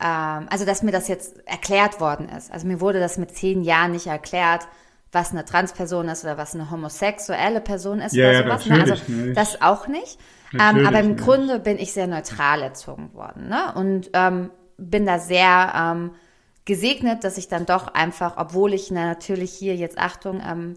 ähm, 0.00 0.46
also 0.48 0.64
dass 0.64 0.82
mir 0.82 0.92
das 0.92 1.08
jetzt 1.08 1.46
erklärt 1.46 2.00
worden 2.00 2.28
ist. 2.30 2.50
Also 2.50 2.66
mir 2.66 2.80
wurde 2.80 3.00
das 3.00 3.18
mit 3.18 3.36
zehn 3.36 3.62
Jahren 3.62 3.92
nicht 3.92 4.06
erklärt, 4.06 4.66
was 5.12 5.32
eine 5.32 5.44
Transperson 5.44 6.08
ist 6.08 6.24
oder 6.24 6.38
was 6.38 6.54
eine 6.54 6.70
homosexuelle 6.70 7.60
Person 7.60 8.00
ist 8.00 8.14
Ja, 8.14 8.28
oder 8.28 8.32
ja, 8.32 8.42
sowas. 8.44 8.66
Ne? 8.66 8.78
natürlich 8.78 8.90
Also 8.92 9.12
nicht. 9.12 9.36
das 9.36 9.60
auch 9.60 9.88
nicht. 9.88 10.18
Ähm, 10.54 10.86
aber 10.86 11.00
im. 11.00 11.16
Grunde 11.16 11.58
bin 11.58 11.78
ich 11.78 11.92
sehr 11.92 12.06
neutral 12.06 12.62
erzogen 12.62 13.12
worden. 13.14 13.48
Ne? 13.48 13.72
Und 13.74 14.10
ähm, 14.14 14.50
bin 14.78 15.06
da 15.06 15.18
sehr 15.18 15.72
ähm, 15.74 16.12
gesegnet, 16.64 17.24
dass 17.24 17.38
ich 17.38 17.48
dann 17.48 17.66
doch 17.66 17.88
einfach, 17.88 18.36
obwohl 18.36 18.74
ich 18.74 18.90
na, 18.90 19.06
natürlich 19.06 19.52
hier 19.52 19.76
jetzt 19.76 19.98
Achtung, 19.98 20.40
ähm, 20.46 20.74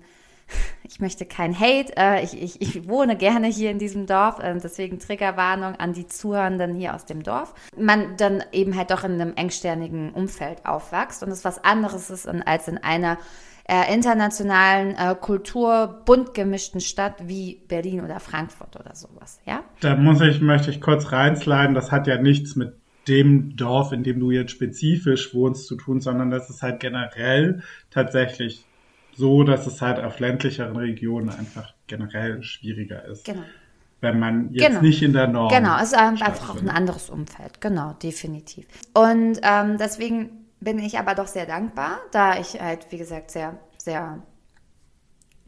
ich 0.84 1.00
möchte 1.00 1.26
kein 1.26 1.58
Hate, 1.58 1.96
äh, 1.98 2.24
ich, 2.24 2.42
ich, 2.42 2.62
ich 2.62 2.88
wohne 2.88 3.16
gerne 3.16 3.48
hier 3.48 3.72
in 3.72 3.80
diesem 3.80 4.06
Dorf, 4.06 4.40
äh, 4.40 4.56
deswegen 4.62 5.00
Triggerwarnung 5.00 5.76
an 5.76 5.94
die 5.94 6.08
Zuhörenden 6.08 6.76
hier 6.76 6.94
aus 6.94 7.06
dem 7.06 7.24
Dorf. 7.24 7.54
Man 7.78 8.18
dann 8.18 8.44
eben 8.52 8.76
halt 8.76 8.92
doch 8.92 9.04
in 9.04 9.14
einem 9.14 9.34
engsternigen 9.36 10.12
Umfeld 10.14 10.66
aufwächst 10.66 11.24
und 11.24 11.30
es 11.30 11.46
was 11.46 11.64
anderes 11.64 12.10
ist 12.10 12.28
als 12.28 12.68
in 12.68 12.78
einer 12.78 13.18
äh, 13.66 13.94
internationalen 13.94 14.96
äh, 14.96 15.16
Kultur 15.20 16.02
bunt 16.06 16.34
gemischten 16.34 16.82
Stadt 16.82 17.28
wie 17.28 17.62
Berlin 17.68 18.02
oder 18.02 18.20
Frankfurt 18.20 18.76
oder 18.76 18.96
sowas, 18.96 19.40
ja? 19.46 19.64
Da 19.80 19.96
muss 19.96 20.22
ich, 20.22 20.42
möchte 20.42 20.70
ich 20.70 20.82
kurz 20.82 21.12
reinsliden, 21.12 21.74
das 21.74 21.92
hat 21.92 22.08
ja 22.08 22.18
nichts 22.18 22.56
mit 22.56 22.74
dem 23.08 23.56
Dorf, 23.56 23.92
in 23.92 24.04
dem 24.04 24.20
du 24.20 24.32
jetzt 24.32 24.52
spezifisch 24.52 25.34
wohnst, 25.34 25.68
zu 25.68 25.76
tun, 25.76 26.02
sondern 26.02 26.30
das 26.30 26.50
ist 26.50 26.62
halt 26.62 26.80
generell 26.80 27.62
tatsächlich 27.92 28.66
so, 29.16 29.44
dass 29.44 29.68
es 29.68 29.82
halt 29.82 30.04
auf 30.04 30.20
ländlicheren 30.20 30.76
Regionen 30.76 31.30
einfach 31.30 31.74
generell 31.88 32.42
schwieriger 32.44 33.06
ist. 33.06 33.26
Genau. 33.26 33.44
Wenn 34.02 34.20
man 34.20 34.52
jetzt 34.52 34.68
Genau. 34.68 34.82
nicht 34.82 35.02
in 35.02 35.14
der 35.14 35.28
Norm. 35.28 35.50
Genau, 35.54 35.78
es 35.78 35.92
ist 35.94 35.98
einfach 35.98 36.50
auch 36.50 36.62
ein 36.62 36.70
anderes 36.70 37.10
Umfeld. 37.10 37.62
Genau, 37.62 37.94
definitiv. 38.02 38.66
Und 38.94 39.40
ähm, 39.44 39.78
deswegen 39.78 40.43
bin 40.64 40.80
ich 40.80 40.98
aber 40.98 41.16
doch 41.16 41.28
sehr 41.28 41.46
dankbar, 41.46 42.00
da 42.12 42.38
ich 42.38 42.60
halt, 42.62 42.92
wie 42.92 42.98
gesagt, 42.98 43.32
sehr, 43.32 43.58
sehr 43.78 44.22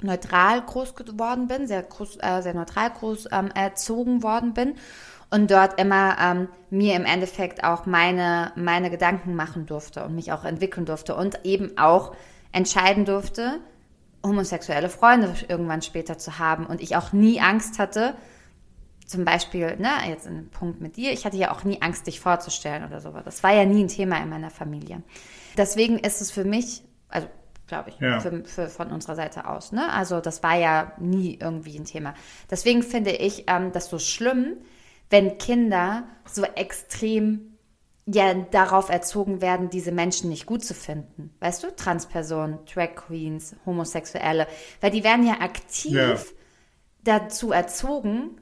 neutral 0.02 0.62
groß 0.62 0.96
geworden 0.96 1.48
bin, 1.48 1.68
sehr, 1.68 1.84
groß, 1.84 2.18
äh, 2.22 2.42
sehr 2.42 2.54
neutral 2.54 2.92
groß 2.92 3.30
ähm, 3.32 3.50
erzogen 3.54 4.24
worden 4.24 4.54
bin 4.54 4.76
und 5.30 5.50
dort 5.50 5.80
immer 5.80 6.18
ähm, 6.20 6.48
mir 6.70 6.96
im 6.96 7.06
Endeffekt 7.06 7.64
auch 7.64 7.86
meine, 7.86 8.52
meine 8.56 8.90
Gedanken 8.90 9.36
machen 9.36 9.66
durfte 9.66 10.04
und 10.04 10.16
mich 10.16 10.32
auch 10.32 10.44
entwickeln 10.44 10.86
durfte 10.86 11.16
und 11.16 11.46
eben 11.46 11.78
auch 11.78 12.16
entscheiden 12.52 13.06
durfte, 13.06 13.60
homosexuelle 14.24 14.90
Freunde 14.90 15.34
irgendwann 15.48 15.82
später 15.82 16.18
zu 16.18 16.40
haben 16.40 16.66
und 16.66 16.82
ich 16.82 16.96
auch 16.96 17.14
nie 17.14 17.40
Angst 17.40 17.80
hatte, 17.80 18.16
zum 19.06 19.26
Beispiel, 19.26 19.76
ne, 19.78 19.90
jetzt 20.10 20.28
ein 20.28 20.50
Punkt 20.50 20.82
mit 20.82 20.98
dir, 20.98 21.12
ich 21.12 21.26
hatte 21.26 21.38
ja 21.38 21.52
auch 21.52 21.64
nie 21.64 21.82
Angst, 21.82 22.08
dich 22.08 22.20
vorzustellen 22.20 22.86
oder 22.86 23.00
sowas. 23.02 23.24
Das 23.26 23.44
war 23.44 23.54
ja 23.54 23.66
nie 23.66 23.84
ein 23.84 23.88
Thema 23.88 24.18
in 24.22 24.30
meiner 24.30 24.50
Familie. 24.50 25.02
Deswegen 25.58 26.00
ist 26.00 26.22
es 26.22 26.32
für 26.32 26.44
mich, 26.44 26.84
also 27.10 27.28
glaube 27.68 27.90
ich, 27.92 28.00
Ja. 28.00 28.20
für, 28.20 28.44
für, 28.46 28.68
von 28.68 28.92
unserer 28.92 29.16
Seite 29.16 29.48
aus, 29.50 29.72
ne? 29.72 29.92
Also 29.92 30.22
das 30.22 30.44
war 30.44 30.56
ja 30.58 30.92
nie 31.00 31.38
irgendwie 31.40 31.78
ein 31.78 31.86
Thema. 31.86 32.14
Deswegen 32.50 32.84
finde 32.84 33.12
ich 33.12 33.46
ähm, 33.48 33.72
das 33.72 33.90
so 33.90 34.00
schlimm, 34.00 34.58
wenn 35.10 35.38
Kinder 35.38 36.04
so 36.26 36.44
extrem 36.44 37.52
ja 38.08 38.34
darauf 38.36 38.90
erzogen 38.90 39.42
werden, 39.42 39.70
diese 39.72 39.92
Menschen 39.92 40.30
nicht 40.30 40.46
gut 40.46 40.64
zu 40.64 40.74
finden. 40.76 41.34
Weißt 41.40 41.64
du, 41.64 41.76
Transpersonen, 41.76 42.60
Drag 42.72 42.94
Queens, 42.96 43.56
Homosexuelle, 43.66 44.46
weil 44.82 44.92
die 44.92 45.04
werden 45.04 45.26
ja 45.26 45.40
aktiv 45.42 45.92
Ja. 45.94 46.16
dazu 47.04 47.52
erzogen, 47.52 48.42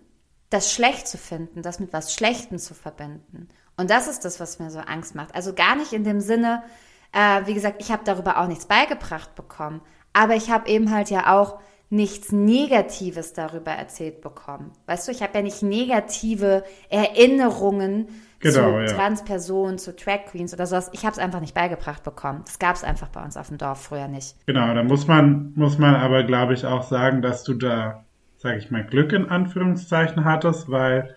das 0.54 0.72
schlecht 0.72 1.08
zu 1.08 1.18
finden, 1.18 1.62
das 1.62 1.80
mit 1.80 1.94
was 1.94 2.14
Schlechtem 2.14 2.58
zu 2.58 2.74
verbinden. 2.74 3.50
Und 3.78 3.90
das 3.90 4.08
ist 4.08 4.24
das, 4.24 4.40
was 4.40 4.60
mir 4.60 4.70
so 4.70 4.80
Angst 4.80 5.16
macht. 5.16 5.34
Also 5.36 5.54
gar 5.54 5.76
nicht 5.76 5.94
in 5.94 6.04
dem 6.04 6.22
Sinne, 6.22 6.64
äh, 7.12 7.46
wie 7.46 7.54
gesagt, 7.54 7.82
ich 7.82 7.92
habe 7.92 8.04
darüber 8.06 8.40
auch 8.40 8.48
nichts 8.48 8.66
beigebracht 8.66 9.36
bekommen, 9.36 9.82
aber 10.14 10.36
ich 10.36 10.52
habe 10.52 10.70
eben 10.70 10.92
halt 10.92 11.10
ja 11.10 11.36
auch 11.36 11.60
nichts 11.90 12.32
Negatives 12.32 13.34
darüber 13.34 13.72
erzählt 13.72 14.22
bekommen. 14.22 14.72
Weißt 14.88 15.08
du, 15.08 15.12
ich 15.12 15.22
habe 15.22 15.34
ja 15.36 15.42
nicht 15.44 15.62
negative 15.62 16.64
Erinnerungen 16.90 18.08
Genau, 18.44 18.72
zu 18.72 18.82
ja. 18.82 18.86
Transpersonen, 18.88 19.78
zu 19.78 19.94
Drag 19.94 20.26
Queens 20.26 20.54
oder 20.54 20.66
sowas. 20.66 20.90
Ich 20.92 21.06
habe 21.06 21.14
es 21.14 21.20
einfach 21.20 21.40
nicht 21.40 21.54
beigebracht 21.54 22.04
bekommen. 22.04 22.42
Das 22.46 22.60
gab 22.60 22.76
es 22.76 22.84
einfach 22.84 23.08
bei 23.08 23.24
uns 23.24 23.38
auf 23.38 23.48
dem 23.48 23.58
Dorf 23.58 23.82
früher 23.84 24.10
nicht. 24.10 24.36
Genau, 24.46 24.74
da 24.74 24.84
muss 24.84 25.08
man, 25.08 25.54
muss 25.56 25.78
man 25.78 25.96
aber, 25.96 26.24
glaube 26.24 26.54
ich, 26.54 26.66
auch 26.66 26.84
sagen, 26.84 27.22
dass 27.22 27.44
du 27.46 27.54
da, 27.54 28.04
sage 28.44 28.58
ich 28.58 28.70
mal, 28.70 28.84
Glück 28.84 29.14
in 29.14 29.30
Anführungszeichen 29.30 30.26
hattest, 30.26 30.70
weil, 30.70 31.16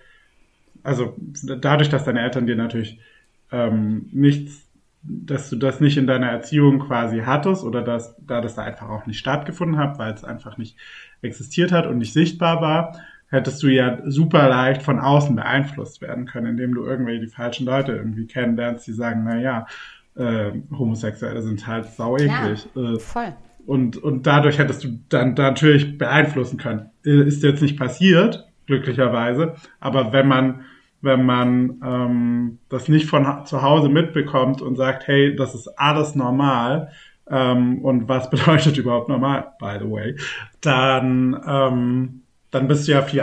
also 0.84 1.16
dadurch, 1.42 1.88
dass 1.88 2.04
deine 2.04 2.20
Eltern 2.20 2.46
dir 2.46 2.54
natürlich 2.54 3.00
ähm, 3.50 4.08
nichts, 4.12 4.68
dass 5.02 5.50
du 5.50 5.56
das 5.56 5.80
nicht 5.80 5.96
in 5.96 6.06
deiner 6.06 6.28
Erziehung 6.28 6.78
quasi 6.78 7.22
hattest 7.26 7.64
oder 7.64 7.82
dass 7.82 8.16
da 8.24 8.40
das 8.40 8.54
da 8.54 8.62
einfach 8.62 8.88
auch 8.88 9.06
nicht 9.06 9.18
stattgefunden 9.18 9.76
hat, 9.76 9.98
weil 9.98 10.14
es 10.14 10.24
einfach 10.24 10.56
nicht 10.56 10.76
existiert 11.20 11.72
hat 11.72 11.86
und 11.86 11.98
nicht 11.98 12.12
sichtbar 12.12 12.60
war, 12.60 13.00
hättest 13.28 13.60
du 13.62 13.68
ja 13.68 13.98
super 14.04 14.48
leicht 14.48 14.82
von 14.82 15.00
außen 15.00 15.34
beeinflusst 15.34 16.00
werden 16.00 16.26
können, 16.26 16.46
indem 16.46 16.74
du 16.74 16.84
irgendwie 16.84 17.18
die 17.18 17.26
falschen 17.26 17.66
Leute 17.66 17.92
irgendwie 17.92 18.26
kennenlernst, 18.26 18.86
die 18.86 18.92
sagen, 18.92 19.24
na 19.24 19.40
ja, 19.40 19.66
äh, 20.14 20.52
Homosexuelle 20.70 21.42
sind 21.42 21.66
halt 21.66 21.86
sau 21.86 22.16
eklig. 22.16 22.68
Äh, 22.76 22.98
Voll. 23.00 23.34
Und, 23.66 23.96
und 23.96 24.26
dadurch 24.26 24.58
hättest 24.58 24.84
du 24.84 24.98
dann 25.08 25.34
natürlich 25.34 25.98
beeinflussen 25.98 26.58
können. 26.58 26.90
Ist 27.02 27.42
jetzt 27.42 27.62
nicht 27.62 27.78
passiert, 27.78 28.46
glücklicherweise, 28.66 29.54
aber 29.80 30.12
wenn 30.12 30.28
man, 30.28 30.64
wenn 31.00 31.24
man 31.24 31.80
ähm, 31.84 32.58
das 32.68 32.88
nicht 32.88 33.06
von 33.06 33.44
zu 33.44 33.62
Hause 33.62 33.88
mitbekommt 33.88 34.62
und 34.62 34.76
sagt, 34.76 35.06
hey, 35.06 35.36
das 35.36 35.54
ist 35.54 35.68
alles 35.78 36.14
normal, 36.14 36.90
ähm, 37.28 37.84
und 37.84 38.08
was 38.08 38.30
bedeutet 38.30 38.76
überhaupt 38.78 39.08
normal, 39.08 39.52
by 39.58 39.76
the 39.80 39.90
way, 39.90 40.16
dann, 40.60 41.40
ähm, 41.46 42.22
dann 42.50 42.68
bist 42.68 42.86
du 42.86 42.92
ja 42.92 43.02
viel 43.02 43.22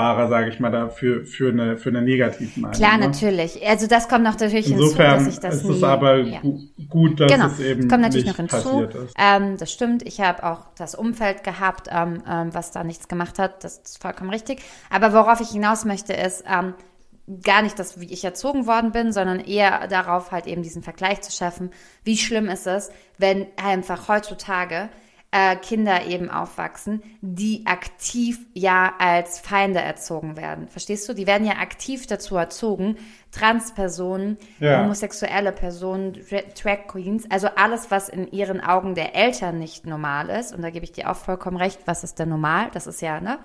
angreifbarer, 0.00 0.28
sage 0.28 0.50
ich 0.50 0.60
mal, 0.60 0.70
dafür 0.70 1.24
für 1.24 1.50
eine, 1.50 1.76
für 1.76 1.90
eine 1.90 2.02
negative 2.02 2.60
Meinung. 2.60 2.76
Klar, 2.76 2.98
ne? 2.98 3.06
natürlich. 3.06 3.66
Also 3.66 3.86
das 3.86 4.08
kommt 4.08 4.24
noch 4.24 4.32
natürlich 4.38 4.66
hinzu, 4.66 4.84
Insofern 4.84 5.24
dass 5.24 5.34
ich 5.34 5.40
das 5.40 5.56
ist 5.56 5.64
nie... 5.64 5.76
es 5.76 5.82
aber 5.82 6.16
ja. 6.18 6.40
gu 6.40 6.58
gut, 6.88 7.20
dass 7.20 7.30
Genau, 7.32 7.46
es 7.46 7.60
eben 7.60 7.82
das 7.82 7.88
kommt 7.90 8.02
natürlich 8.02 8.26
noch 8.26 8.36
hinzu. 8.36 8.56
passiert 8.56 8.94
ist. 8.94 9.14
Ähm, 9.18 9.56
das 9.58 9.72
stimmt. 9.72 10.02
Ich 10.06 10.20
habe 10.20 10.44
auch 10.44 10.66
das 10.76 10.94
Umfeld 10.94 11.44
gehabt, 11.44 11.88
ähm, 11.90 12.22
ähm, 12.28 12.54
was 12.54 12.72
da 12.72 12.84
nichts 12.84 13.08
gemacht 13.08 13.38
hat. 13.38 13.64
Das 13.64 13.78
ist 13.78 14.00
vollkommen 14.02 14.30
richtig. 14.30 14.60
Aber 14.90 15.12
worauf 15.12 15.40
ich 15.40 15.50
hinaus 15.50 15.84
möchte, 15.84 16.12
ist 16.12 16.44
ähm, 16.50 16.74
gar 17.42 17.62
nicht 17.62 17.78
das, 17.78 18.00
wie 18.00 18.12
ich 18.12 18.24
erzogen 18.24 18.66
worden 18.66 18.92
bin, 18.92 19.12
sondern 19.12 19.40
eher 19.40 19.86
darauf, 19.88 20.32
halt 20.32 20.46
eben 20.46 20.62
diesen 20.62 20.82
Vergleich 20.82 21.20
zu 21.20 21.30
schaffen. 21.30 21.70
Wie 22.02 22.16
schlimm 22.16 22.48
ist 22.48 22.66
es, 22.66 22.90
wenn 23.18 23.46
einfach 23.62 24.08
heutzutage 24.08 24.88
äh, 25.32 25.54
Kinder 25.56 26.06
eben 26.06 26.28
aufwachsen, 26.28 27.02
die 27.20 27.62
aktiv 27.66 28.38
ja 28.52 28.94
als 28.98 29.38
Feinde 29.38 29.78
erzogen 29.80 30.36
werden. 30.36 30.66
Verstehst 30.68 31.08
du? 31.08 31.14
Die 31.14 31.26
werden 31.26 31.46
ja 31.46 31.54
aktiv 31.58 32.06
dazu 32.08 32.36
erzogen, 32.36 32.96
Transpersonen, 33.30 34.38
Ja. 34.58 34.82
homosexuelle 34.82 35.52
Personen, 35.52 36.14
Drag 36.60 36.86
Queens, 36.88 37.30
also 37.30 37.48
alles, 37.56 37.90
was 37.90 38.08
in 38.08 38.30
ihren 38.32 38.60
Augen 38.60 38.94
der 38.94 39.14
Eltern 39.14 39.58
nicht 39.58 39.86
normal 39.86 40.28
ist. 40.30 40.54
Und 40.54 40.62
da 40.62 40.70
gebe 40.70 40.84
ich 40.84 40.92
dir 40.92 41.10
auch 41.10 41.16
vollkommen 41.16 41.56
recht. 41.56 41.80
Was 41.86 42.04
ist 42.04 42.18
denn 42.18 42.28
normal? 42.28 42.68
Das 42.72 42.86
ist 42.86 43.00
ja, 43.00 43.20
ne? 43.20 43.38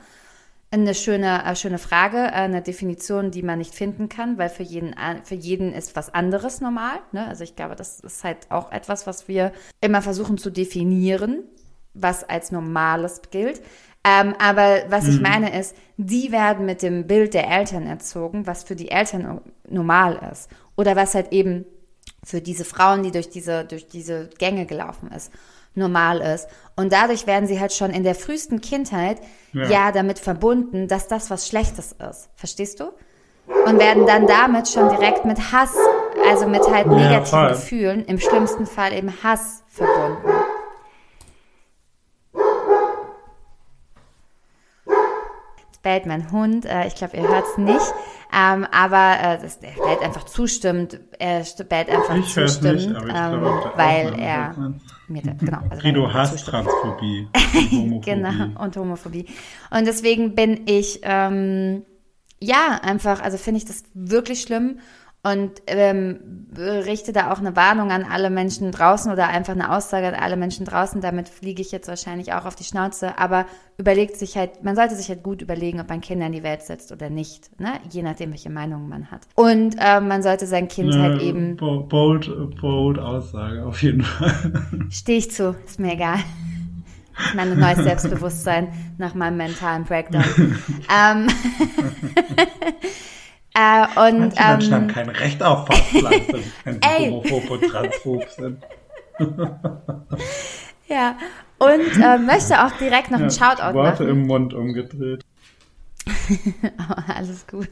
Eine 0.71 0.95
schöne, 0.95 1.45
äh, 1.45 1.55
schöne 1.55 1.77
Frage, 1.77 2.17
äh, 2.17 2.31
eine 2.31 2.61
Definition, 2.61 3.29
die 3.31 3.43
man 3.43 3.59
nicht 3.59 3.75
finden 3.75 4.09
kann, 4.09 4.37
weil 4.37 4.49
für 4.49 4.63
jeden, 4.63 4.95
für 5.23 5.35
jeden 5.35 5.71
ist 5.71 5.95
was 5.95 6.13
anderes 6.13 6.59
normal. 6.59 6.97
Ne? 7.11 7.27
Also 7.27 7.43
ich 7.43 7.55
glaube, 7.55 7.75
das 7.75 7.99
ist 7.99 8.23
halt 8.23 8.37
auch 8.49 8.71
etwas, 8.71 9.05
was 9.07 9.27
wir 9.27 9.53
immer 9.79 10.01
versuchen 10.01 10.37
zu 10.37 10.49
definieren, 10.49 11.43
was 11.95 12.23
als 12.23 12.51
Normales 12.51 13.21
gilt. 13.31 13.61
Ähm, 14.07 14.35
aber 14.37 14.83
was 14.89 15.07
ich 15.07 15.19
meine 15.19 15.57
ist, 15.59 15.75
die 15.97 16.31
werden 16.31 16.67
mit 16.67 16.83
dem 16.83 17.07
Bild 17.07 17.33
der 17.33 17.49
Eltern 17.49 17.87
erzogen, 17.87 18.45
was 18.45 18.63
für 18.63 18.75
die 18.75 18.91
Eltern 18.91 19.41
normal 19.67 20.19
ist. 20.31 20.47
Oder 20.75 20.95
was 20.95 21.15
halt 21.15 21.31
eben 21.31 21.65
für 22.23 22.39
diese 22.41 22.65
Frauen, 22.65 23.01
die 23.01 23.11
durch 23.11 23.29
diese, 23.29 23.65
durch 23.65 23.87
diese 23.87 24.29
Gänge 24.37 24.67
gelaufen 24.67 25.11
ist, 25.11 25.31
normal 25.73 26.21
ist. 26.21 26.47
Und 26.75 26.93
dadurch 26.93 27.25
werden 27.25 27.47
sie 27.47 27.59
halt 27.59 27.73
schon 27.73 27.89
in 27.91 28.03
der 28.03 28.13
frühesten 28.15 28.61
Kindheit 28.61 29.17
ja, 29.53 29.69
Ja. 29.69 29.91
damit 29.91 30.19
verbunden, 30.19 30.87
dass 30.87 31.07
das 31.07 31.31
was 31.31 31.47
Schlechtes 31.47 31.93
ist. 31.93 32.29
Verstehst 32.35 32.79
du? 32.79 32.91
Und 33.65 33.79
werden 33.79 34.05
dann 34.05 34.27
damit 34.27 34.67
schon 34.67 34.89
direkt 34.89 35.25
mit 35.25 35.51
Hass, 35.51 35.73
also 36.29 36.47
mit 36.47 36.61
halt 36.67 36.85
Ja, 36.87 36.93
negativen 36.95 37.25
voll. 37.25 37.49
Gefühlen, 37.49 38.05
im 38.05 38.19
schlimmsten 38.19 38.65
Fall 38.67 38.93
eben 38.93 39.11
Hass 39.23 39.63
verbunden. 39.67 40.29
Jetzt 45.57 45.81
bellt 45.95 46.05
mein 46.05 46.31
Hund, 46.31 46.65
äh, 46.65 46.87
ich 46.87 46.95
glaube, 46.95 47.15
ihr 47.17 47.27
hört 47.27 47.45
es 47.45 47.57
nicht, 47.57 47.93
ähm, 48.33 48.67
aber 48.71 49.17
äh, 49.21 49.41
das, 49.41 49.59
der 49.59 49.69
bellt 49.69 50.01
einfach 50.01 50.25
zustimmend, 50.25 50.99
er 51.19 51.45
bellt 51.69 51.89
einfach 51.89 52.15
Ich 52.17 52.35
hör's 52.35 52.59
zustimmend, 52.59 52.87
nicht, 52.87 52.95
aber 52.95 53.07
ich 53.07 53.15
ähm, 53.15 53.39
glaube, 53.39 53.71
weil 53.75 54.19
er 54.19 54.55
mir 55.07 55.21
da, 55.21 55.33
genau, 55.33 55.59
also 55.69 55.83
er 55.83 55.93
mir 55.93 56.13
hasst 56.13 56.37
zustimmt. 56.37 56.65
Transphobie. 56.65 57.27
und 57.33 57.71
Homophobie. 57.71 58.01
Genau, 58.01 58.63
und 58.63 58.77
Homophobie. 58.77 59.25
Und 59.71 59.87
deswegen 59.87 60.35
bin 60.35 60.61
ich, 60.65 60.99
ähm, 61.03 61.83
ja, 62.41 62.79
einfach, 62.81 63.21
also 63.21 63.37
finde 63.37 63.59
ich 63.59 63.65
das 63.65 63.83
wirklich 63.93 64.41
schlimm 64.41 64.79
und 65.25 65.53
ähm, 65.65 66.19
richte 66.55 67.11
da 67.11 67.31
auch 67.31 67.39
eine 67.39 67.55
Warnung 67.55 67.89
an 67.89 68.03
alle 68.03 68.29
Menschen 68.29 68.71
draußen 68.71 69.11
oder 69.11 69.27
einfach 69.27 69.53
eine 69.53 69.75
Aussage 69.75 70.07
an 70.07 70.13
alle 70.13 70.37
Menschen 70.37 70.65
draußen. 70.65 71.01
Damit 71.01 71.29
fliege 71.29 71.63
ich 71.63 71.71
jetzt 71.71 71.87
wahrscheinlich 71.87 72.33
auch 72.33 72.45
auf 72.45 72.55
die 72.55 72.63
Schnauze. 72.63 73.17
Aber 73.17 73.47
überlegt 73.79 74.17
sich 74.17 74.37
halt, 74.37 74.63
man 74.63 74.75
sollte 74.75 74.95
sich 74.95 75.09
halt 75.09 75.23
gut 75.23 75.41
überlegen, 75.41 75.81
ob 75.81 75.89
man 75.89 75.99
Kinder 75.99 76.27
in 76.27 76.31
die 76.31 76.43
Welt 76.43 76.61
setzt 76.61 76.91
oder 76.91 77.09
nicht. 77.09 77.59
Ne? 77.59 77.73
Je 77.89 78.03
nachdem, 78.03 78.29
welche 78.31 78.51
Meinung 78.51 78.87
man 78.87 79.09
hat. 79.09 79.21
Und 79.33 79.75
ähm, 79.79 80.07
man 80.07 80.21
sollte 80.21 80.45
sein 80.45 80.67
Kind 80.67 80.93
halt 80.93 81.13
Eine 81.13 81.23
eben, 81.23 81.55
bo- 81.57 81.79
bold, 81.81 82.29
bold 82.61 82.99
Aussage, 82.99 83.65
auf 83.65 83.81
jeden 83.81 84.03
Fall. 84.03 84.53
stehe 84.91 85.17
ich 85.17 85.31
zu, 85.31 85.55
ist 85.65 85.79
mir 85.79 85.93
egal. 85.93 86.19
Mein 87.35 87.57
neues 87.57 87.79
Selbstbewusstsein 87.79 88.67
nach 88.99 89.15
meinem 89.15 89.37
mentalen 89.37 89.85
Breakdown. 89.85 90.23
ähm, 90.95 91.27
äh, 93.55 93.85
und 94.09 94.19
Manche 94.19 94.43
Menschen 94.43 94.73
haben 94.73 94.83
ähm, 94.83 94.87
kein 94.93 95.09
Recht 95.09 95.41
auf 95.41 95.65
Fortpflanzung, 95.67 96.43
wenn 96.65 96.73
sie 96.81 97.09
homophob 97.09 97.49
und 97.51 97.61
transphob 97.61 98.29
sind. 98.29 98.63
ja, 100.87 101.17
und 101.57 102.03
äh, 102.03 102.17
möchte 102.17 102.65
auch 102.65 102.71
direkt 102.77 103.11
noch 103.11 103.19
einen 103.19 103.29
Ja, 103.29 103.55
Shoutout 103.55 103.73
Worte 103.73 104.03
machen. 104.03 104.09
im 104.09 104.27
Mund 104.27 104.53
umgedreht. 104.53 105.23
Alles 107.15 107.47
gut. 107.47 107.69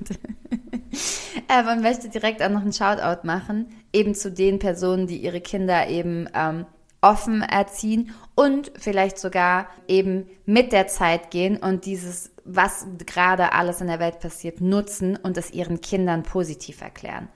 äh, 1.50 1.64
man 1.64 1.82
möchte 1.82 2.08
direkt 2.10 2.42
auch 2.42 2.50
noch 2.50 2.62
einen 2.62 2.74
Shoutout 2.74 3.28
machen, 3.28 3.68
eben 3.92 4.16
zu 4.16 4.32
den 4.32 4.60
Personen, 4.60 5.06
die 5.08 5.18
ihre 5.18 5.42
Kinder 5.42 5.88
eben 5.90 6.30
ähm, 6.34 6.66
offen 7.02 7.42
erziehen 7.42 8.12
und 8.36 8.72
vielleicht 8.76 9.20
sogar 9.20 9.68
eben 9.88 10.28
mit 10.46 10.72
der 10.72 10.88
Zeit 10.88 11.32
gehen 11.32 11.58
und 11.58 11.86
dieses, 11.86 12.32
was 12.46 12.88
gerade 13.06 13.54
alles 13.54 13.82
in 13.82 13.88
der 13.88 14.00
Welt 14.00 14.20
passiert, 14.20 14.62
nutzen 14.62 15.18
und 15.18 15.38
es 15.38 15.52
ihren 15.52 15.82
Kindern 15.82 16.24
positiv 16.24 16.82
erklären. 16.82 17.30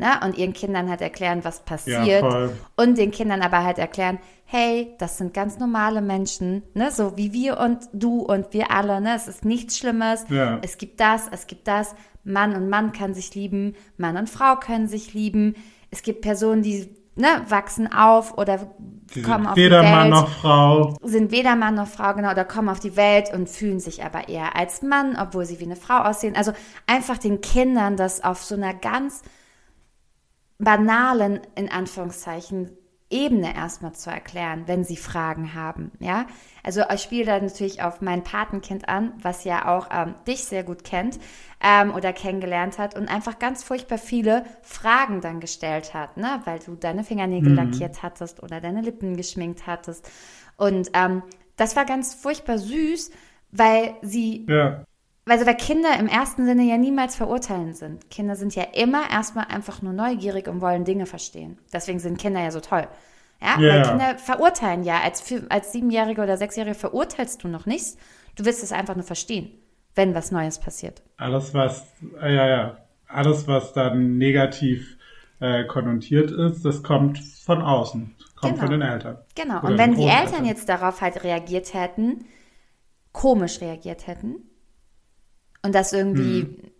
Na, 0.00 0.24
und 0.24 0.38
ihren 0.38 0.52
Kindern 0.52 0.88
halt 0.88 1.00
erklären, 1.00 1.40
was 1.42 1.64
passiert. 1.64 2.20
voll. 2.20 2.52
und 2.76 2.96
den 2.98 3.10
Kindern 3.10 3.42
aber 3.42 3.64
halt 3.64 3.78
erklären, 3.78 4.20
hey, 4.44 4.94
das 4.98 5.18
sind 5.18 5.34
ganz 5.34 5.58
normale 5.58 6.00
Menschen, 6.00 6.62
ne, 6.72 6.92
so 6.92 7.16
wie 7.16 7.32
wir 7.32 7.58
und 7.58 7.80
du 7.92 8.20
und 8.20 8.52
wir 8.52 8.70
alle, 8.70 9.00
ne, 9.00 9.16
es 9.16 9.26
ist 9.26 9.44
nichts 9.44 9.76
Schlimmes. 9.76 10.24
Ja. 10.30 10.60
Es 10.62 10.78
gibt 10.78 11.00
das, 11.00 11.22
es 11.32 11.48
gibt 11.48 11.66
das. 11.66 11.96
Mann 12.22 12.54
und 12.54 12.68
Mann 12.68 12.92
kann 12.92 13.12
sich 13.12 13.34
lieben, 13.34 13.74
Mann 13.96 14.16
und 14.16 14.30
Frau 14.30 14.54
können 14.56 14.86
sich 14.86 15.14
lieben. 15.14 15.56
Es 15.90 16.02
gibt 16.02 16.20
Personen, 16.20 16.62
die 16.62 16.94
ne, 17.18 17.42
wachsen 17.48 17.92
auf 17.92 18.38
oder 18.38 18.70
Die 19.14 19.22
kommen 19.22 19.46
auf 19.46 19.56
weder 19.56 19.80
die 19.80 19.86
Welt 19.86 19.94
Mann 19.94 20.10
noch 20.10 20.28
Frau. 20.28 20.96
sind 21.02 21.30
weder 21.30 21.56
Mann 21.56 21.74
noch 21.74 21.88
Frau, 21.88 22.14
genau, 22.14 22.30
oder 22.30 22.44
kommen 22.44 22.68
auf 22.68 22.80
die 22.80 22.96
Welt 22.96 23.32
und 23.32 23.48
fühlen 23.48 23.80
sich 23.80 24.04
aber 24.04 24.28
eher 24.28 24.56
als 24.56 24.82
Mann, 24.82 25.16
obwohl 25.20 25.44
sie 25.44 25.60
wie 25.60 25.64
eine 25.64 25.76
Frau 25.76 25.98
aussehen. 25.98 26.36
Also 26.36 26.52
einfach 26.86 27.18
den 27.18 27.40
Kindern 27.40 27.96
das 27.96 28.22
auf 28.22 28.42
so 28.42 28.54
einer 28.54 28.74
ganz 28.74 29.22
banalen, 30.58 31.40
in 31.54 31.70
Anführungszeichen, 31.70 32.70
Ebene 33.10 33.54
erstmal 33.54 33.92
zu 33.92 34.10
erklären, 34.10 34.64
wenn 34.66 34.84
sie 34.84 34.96
Fragen 34.96 35.54
haben, 35.54 35.92
ja. 35.98 36.26
Also 36.62 36.82
ich 36.92 37.00
spiele 37.00 37.24
da 37.24 37.40
natürlich 37.40 37.82
auf 37.82 38.00
mein 38.02 38.22
Patenkind 38.22 38.88
an, 38.88 39.12
was 39.22 39.44
ja 39.44 39.66
auch 39.66 39.88
ähm, 39.90 40.14
dich 40.26 40.44
sehr 40.44 40.62
gut 40.62 40.84
kennt 40.84 41.18
ähm, 41.62 41.94
oder 41.94 42.12
kennengelernt 42.12 42.78
hat 42.78 42.96
und 42.96 43.08
einfach 43.08 43.38
ganz 43.38 43.64
furchtbar 43.64 43.98
viele 43.98 44.44
Fragen 44.62 45.20
dann 45.22 45.40
gestellt 45.40 45.94
hat, 45.94 46.16
ne, 46.18 46.42
weil 46.44 46.58
du 46.58 46.74
deine 46.74 47.04
Fingernägel 47.04 47.54
lackiert 47.54 48.02
hattest 48.02 48.42
oder 48.42 48.60
deine 48.60 48.82
Lippen 48.82 49.16
geschminkt 49.16 49.66
hattest 49.66 50.10
und 50.56 50.90
ähm, 50.92 51.22
das 51.56 51.76
war 51.76 51.84
ganz 51.84 52.14
furchtbar 52.14 52.58
süß, 52.58 53.10
weil 53.50 53.94
sie 54.02 54.46
Ja. 54.48 54.84
Also 55.28 55.46
weil 55.46 55.56
Kinder 55.56 55.98
im 55.98 56.06
ersten 56.06 56.44
Sinne 56.46 56.62
ja 56.62 56.76
niemals 56.76 57.16
verurteilen 57.16 57.74
sind. 57.74 58.10
Kinder 58.10 58.36
sind 58.36 58.54
ja 58.54 58.64
immer 58.74 59.10
erstmal 59.10 59.46
einfach 59.46 59.82
nur 59.82 59.92
neugierig 59.92 60.48
und 60.48 60.60
wollen 60.60 60.84
Dinge 60.84 61.06
verstehen. 61.06 61.58
Deswegen 61.72 61.98
sind 61.98 62.18
Kinder 62.18 62.40
ja 62.40 62.50
so 62.50 62.60
toll. 62.60 62.86
Ja, 63.40 63.60
Ja. 63.60 63.74
weil 63.74 63.82
Kinder 63.82 64.18
verurteilen 64.18 64.82
ja. 64.84 65.00
Als, 65.00 65.32
als 65.48 65.72
Siebenjährige 65.72 66.22
oder 66.22 66.36
Sechsjährige 66.36 66.74
verurteilst 66.74 67.42
du 67.44 67.48
noch 67.48 67.66
nichts. 67.66 67.96
Du 68.36 68.44
willst 68.44 68.62
es 68.62 68.72
einfach 68.72 68.94
nur 68.94 69.04
verstehen, 69.04 69.50
wenn 69.94 70.14
was 70.14 70.30
Neues 70.30 70.58
passiert. 70.58 71.02
Alles, 71.16 71.54
was, 71.54 71.84
äh, 72.20 72.34
ja, 72.34 72.46
ja, 72.48 72.76
alles, 73.06 73.46
was 73.48 73.72
dann 73.72 74.18
negativ 74.18 74.96
äh, 75.40 75.64
konnotiert 75.64 76.30
ist, 76.30 76.64
das 76.64 76.82
kommt 76.82 77.18
von 77.18 77.62
außen, 77.62 78.14
kommt 78.36 78.54
Genau. 78.54 78.66
von 78.66 78.70
den 78.72 78.82
Eltern. 78.82 79.18
Genau. 79.34 79.58
Oder 79.60 79.68
Und 79.68 79.78
wenn 79.78 79.94
die. 79.94 80.04
Eltern 80.04 80.44
jetzt 80.44 80.68
darauf 80.68 81.00
halt 81.00 81.22
reagiert 81.24 81.74
hätten, 81.74 82.24
komisch 83.12 83.60
reagiert 83.60 84.06
hätten 84.06 84.36
und 85.62 85.74
das 85.74 85.92
irgendwie 85.92 86.72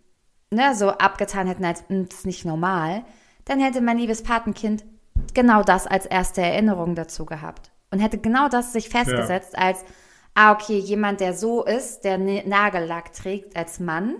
ne, 0.51 0.73
so 0.75 0.89
abgetan 0.89 1.47
hätten 1.47 1.65
als 1.65 1.83
"Mm, 1.89 2.03
das 2.09 2.19
ist 2.19 2.25
nicht 2.25 2.45
normal, 2.45 3.03
dann 3.45 3.59
hätte 3.59 3.81
mein 3.81 3.97
liebes 3.97 4.23
Patenkind 4.23 4.85
genau 5.33 5.63
das 5.63 5.87
als 5.87 6.05
erste 6.05 6.41
Erinnerung 6.41 6.95
dazu 6.95 7.25
gehabt 7.25 7.71
und 7.91 7.99
hätte 7.99 8.17
genau 8.17 8.49
das 8.49 8.73
sich 8.73 8.89
festgesetzt 8.89 9.57
als 9.57 9.83
ah 10.35 10.53
okay, 10.53 10.77
jemand, 10.77 11.19
der 11.19 11.33
so 11.33 11.65
ist, 11.65 12.01
der 12.01 12.17
Nagellack 12.17 13.11
trägt 13.13 13.55
als 13.57 13.79
Mann, 13.79 14.15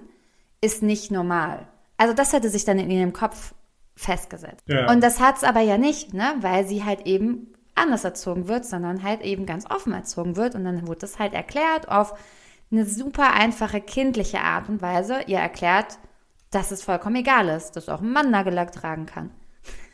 ist 0.60 0.84
nicht 0.84 1.12
normal. 1.12 1.68
Also 1.98 2.14
das 2.14 2.34
hätte 2.34 2.50
sich 2.50 2.66
dann 2.66 2.80
in 2.80 2.92
ihrem 2.92 3.14
Kopf 3.14 3.54
festgesetzt. 3.96 4.64
Ja. 4.68 4.92
Und 4.92 5.02
das 5.02 5.20
hat's 5.20 5.44
aber 5.44 5.62
ja 5.62 5.78
nicht, 5.78 6.14
ne, 6.14 6.34
weil 6.42 6.66
sie 6.66 6.84
halt 6.84 7.06
eben 7.06 7.54
anders 7.76 8.04
erzogen 8.04 8.48
wird, 8.48 8.66
sondern 8.66 9.04
halt 9.04 9.22
eben 9.22 9.46
ganz 9.46 9.66
offen 9.70 9.94
erzogen 9.94 10.36
wird 10.36 10.56
und 10.56 10.66
dann 10.66 10.88
wurde 10.88 11.00
das 11.00 11.20
halt 11.20 11.34
erklärt 11.34 11.88
auf 11.88 12.14
eine 12.72 12.86
super 12.86 13.34
einfache 13.34 13.82
kindliche 13.82 14.42
Art 14.42 14.70
und 14.70 14.82
Weise. 14.82 15.22
Ihr 15.28 15.40
erklärt, 15.40 15.98
dass 16.52 16.72
es 16.72 16.84
vollkommen 16.84 17.18
egal 17.18 17.50
ist, 17.50 17.74
dass 17.74 17.90
auch 17.90 18.02
ein 18.02 18.12
Mann 18.12 18.32
Nagellack 18.32 18.72
tragen 18.72 19.06
kann. 19.06 19.32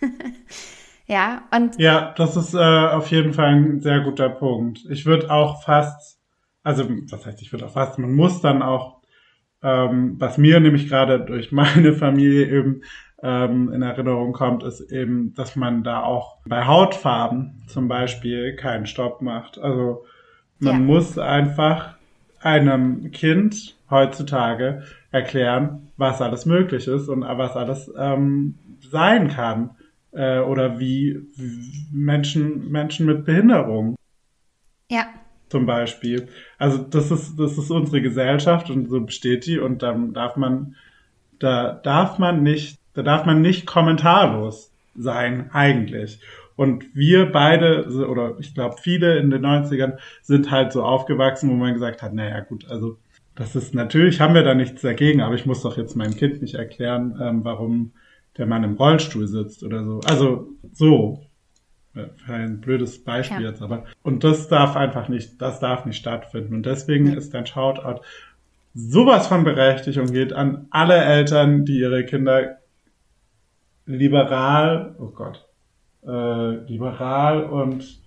ja, 1.07 1.43
und 1.51 1.78
Ja, 1.78 2.13
das 2.17 2.38
ist 2.38 2.53
äh, 2.53 2.57
auf 2.57 3.11
jeden 3.11 3.34
Fall 3.34 3.53
ein 3.55 3.82
sehr 3.82 3.99
guter 4.01 4.30
Punkt. 4.30 4.86
Ich 4.89 5.05
würde 5.05 5.30
auch 5.30 5.63
fast, 5.63 6.19
also 6.63 6.86
was 7.09 7.26
heißt, 7.26 7.41
ich 7.41 7.51
würde 7.51 7.65
auch 7.65 7.71
fast, 7.73 7.99
man 7.99 8.13
muss 8.13 8.41
dann 8.41 8.61
auch, 8.61 9.01
ähm, 9.63 10.15
was 10.19 10.38
mir 10.38 10.59
nämlich 10.61 10.89
gerade 10.89 11.19
durch 11.21 11.51
meine 11.53 11.93
Familie 11.93 12.47
eben 12.47 12.84
ähm, 13.23 13.71
in 13.73 13.82
Erinnerung 13.84 14.34
kommt, 14.34 14.63
ist 14.63 14.82
eben, 14.91 15.34
dass 15.36 15.55
man 15.55 15.84
da 15.84 16.03
auch 16.03 16.39
bei 16.47 16.65
Hautfarben 16.65 17.63
zum 17.67 17.88
Beispiel 17.89 18.55
keinen 18.55 18.88
Stopp 18.88 19.21
macht. 19.21 19.57
Also 19.59 20.05
man 20.59 20.80
Ja. 20.82 20.86
muss 20.86 21.17
einfach 21.17 21.95
einem 22.46 23.12
Kind 23.12 23.76
heutzutage 23.89 24.84
erklären, 25.12 25.91
was 25.98 26.22
alles 26.22 26.46
möglich 26.46 26.88
ist 26.88 27.10
und 27.10 27.22
was 27.22 27.56
alles 27.56 27.91
ähm, 27.98 28.56
sein 28.82 29.30
kann 29.30 29.72
äh, 30.12 30.39
oder 30.39 30.80
wie 30.80 31.22
wie 31.36 31.88
Menschen 31.91 32.72
Menschen 32.72 33.08
mit 33.08 33.26
Behinderung 33.26 33.96
ja, 34.91 35.08
zum 35.50 35.66
Beispiel. 35.66 36.28
Also 36.60 36.78
das 36.78 37.10
ist 37.10 37.39
das 37.39 37.58
ist 37.58 37.72
unsere 37.72 38.02
Gesellschaft 38.02 38.70
und 38.70 38.89
so 38.89 39.02
besteht 39.02 39.48
die 39.48 39.58
und 39.58 39.82
dann 39.82 40.14
darf 40.14 40.36
man 40.36 40.76
da 41.39 41.74
darf 41.74 42.20
man 42.20 42.43
nicht 42.43 42.78
da 42.93 43.02
darf 43.02 43.26
man 43.26 43.41
nicht 43.41 43.66
kommentarlos 43.66 44.72
sein 44.96 45.50
eigentlich. 45.52 46.20
Und 46.56 46.95
wir 46.95 47.32
beide, 47.32 47.88
oder 48.08 48.36
ich 48.39 48.53
glaube 48.53 48.78
viele 48.82 49.18
in 49.18 49.30
den 49.30 49.45
90ern, 49.45 49.97
sind 50.22 50.51
halt 50.51 50.72
so 50.72 50.84
aufgewachsen, 50.84 51.49
wo 51.49 51.53
man 51.53 51.74
gesagt 51.74 52.01
hat, 52.01 52.14
naja 52.14 52.39
gut, 52.41 52.70
also 52.70 52.97
das 53.36 53.56
ist 53.56 53.76
natürlich, 53.76 54.22
haben 54.22 54.34
wir 54.34 54.43
da 54.43 54.56
nichts 54.56 54.82
dagegen, 54.82 55.22
aber 55.22 55.36
ich 55.36 55.45
muss 55.45 55.62
doch 55.62 55.78
jetzt 55.78 55.95
meinem 55.95 56.16
Kind 56.16 56.41
nicht 56.41 56.56
erklären, 56.56 57.20
ähm, 57.22 57.43
warum 57.43 57.91
der 58.38 58.45
Mann 58.45 58.64
im 58.64 58.76
Rollstuhl 58.76 59.28
sitzt 59.28 59.64
oder 59.64 59.84
so. 59.84 59.99
Also 60.08 60.49
so. 60.74 61.22
Ein 62.28 62.60
blödes 62.60 63.06
Beispiel 63.06 63.41
Ja. 63.43 63.49
jetzt, 63.51 63.62
aber. 63.62 63.86
Und 64.03 64.26
das 64.26 64.49
darf 64.49 64.76
einfach 64.76 65.08
nicht, 65.08 65.41
das 65.41 65.62
darf 65.62 65.86
nicht 65.86 65.95
stattfinden. 65.95 66.53
Und 66.56 66.66
deswegen 66.66 67.08
ist 67.08 67.34
ein 67.34 67.45
Shoutout 67.45 68.01
sowas 68.76 69.28
von 69.28 69.43
Berechtigung 69.43 70.12
geht 70.12 70.34
an 70.34 70.68
alle 70.70 70.97
Eltern, 70.97 71.66
die 71.66 71.80
ihre 71.80 72.06
Kinder 72.06 72.58
liberal, 73.86 74.95
oh 74.99 75.08
Gott, 75.08 75.47
äh, 76.08 76.56
liberal 76.68 77.45
und 77.45 77.99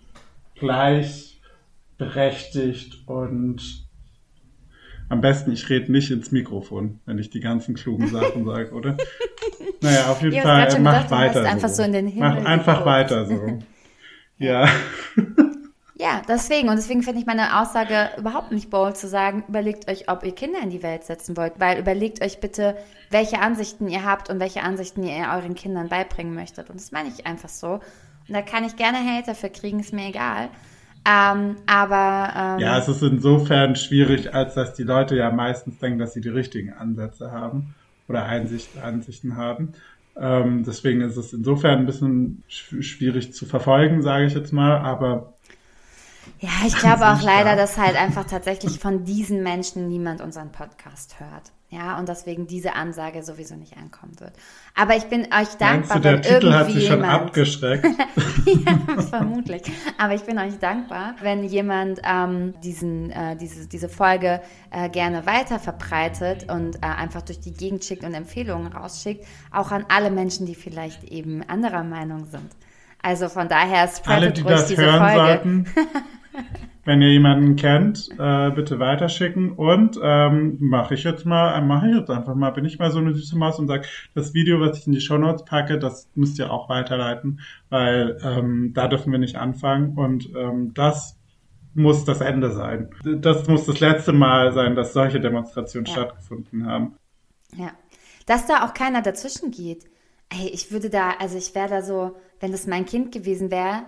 gleichberechtigt 0.55 3.03
und 3.07 3.87
am 5.11 5.23
besten, 5.23 5.53
ich 5.53 5.71
rede 5.71 5.91
nicht 5.91 6.11
ins 6.11 6.33
Mikrofon, 6.33 7.01
wenn 7.07 7.19
ich 7.19 7.31
die 7.31 7.41
ganzen 7.41 7.75
klugen 7.75 8.09
Sachen 8.09 8.45
sage, 8.45 8.73
oder? 8.73 8.95
Naja, 9.81 10.11
auf 10.11 10.21
jeden 10.23 10.35
hab's 10.45 10.75
Fall, 10.75 10.83
macht 10.83 10.85
gedacht, 11.03 11.05
hast 11.05 11.37
weiter 11.37 11.49
einfach 11.49 11.69
so. 11.69 11.77
so 11.77 11.83
in 11.85 11.93
den 11.93 12.09
Himmel 12.09 12.31
Macht 12.31 12.47
einfach 12.47 12.85
weiter 12.85 13.27
so. 13.27 13.59
Ja. 14.39 14.69
Ja, 16.01 16.23
deswegen. 16.29 16.69
Und 16.69 16.77
deswegen 16.77 17.03
finde 17.03 17.21
ich 17.21 17.27
meine 17.27 17.61
Aussage 17.61 18.11
überhaupt 18.17 18.53
nicht 18.53 18.71
bold 18.71 18.97
zu 18.97 19.09
sagen, 19.09 19.45
überlegt 19.49 19.91
euch, 19.91 20.09
ob 20.09 20.23
ihr 20.25 20.35
Kinder 20.35 20.61
in 20.63 20.71
die 20.71 20.83
Welt 20.83 21.03
setzen 21.05 21.37
wollt. 21.37 21.55
Weil 21.59 21.79
überlegt 21.81 22.23
euch 22.23 22.39
bitte, 22.41 22.77
welche 23.11 23.41
Ansichten 23.41 23.89
ihr 23.89 24.05
habt 24.05 24.31
und 24.31 24.39
welche 24.39 24.63
Ansichten 24.63 25.03
ihr 25.03 25.27
euren 25.35 25.55
Kindern 25.57 25.89
beibringen 25.89 26.35
möchtet. 26.35 26.71
Und 26.71 26.77
das 26.79 26.93
meine 26.93 27.09
ich 27.09 27.27
einfach 27.27 27.49
so. 27.49 27.75
Und 27.75 28.35
da 28.35 28.43
kann 28.43 28.65
ich 28.65 28.77
gerne 28.77 28.99
Hate 28.99 29.27
dafür 29.27 29.49
kriegen, 29.49 29.81
ist 29.81 29.93
mir 29.93 30.09
egal. 30.09 30.51
Ähm, 31.07 31.57
aber 31.67 32.33
ähm, 32.37 32.59
Ja, 32.61 32.79
es 32.79 32.89
ist 32.89 33.03
insofern 33.03 33.77
schwierig, 33.77 34.35
als 34.35 34.55
dass 34.55 34.75
die 34.75 34.83
Leute 34.83 35.17
ja 35.17 35.31
meistens 35.31 35.79
denken, 35.79 35.99
dass 35.99 36.13
sie 36.15 36.21
die 36.21 36.29
richtigen 36.29 36.73
Ansätze 36.73 37.31
haben 37.31 37.75
oder 38.09 38.25
Einsicht, 38.25 38.77
Ansichten 38.79 39.37
haben. 39.37 39.73
Ähm, 40.17 40.65
deswegen 40.65 41.01
ist 41.03 41.17
es 41.17 41.33
insofern 41.33 41.79
ein 41.81 41.87
bisschen 41.87 42.45
sch- 42.51 42.83
schwierig 42.83 43.33
zu 43.33 43.47
verfolgen, 43.47 44.03
sage 44.03 44.27
ich 44.27 44.35
jetzt 44.35 44.53
mal. 44.53 44.79
Aber 44.79 45.38
Ja, 46.41 46.51
ich 46.67 46.77
glaube 46.77 47.09
auch 47.09 47.21
leider, 47.21 47.57
dass 47.57 47.77
halt 47.77 47.97
einfach 47.97 48.25
tatsächlich 48.25 48.79
von 48.79 49.05
diesen 49.05 49.43
Menschen 49.43 49.89
niemand 49.89 50.21
unseren 50.21 50.53
Podcast 50.53 51.19
hört. 51.19 51.53
Ja, 51.71 51.99
und 51.99 52.09
deswegen 52.09 52.47
diese 52.47 52.75
Ansage 52.75 53.23
sowieso 53.23 53.55
nicht 53.55 53.77
ankommen 53.77 54.19
wird. 54.21 54.33
Aber 54.75 54.97
ich 54.97 55.05
bin 55.05 55.25
euch 55.25 55.31
meinst 55.31 55.61
dankbar, 55.61 55.97
du, 55.99 56.03
der 56.03 56.13
wenn 56.15 56.23
Titel 56.23 56.53
hat 56.53 56.61
irgendwie 56.61 56.81
sich 56.81 56.89
schon 56.89 57.01
jemand, 57.01 57.13
abgeschreckt? 57.13 57.85
ja, 58.47 59.03
vermutlich. 59.03 59.63
Aber 59.99 60.15
ich 60.15 60.23
bin 60.23 60.39
euch 60.39 60.59
dankbar, 60.59 61.17
wenn 61.21 61.45
jemand 61.45 62.01
ähm, 62.09 62.55
diesen, 62.63 63.11
äh, 63.11 63.37
diese, 63.37 63.67
diese 63.69 63.91
Folge 63.91 64.41
äh, 64.71 64.89
gerne 64.89 65.27
weiter 65.27 65.59
verbreitet 65.59 66.51
und 66.51 66.77
äh, 66.77 66.87
einfach 66.87 67.21
durch 67.21 67.41
die 67.41 67.53
Gegend 67.53 67.85
schickt 67.85 68.05
und 68.05 68.15
Empfehlungen 68.15 68.73
rausschickt, 68.73 69.27
auch 69.53 69.71
an 69.71 69.85
alle 69.91 70.11
Menschen, 70.11 70.47
die 70.47 70.55
vielleicht 70.55 71.05
eben 71.05 71.43
anderer 71.43 71.85
Meinung 71.85 72.25
sind. 72.27 72.51
Also 73.03 73.29
von 73.29 73.49
daher 73.49 73.81
Alle, 73.81 73.91
spreadet 73.91 74.37
die 74.39 74.41
ruhig 74.41 74.55
das 74.55 74.67
diese 74.69 74.83
hören 74.83 75.13
Folge. 75.13 75.65
wenn 76.85 77.03
ihr 77.03 77.11
jemanden 77.11 77.57
kennt, 77.57 78.09
äh, 78.19 78.51
bitte 78.51 78.79
weiterschicken. 78.79 79.53
Und 79.53 79.99
ähm, 80.03 80.57
mache 80.61 80.95
ich 80.95 81.05
jetzt 81.05 81.27
mal, 81.27 81.61
mache 81.63 81.89
ich 81.89 81.97
jetzt 81.97 82.11
einfach 82.11 82.35
mal, 82.35 82.51
bin 82.51 82.65
ich 82.65 82.79
mal 82.79 82.91
so 82.91 82.99
eine 82.99 83.13
süße 83.15 83.37
Maus 83.37 83.59
und 83.59 83.67
sage, 83.69 83.87
das 84.15 84.33
Video, 84.35 84.59
was 84.61 84.79
ich 84.79 84.87
in 84.87 84.93
die 84.95 85.01
Shownotes 85.01 85.45
packe, 85.45 85.79
das 85.79 86.09
müsst 86.15 86.39
ihr 86.39 86.51
auch 86.51 86.69
weiterleiten, 86.69 87.41
weil 87.69 88.19
ähm, 88.25 88.73
da 88.75 88.89
dürfen 88.89 89.13
wir 89.13 89.19
nicht 89.19 89.37
anfangen. 89.37 89.97
Und 89.99 90.31
ähm, 90.35 90.73
das 90.75 91.19
muss 91.75 92.05
das 92.05 92.21
Ende 92.21 92.51
sein. 92.53 92.89
Das 93.05 93.47
muss 93.49 93.67
das 93.67 93.81
letzte 93.81 94.13
Mal 94.13 94.53
sein, 94.53 94.75
dass 94.75 94.93
solche 94.95 95.21
Demonstrationen 95.21 95.87
Ja. 95.87 95.93
stattgefunden 95.93 96.67
haben. 96.67 96.95
Ja. 97.55 97.71
Dass 98.27 98.47
da 98.47 98.65
auch 98.65 98.75
keiner 98.75 99.03
dazwischen 99.03 99.51
geht. 99.51 99.85
Ey, 100.31 100.49
ich 100.49 100.73
würde 100.73 100.91
da, 100.91 101.13
also 101.19 101.39
ich 101.39 101.55
wäre 101.55 101.69
da 101.69 101.83
so, 101.83 102.17
wenn 102.41 102.53
das 102.53 102.67
mein 102.67 102.85
Kind 102.85 103.13
gewesen 103.13 103.51
wäre 103.51 103.83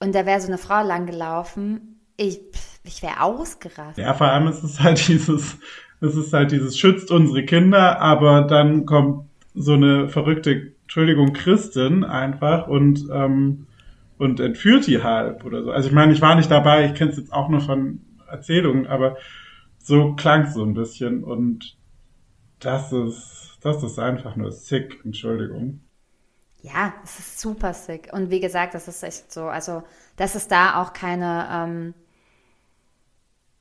und 0.00 0.14
da 0.14 0.26
wäre 0.26 0.40
so 0.40 0.48
eine 0.48 0.58
Frau 0.58 0.84
lang 0.84 1.06
gelaufen, 1.06 2.00
ich, 2.16 2.40
ich 2.84 3.02
wäre 3.02 3.22
ausgerastet. 3.22 4.04
Ja, 4.04 4.14
vor 4.14 4.28
allem 4.28 4.48
ist 4.48 4.62
es 4.62 4.80
halt 4.80 5.06
dieses, 5.08 5.58
es 6.00 6.16
ist 6.16 6.32
halt 6.32 6.52
dieses 6.52 6.78
schützt 6.78 7.10
unsere 7.10 7.44
Kinder, 7.44 8.00
aber 8.00 8.42
dann 8.42 8.86
kommt 8.86 9.28
so 9.54 9.74
eine 9.74 10.08
verrückte, 10.08 10.72
Entschuldigung, 10.82 11.32
Christin 11.32 12.04
einfach 12.04 12.66
und 12.66 13.06
ähm, 13.12 13.66
und 14.18 14.38
entführt 14.38 14.86
die 14.86 15.02
halb 15.02 15.46
oder 15.46 15.62
so. 15.62 15.70
Also 15.70 15.88
ich 15.88 15.94
meine, 15.94 16.12
ich 16.12 16.20
war 16.20 16.34
nicht 16.34 16.50
dabei, 16.50 16.84
ich 16.84 16.94
kenne 16.94 17.10
es 17.10 17.16
jetzt 17.16 17.32
auch 17.32 17.48
nur 17.48 17.62
von 17.62 18.00
Erzählungen, 18.28 18.86
aber 18.86 19.16
so 19.78 20.14
klang 20.14 20.42
es 20.42 20.52
so 20.52 20.62
ein 20.62 20.74
bisschen 20.74 21.24
und 21.24 21.78
das 22.58 22.92
ist, 22.92 23.58
das 23.62 23.82
ist 23.82 23.98
einfach 23.98 24.36
nur 24.36 24.52
sick, 24.52 25.00
Entschuldigung. 25.06 25.80
Ja, 26.62 26.94
es 27.04 27.18
ist 27.18 27.40
super 27.40 27.72
sick. 27.72 28.10
Und 28.12 28.30
wie 28.30 28.40
gesagt, 28.40 28.74
das 28.74 28.86
ist 28.88 29.02
echt 29.02 29.32
so, 29.32 29.44
also, 29.48 29.82
dass 30.16 30.34
es 30.34 30.48
da 30.48 30.80
auch 30.82 30.92
keine, 30.92 31.48
ähm, 31.50 31.94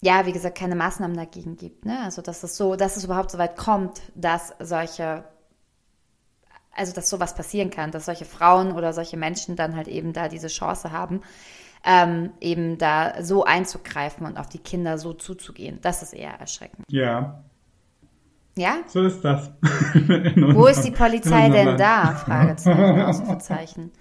ja, 0.02 0.26
wie 0.26 0.34
gesagt, 0.34 0.58
keine 0.58 0.76
Maßnahmen 0.76 1.16
dagegen 1.16 1.56
gibt. 1.56 1.86
Ne? 1.86 2.00
Also, 2.04 2.22
dass 2.22 2.43
es 2.43 2.58
so, 2.58 2.76
dass 2.76 2.97
es 2.97 3.06
überhaupt 3.06 3.32
so 3.32 3.38
weit 3.38 3.58
kommt, 3.58 4.02
dass 4.16 4.54
solche, 4.60 5.24
also, 6.76 6.93
dass 6.93 7.10
sowas 7.10 7.36
passieren 7.36 7.70
kann, 7.70 7.91
dass 7.91 8.06
solche 8.06 8.26
Frauen 8.26 8.74
oder 8.74 8.91
solche 8.91 9.18
Menschen 9.18 9.56
dann 9.56 9.76
halt 9.76 9.88
eben 9.88 10.12
da 10.12 10.28
diese 10.28 10.47
Chance 10.47 10.91
haben, 10.91 11.22
ähm, 11.86 12.32
eben 12.41 12.78
da 12.78 13.24
so 13.24 13.45
einzugreifen 13.45 14.26
und 14.26 14.38
auf 14.38 14.50
die 14.50 14.60
Kinder 14.60 14.97
so 14.97 15.14
zuzugehen. 15.14 15.80
Das 15.82 16.04
ist 16.04 16.14
eher 16.14 16.34
erschreckend. 16.34 16.86
Ja, 16.89 17.43
Ja? 18.60 18.78
so 18.88 19.03
ist 19.03 19.22
das. 19.22 19.51
Wo 20.36 20.68
ist 20.68 20.82
die 20.82 20.91
Polizei 20.91 21.49
denn 21.49 21.78
da? 21.78 22.12
Fragezeichen, 22.14 23.01
Ausrufezeichen. 23.01 23.91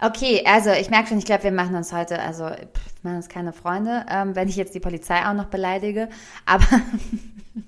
Okay, 0.00 0.42
also 0.46 0.70
ich 0.70 0.88
merke 0.88 1.08
schon, 1.08 1.18
ich 1.18 1.26
glaube, 1.26 1.44
wir 1.44 1.52
machen 1.52 1.76
uns 1.76 1.92
heute, 1.92 2.18
also 2.20 2.46
pff, 2.46 3.02
wir 3.02 3.10
machen 3.10 3.16
uns 3.16 3.28
keine 3.28 3.52
Freunde, 3.52 4.06
ähm, 4.08 4.34
wenn 4.34 4.48
ich 4.48 4.56
jetzt 4.56 4.74
die 4.74 4.80
Polizei 4.80 5.26
auch 5.26 5.34
noch 5.34 5.46
beleidige. 5.46 6.08
Aber 6.46 6.64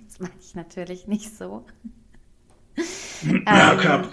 das 0.06 0.18
mache 0.18 0.32
ich 0.40 0.54
natürlich 0.54 1.06
nicht 1.06 1.36
so. 1.36 1.64
Ja, 3.46 3.72
Ähm, 3.72 3.78
klar. 3.78 4.02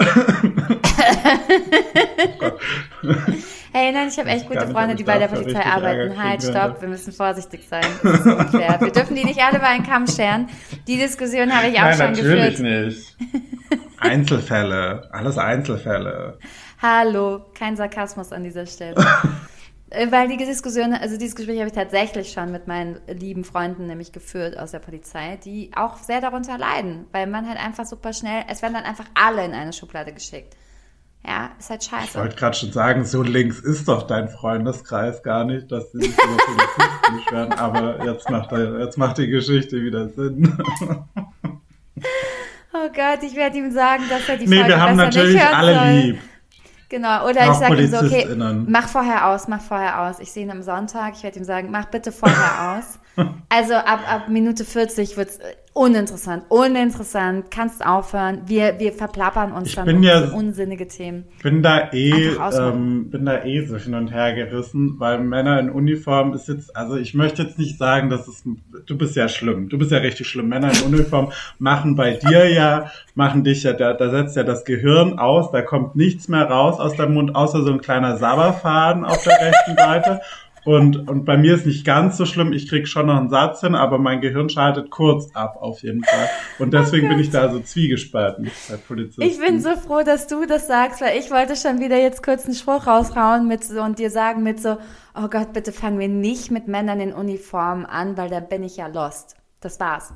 Hey, 3.71 3.91
nein, 3.91 4.07
ich 4.07 4.17
habe 4.17 4.29
echt 4.29 4.47
gute 4.47 4.67
Freunde, 4.67 4.95
die 4.95 5.03
bei 5.03 5.19
der 5.19 5.27
Polizei 5.27 5.63
arbeiten. 5.63 6.21
Halt, 6.21 6.41
stopp, 6.41 6.81
wir 6.81 6.89
müssen 6.89 7.13
vorsichtig 7.13 7.67
sein. 7.69 7.85
Das 8.01 8.21
ist 8.21 8.25
unfair. 8.25 8.77
wir 8.81 8.91
dürfen 8.91 9.15
die 9.15 9.23
nicht 9.23 9.39
alle 9.41 9.57
über 9.57 9.67
einen 9.67 9.85
Kamm 9.85 10.07
scheren. 10.07 10.47
Die 10.87 10.97
Diskussion 10.97 11.55
habe 11.55 11.67
ich 11.67 11.77
auch 11.77 11.83
Nein, 11.83 11.97
schon 11.97 12.11
natürlich 12.13 12.57
geführt. 12.57 12.87
nicht. 12.87 13.17
Einzelfälle. 13.99 15.07
Alles 15.11 15.37
Einzelfälle. 15.37 16.39
Hallo, 16.81 17.45
kein 17.53 17.75
Sarkasmus 17.75 18.31
an 18.31 18.43
dieser 18.43 18.65
Stelle. 18.65 18.95
Äh, 19.91 20.11
Weil 20.11 20.27
die 20.27 20.37
Diskussion, 20.37 20.93
also 20.93 21.17
dieses 21.17 21.35
Gespräch 21.35 21.57
habe 21.59 21.67
ich 21.67 21.73
tatsächlich 21.75 22.31
schon 22.31 22.51
mit 22.51 22.67
meinen 22.67 22.99
lieben 23.07 23.43
Freunden 23.43 23.87
nämlich 23.87 24.11
geführt 24.11 24.57
aus 24.57 24.71
der 24.71 24.79
Polizei, 24.79 25.37
die 25.43 25.71
auch 25.75 25.97
sehr 25.97 26.21
darunter 26.21 26.57
leiden, 26.57 27.07
weil 27.11 27.27
man 27.27 27.47
halt 27.47 27.57
einfach 27.59 27.85
super 27.85 28.13
schnell, 28.13 28.43
es 28.49 28.61
werden 28.61 28.73
dann 28.75 28.83
einfach 28.83 29.05
alle 29.15 29.43
in 29.45 29.53
eine 29.53 29.73
Schublade 29.73 30.13
geschickt. 30.13 30.55
Ja, 31.25 31.51
ist 31.59 31.69
halt 31.69 31.83
Ich 31.83 31.89
scheiße. 31.89 32.17
wollte 32.19 32.35
gerade 32.37 32.55
schon 32.55 32.71
sagen, 32.71 33.03
so 33.03 33.23
links 33.23 33.59
ist 33.59 33.87
doch 33.89 34.03
dein 34.03 34.29
Freundeskreis 34.29 35.21
gar 35.21 35.43
nicht, 35.43 35.69
dass 35.71 35.91
sie 35.91 35.99
sich 35.99 36.13
über 36.13 36.37
Polizisten 36.37 37.15
beschweren, 37.17 37.53
aber 37.53 38.05
jetzt 38.05 38.29
macht, 38.29 38.51
er, 38.53 38.79
jetzt 38.79 38.97
macht 38.97 39.17
die 39.17 39.27
Geschichte 39.27 39.81
wieder 39.81 40.07
Sinn. 40.09 40.57
Oh 42.71 42.87
Gott, 42.95 43.23
ich 43.23 43.35
werde 43.35 43.57
ihm 43.57 43.71
sagen, 43.71 44.03
dass 44.09 44.29
er 44.29 44.37
die 44.37 44.45
nee, 44.47 44.57
Folge 44.57 44.69
wir 44.69 44.79
haben 44.79 44.95
natürlich 44.95 45.41
alle 45.41 45.73
soll. 45.75 46.01
lieb. 46.11 46.21
Genau, 46.89 47.27
oder 47.29 47.51
ich 47.51 47.53
sage 47.53 47.81
ihm 47.83 47.87
so, 47.87 47.97
okay, 47.97 48.27
mach 48.67 48.87
vorher 48.87 49.27
aus, 49.27 49.47
mach 49.47 49.61
vorher 49.61 50.01
aus. 50.01 50.19
Ich 50.19 50.31
sehe 50.31 50.43
ihn 50.43 50.49
am 50.49 50.63
Sonntag, 50.63 51.13
ich 51.15 51.23
werde 51.23 51.37
ihm 51.37 51.45
sagen, 51.45 51.69
mach 51.69 51.85
bitte 51.85 52.11
vorher 52.11 52.77
aus. 52.79 52.99
Also 53.49 53.75
ab, 53.75 53.99
ab 54.11 54.29
Minute 54.29 54.65
40 54.65 55.15
wird's 55.15 55.37
äh, 55.37 55.53
uninteressant, 55.79 56.43
uninteressant, 56.49 57.49
kannst 57.51 57.85
aufhören. 57.85 58.41
Wir, 58.45 58.79
wir 58.79 58.91
verplappern 58.91 59.53
uns 59.53 59.69
Ich 59.69 59.75
dann 59.75 59.85
bin 59.85 59.97
um 59.97 60.03
ja- 60.03 60.29
unsinnige 60.33 60.89
Themen. 60.89 61.23
bin 61.41 61.63
da 61.63 61.89
eh, 61.93 62.31
ähm, 62.53 63.09
bin 63.09 63.25
da 63.25 63.45
eh 63.45 63.65
so 63.65 63.77
hin 63.77 63.93
und 63.93 64.09
her 64.09 64.33
gerissen, 64.33 64.95
weil 64.99 65.19
Männer 65.19 65.57
in 65.57 65.69
Uniform 65.69 66.33
ist 66.33 66.49
jetzt, 66.49 66.75
also 66.75 66.97
ich 66.97 67.13
möchte 67.13 67.43
jetzt 67.43 67.57
nicht 67.57 67.77
sagen, 67.77 68.09
dass 68.09 68.27
es, 68.27 68.43
du 68.85 68.97
bist 68.97 69.15
ja 69.15 69.29
schlimm, 69.29 69.69
du 69.69 69.77
bist 69.77 69.91
ja 69.91 69.99
richtig 69.99 70.27
schlimm. 70.27 70.49
Männer 70.49 70.69
in 70.71 70.93
Uniform 70.93 71.31
machen 71.59 71.95
bei 71.95 72.11
dir 72.15 72.49
ja, 72.51 72.91
machen 73.15 73.45
dich 73.45 73.63
ja, 73.63 73.71
da, 73.71 73.93
da 73.93 74.09
setzt 74.09 74.35
ja 74.35 74.43
das 74.43 74.65
Gehirn 74.65 75.17
aus, 75.17 75.49
da 75.51 75.61
kommt 75.61 75.95
nichts 75.95 76.27
mehr 76.27 76.43
raus 76.43 76.79
aus 76.81 76.97
deinem 76.97 77.13
Mund, 77.13 77.35
außer 77.35 77.63
so 77.63 77.71
ein 77.71 77.79
kleiner 77.79 78.17
Sabberfaden 78.17 79.05
auf 79.05 79.23
der 79.23 79.39
rechten 79.39 79.77
Seite. 79.77 80.19
Und, 80.69 81.09
und 81.09 81.25
bei 81.25 81.35
mir 81.35 81.55
ist 81.55 81.65
nicht 81.65 81.83
ganz 81.83 82.15
so 82.15 82.25
schlimm, 82.27 82.53
ich 82.53 82.69
krieg 82.69 82.87
schon 82.87 83.07
noch 83.07 83.17
einen 83.17 83.29
Satz 83.29 83.61
hin, 83.61 83.73
aber 83.73 83.97
mein 83.97 84.21
Gehirn 84.21 84.49
schaltet 84.49 84.91
kurz 84.91 85.31
ab 85.33 85.57
auf 85.59 85.81
jeden 85.81 86.03
Fall. 86.03 86.29
Und 86.59 86.75
deswegen 86.75 87.09
bin 87.09 87.17
ich 87.17 87.31
da 87.31 87.49
so 87.51 87.59
zwiegespalten 87.59 88.51
bei 88.69 88.75
Polizisten. 88.77 89.23
Ich 89.23 89.39
bin 89.39 89.59
so 89.61 89.71
froh, 89.75 90.03
dass 90.05 90.27
du 90.27 90.45
das 90.45 90.67
sagst, 90.67 91.01
weil 91.01 91.17
ich 91.17 91.31
wollte 91.31 91.55
schon 91.55 91.79
wieder 91.79 91.97
jetzt 91.97 92.21
kurz 92.21 92.45
einen 92.45 92.53
Spruch 92.53 92.85
raushauen 92.85 93.47
mit 93.47 93.63
so 93.63 93.81
und 93.81 93.97
dir 93.97 94.11
sagen 94.11 94.43
mit 94.43 94.61
so, 94.61 94.77
oh 95.15 95.27
Gott, 95.27 95.53
bitte 95.53 95.71
fangen 95.71 95.97
wir 95.97 96.07
nicht 96.07 96.51
mit 96.51 96.67
Männern 96.67 96.99
in 96.99 97.13
Uniformen 97.13 97.87
an, 97.87 98.15
weil 98.15 98.29
da 98.29 98.39
bin 98.39 98.61
ich 98.61 98.77
ja 98.77 98.85
lost. 98.85 99.37
Das 99.61 99.79
war's. 99.79 100.13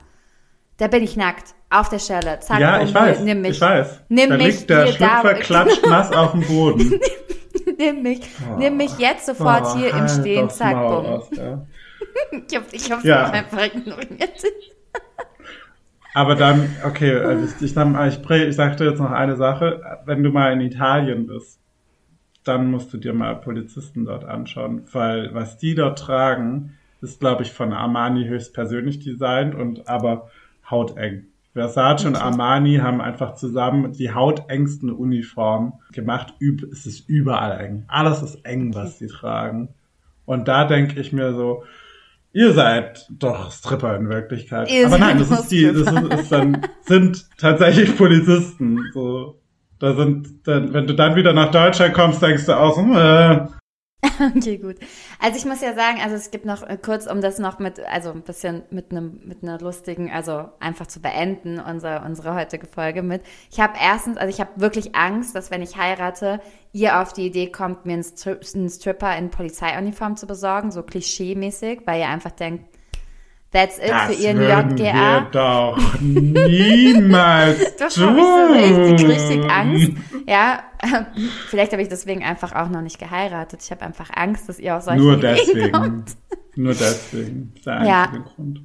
Da 0.77 0.87
bin 0.87 1.01
ich 1.01 1.17
nackt, 1.17 1.55
auf 1.71 1.89
der 1.89 1.97
Stelle. 1.97 2.39
Zack, 2.41 2.59
Ja, 2.59 2.79
ich 2.83 2.93
weiß. 2.93 3.21
Nimm 3.21 3.41
mich. 3.41 3.51
Ich 3.53 3.61
weiß. 3.61 4.01
Nimm 4.09 4.29
da 4.29 4.37
mich 4.37 4.45
liegt 4.59 4.69
der 4.69 4.85
da- 4.85 4.91
Schlüpfer 4.91 5.33
klatscht 5.33 5.83
nass 5.87 6.11
auf 6.11 6.33
dem 6.33 6.41
Boden. 6.41 6.99
nimm 7.78 8.01
mich. 8.03 8.21
Nimm 8.55 8.78
mich 8.78 8.97
jetzt 8.97 9.26
sofort 9.26 9.65
Oh, 9.65 9.74
hier 9.74 9.89
im 9.91 10.07
halt 10.07 10.09
Stehen, 10.09 10.45
aufs 10.45 10.57
zack, 10.57 10.88
bumm. 10.88 11.05
Oskar. 11.05 11.67
Ich 12.47 12.55
hab, 12.55 12.74
ich 12.74 12.91
hab's 12.91 13.03
Ja. 13.05 13.32
einfach 13.32 13.65
ignoriert. 13.65 14.43
Aber 16.13 16.36
dann, 16.36 16.78
okay, 16.86 17.15
also 17.15 17.45
ich, 17.45 17.61
ich, 17.61 17.76
ich, 17.76 18.30
ich 18.30 18.55
sagte 18.55 18.86
jetzt 18.86 18.99
noch 18.99 19.11
eine 19.11 19.36
Sache. 19.36 19.82
Wenn 20.05 20.24
du 20.24 20.30
mal 20.30 20.53
in 20.53 20.61
Italien 20.61 21.26
bist, 21.28 21.59
dann 22.43 22.71
musst 22.71 22.93
du 22.93 22.97
dir 22.97 23.13
mal 23.13 23.36
Polizisten 23.38 24.05
dort 24.05 24.26
anschauen, 24.26 24.88
weil 24.93 25.34
was 25.34 25.57
die 25.57 25.76
dort 25.76 25.99
tragen, 25.99 26.80
ist, 27.01 27.19
glaube 27.19 27.43
ich, 27.43 27.53
von 27.53 27.74
Armani 27.74 28.26
höchstpersönlich 28.28 28.99
designt 28.99 29.55
und 29.55 29.88
aber 29.89 30.32
hauteng. 30.69 31.32
Versace 31.53 32.05
und 32.05 32.15
Armani 32.15 32.77
haben 32.77 32.99
einfach 32.99 33.35
zusammen 33.35 33.91
die 33.93 34.11
hautengsten 34.13 34.91
Uniformen 34.91 35.73
gemacht. 35.91 36.33
Üb- 36.41 36.67
Es 36.71 36.85
ist 36.85 37.07
überall 37.07 37.59
eng. 37.59 37.83
Alles 37.87 38.21
ist 38.23 38.43
eng, 38.45 38.73
was 38.73 38.97
die 38.97 39.07
tragen. 39.07 39.69
Und 40.25 40.47
da 40.47 40.65
denke 40.65 40.99
ich 40.99 41.13
mir 41.13 41.33
so, 41.33 41.63
ihr 42.31 42.53
seid 42.53 43.07
doch 43.11 43.51
Stripper 43.51 43.95
in 43.97 44.09
Wirklichkeit. 44.09 44.71
Ihr 44.71 44.87
Aber 44.87 44.97
nein, 44.97 45.19
das 45.19 45.29
ist 45.29 45.49
die, 45.51 45.65
das 45.65 45.75
ist, 45.93 46.13
ist 46.13 46.31
dann, 46.31 46.61
sind 46.81 47.25
tatsächlich 47.37 47.95
Polizisten. 47.97 48.79
So, 48.93 49.39
da 49.79 49.93
sind, 49.93 50.47
dann, 50.47 50.73
wenn 50.73 50.87
du 50.87 50.95
dann 50.95 51.15
wieder 51.15 51.33
nach 51.33 51.51
Deutschland 51.51 51.93
kommst, 51.93 52.21
denkst 52.21 52.45
du 52.47 52.53
auch, 52.57 52.75
so, 52.75 52.81
äh, 52.97 53.45
Okay, 54.35 54.57
gut. 54.57 54.75
Also 55.19 55.37
ich 55.37 55.45
muss 55.45 55.61
ja 55.61 55.73
sagen, 55.73 55.99
also 56.01 56.15
es 56.15 56.31
gibt 56.31 56.45
noch 56.45 56.63
äh, 56.63 56.77
kurz, 56.77 57.07
um 57.07 57.21
das 57.21 57.39
noch 57.39 57.59
mit, 57.59 57.79
also 57.79 58.11
ein 58.11 58.21
bisschen 58.21 58.63
mit 58.69 58.91
einem, 58.91 59.21
mit 59.23 59.43
einer 59.43 59.59
lustigen, 59.59 60.11
also 60.11 60.49
einfach 60.59 60.87
zu 60.87 61.01
beenden, 61.01 61.59
unsere, 61.59 62.01
unsere 62.05 62.35
heutige 62.35 62.67
Folge 62.67 63.01
mit. 63.01 63.21
Ich 63.51 63.59
habe 63.59 63.73
erstens, 63.81 64.17
also 64.17 64.29
ich 64.29 64.39
habe 64.39 64.51
wirklich 64.55 64.95
Angst, 64.95 65.35
dass 65.35 65.51
wenn 65.51 65.61
ich 65.61 65.77
heirate, 65.77 66.41
ihr 66.71 66.99
auf 66.99 67.13
die 67.13 67.27
Idee 67.27 67.47
kommt, 67.51 67.85
mir 67.85 67.93
einen, 67.93 68.03
Stri 68.03 68.37
einen 68.55 68.69
Stripper 68.69 69.15
in 69.17 69.29
Polizeiuniform 69.29 70.17
zu 70.17 70.27
besorgen, 70.27 70.71
so 70.71 70.81
klischee-mäßig, 70.81 71.81
weil 71.85 72.01
ihr 72.01 72.09
einfach 72.09 72.31
denkt, 72.31 72.65
that's 73.53 73.77
it 73.77 73.89
das 73.89 74.07
für 74.07 74.13
ihren 74.13 74.39
würden 74.39 74.77
JGA. 74.77 74.93
wir 74.93 75.27
doch 75.31 75.99
niemals 76.01 77.75
Das 77.77 77.93
tun. 77.95 78.07
habe 78.07 78.19
ich 78.59 78.73
so 78.75 78.83
richtig, 78.83 79.07
richtig 79.07 79.51
Angst. 79.51 79.91
Ja, 80.27 80.63
vielleicht 81.47 81.71
habe 81.71 81.81
ich 81.81 81.89
deswegen 81.89 82.23
einfach 82.23 82.53
auch 82.53 82.69
noch 82.69 82.81
nicht 82.81 82.99
geheiratet. 82.99 83.61
Ich 83.63 83.71
habe 83.71 83.81
einfach 83.83 84.09
Angst, 84.15 84.49
dass 84.49 84.59
ihr 84.59 84.75
auf 84.77 84.83
solche 84.83 85.01
Nur 85.01 85.17
Ideen 85.17 85.37
deswegen. 85.45 85.71
kommt. 85.71 86.11
Nur 86.55 86.73
deswegen. 86.73 87.51
Das 87.53 87.59
ist 87.59 87.65
der 87.65 87.83
Ja. 87.85 88.03
einzige 88.03 88.23
Grund. 88.23 88.61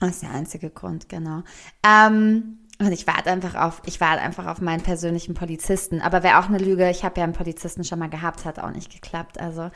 Das 0.00 0.10
ist 0.10 0.22
der 0.22 0.30
einzige 0.32 0.70
Grund, 0.70 1.08
genau. 1.08 1.42
Ähm, 1.86 2.58
und 2.80 2.90
ich 2.92 3.06
warte 3.06 3.30
einfach 3.30 3.54
auf, 3.54 3.80
ich 3.86 4.00
warte 4.00 4.20
einfach 4.22 4.46
auf 4.46 4.60
meinen 4.60 4.82
persönlichen 4.82 5.34
Polizisten. 5.34 6.00
Aber 6.00 6.24
wäre 6.24 6.38
auch 6.40 6.48
eine 6.48 6.58
Lüge. 6.58 6.90
Ich 6.90 7.04
habe 7.04 7.18
ja 7.20 7.24
einen 7.24 7.32
Polizisten 7.32 7.84
schon 7.84 8.00
mal 8.00 8.08
gehabt, 8.10 8.44
hat 8.44 8.58
auch 8.58 8.72
nicht 8.72 8.90
geklappt. 8.92 9.38
Also, 9.40 9.70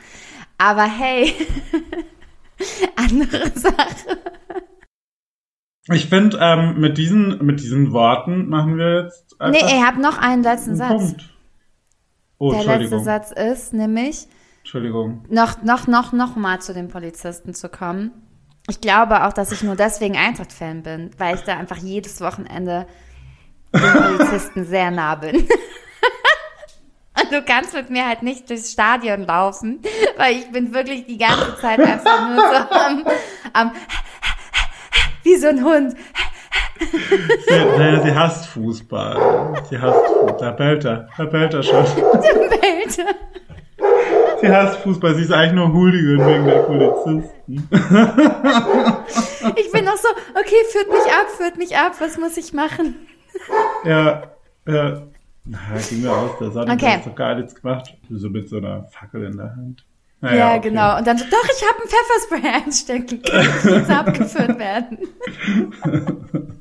aber 0.57 0.83
hey, 0.83 1.33
andere 2.95 3.51
Sache. 3.57 4.17
Ich 5.89 6.07
finde, 6.07 6.37
ähm, 6.41 6.79
mit 6.79 6.97
diesen, 6.97 7.45
mit 7.45 7.61
diesen 7.61 7.93
Worten 7.93 8.49
machen 8.49 8.77
wir 8.77 9.03
jetzt 9.03 9.27
Nee, 9.39 9.59
ihr 9.59 9.85
habt 9.85 9.99
noch 9.99 10.17
einen 10.17 10.43
letzten 10.43 10.71
einen 10.71 10.77
Satz. 10.77 10.89
Punkt. 10.89 11.29
Oh, 12.39 12.51
Der 12.51 12.63
letzte. 12.63 12.99
Satz 12.99 13.31
ist 13.31 13.73
nämlich, 13.73 14.27
Entschuldigung. 14.59 15.25
noch, 15.29 15.63
noch, 15.63 15.87
noch, 15.87 16.11
noch 16.11 16.35
mal 16.35 16.59
zu 16.59 16.73
den 16.73 16.87
Polizisten 16.87 17.53
zu 17.53 17.69
kommen. 17.69 18.11
Ich 18.69 18.81
glaube 18.81 19.25
auch, 19.25 19.33
dass 19.33 19.51
ich 19.51 19.63
nur 19.63 19.75
deswegen 19.75 20.17
Eintracht-Fan 20.17 20.83
bin, 20.83 21.11
weil 21.17 21.35
ich 21.35 21.41
da 21.41 21.57
einfach 21.57 21.77
jedes 21.77 22.19
Wochenende 22.19 22.85
den 23.73 24.17
Polizisten 24.17 24.65
sehr 24.65 24.91
nah 24.91 25.15
bin. 25.15 25.47
Und 27.21 27.31
du 27.31 27.41
kannst 27.41 27.73
mit 27.73 27.89
mir 27.89 28.07
halt 28.07 28.21
nicht 28.23 28.49
durchs 28.49 28.71
Stadion 28.71 29.25
laufen, 29.25 29.81
weil 30.17 30.35
ich 30.35 30.51
bin 30.51 30.73
wirklich 30.73 31.05
die 31.05 31.17
ganze 31.17 31.55
Zeit 31.59 31.79
einfach 31.79 32.29
nur 32.29 32.37
so 32.37 32.75
am, 32.75 33.05
am 33.53 33.71
wie 35.23 35.35
so 35.35 35.47
ein 35.47 35.63
Hund. 35.63 35.95
Sie, 36.79 38.15
hasst 38.15 38.45
Fußball. 38.47 39.63
Sie 39.69 39.79
hasst 39.79 40.05
Fußball. 40.05 40.37
Da 40.39 40.51
bellt 40.51 40.85
er. 40.85 41.09
Da 41.17 41.25
bellt 41.25 41.53
er 41.53 41.63
schon. 41.63 41.83
Welt. 41.85 43.05
Sie 44.41 44.47
hasst 44.47 44.77
Fußball. 44.81 45.15
Sie 45.15 45.23
ist 45.23 45.33
eigentlich 45.33 45.53
nur 45.53 45.73
Hooligan 45.73 46.27
wegen 46.27 46.45
der 46.45 46.59
Polizisten. 46.59 47.67
Ich 49.55 49.71
bin 49.71 49.85
noch 49.85 49.97
so, 49.97 50.07
okay, 50.39 50.55
führt 50.71 50.89
mich 50.89 51.05
ab, 51.11 51.29
führt 51.35 51.57
mich 51.57 51.75
ab, 51.75 51.93
was 51.99 52.17
muss 52.17 52.37
ich 52.37 52.53
machen? 52.53 52.95
Ja, 53.83 54.23
ja. 54.67 55.01
Na, 55.49 55.57
ging 55.89 56.01
mir 56.01 56.11
aus 56.11 56.37
der 56.39 56.51
Sonne. 56.51 56.73
Okay. 56.73 56.99
Doch 57.05 57.15
gar 57.15 57.35
nichts 57.35 57.55
gemacht. 57.55 57.93
So 58.09 58.29
mit 58.29 58.49
so 58.49 58.57
einer 58.57 58.85
Fackel 58.85 59.23
in 59.25 59.37
der 59.37 59.55
Hand. 59.55 59.83
Ja, 60.21 60.29
Naja, 60.31 60.55
okay. 60.57 60.69
genau. 60.69 60.97
Und 60.97 61.07
dann 61.07 61.17
so, 61.17 61.25
doch, 61.25 61.45
ich 61.45 61.63
habe 61.63 61.83
ein 61.83 61.89
Pfefferspray 61.89 62.63
einstecken. 62.65 63.21
Kann 63.21 63.41
ich 63.45 63.71
jetzt 63.71 63.89
abgeführt 63.91 64.59
werden? 64.59 64.97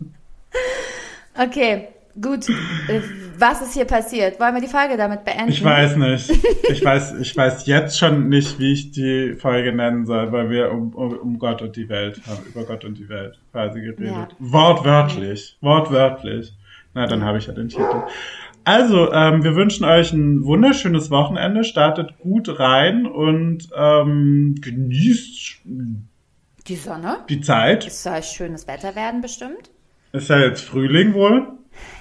okay, 1.39 1.89
gut. 2.21 2.49
Äh, 2.89 3.01
Was 3.39 3.61
ist 3.63 3.75
hier 3.75 3.85
passiert? 3.85 4.39
Wollen 4.41 4.55
wir 4.55 4.61
die 4.61 4.69
Folge 4.69 4.97
damit 4.97 5.25
beenden? 5.25 5.49
Ich 5.51 5.63
weiß 5.65 5.97
nicht. 5.97 6.31
Ich 6.71 6.85
weiß, 6.85 7.15
ich 7.21 7.37
weiß 7.37 7.67
jetzt 7.67 7.99
schon 7.99 8.29
nicht, 8.29 8.59
wie 8.59 8.73
ich 8.73 8.91
die 8.93 9.35
Folge 9.35 9.73
nennen 9.75 10.07
soll, 10.07 10.33
weil 10.33 10.51
wir 10.51 10.71
um, 10.73 10.95
um, 10.95 11.13
um 11.19 11.39
Gott 11.39 11.61
und 11.63 11.77
die 11.77 11.89
Welt 11.89 12.21
haben, 12.27 12.45
über 12.47 12.65
Gott 12.65 12.85
und 12.85 12.99
die 12.99 13.09
Welt 13.09 13.39
quasi 13.53 13.81
geredet. 13.81 14.07
Ja. 14.09 14.29
Wortwörtlich. 14.39 15.57
Wortwörtlich. 15.61 16.53
Na, 16.95 17.07
dann 17.07 17.23
habe 17.25 17.37
ich 17.39 17.47
ja 17.47 17.53
den 17.53 17.69
Titel. 17.69 18.03
Also, 18.67 19.13
ähm, 19.13 19.45
wir 19.45 19.55
wünschen 19.55 19.85
euch 19.85 20.13
ein 20.13 20.45
wunderschönes 20.45 21.09
Wochenende. 21.09 21.63
Startet 21.63 22.19
gut 22.19 22.59
rein 22.59 23.07
und 23.07 23.69
ähm, 23.77 24.57
genießt 24.61 25.59
Die 26.67 26.75
Sonne. 26.75 27.19
die 27.29 27.41
Zeit. 27.41 27.87
Es 27.87 28.03
soll 28.03 28.21
schönes 28.25 28.67
Wetter 28.67 28.97
werden 28.97 29.21
bestimmt. 29.21 29.71
Ist 30.11 30.31
ja 30.31 30.41
jetzt 30.41 30.63
Frühling 30.63 31.15
wohl. 31.15 31.47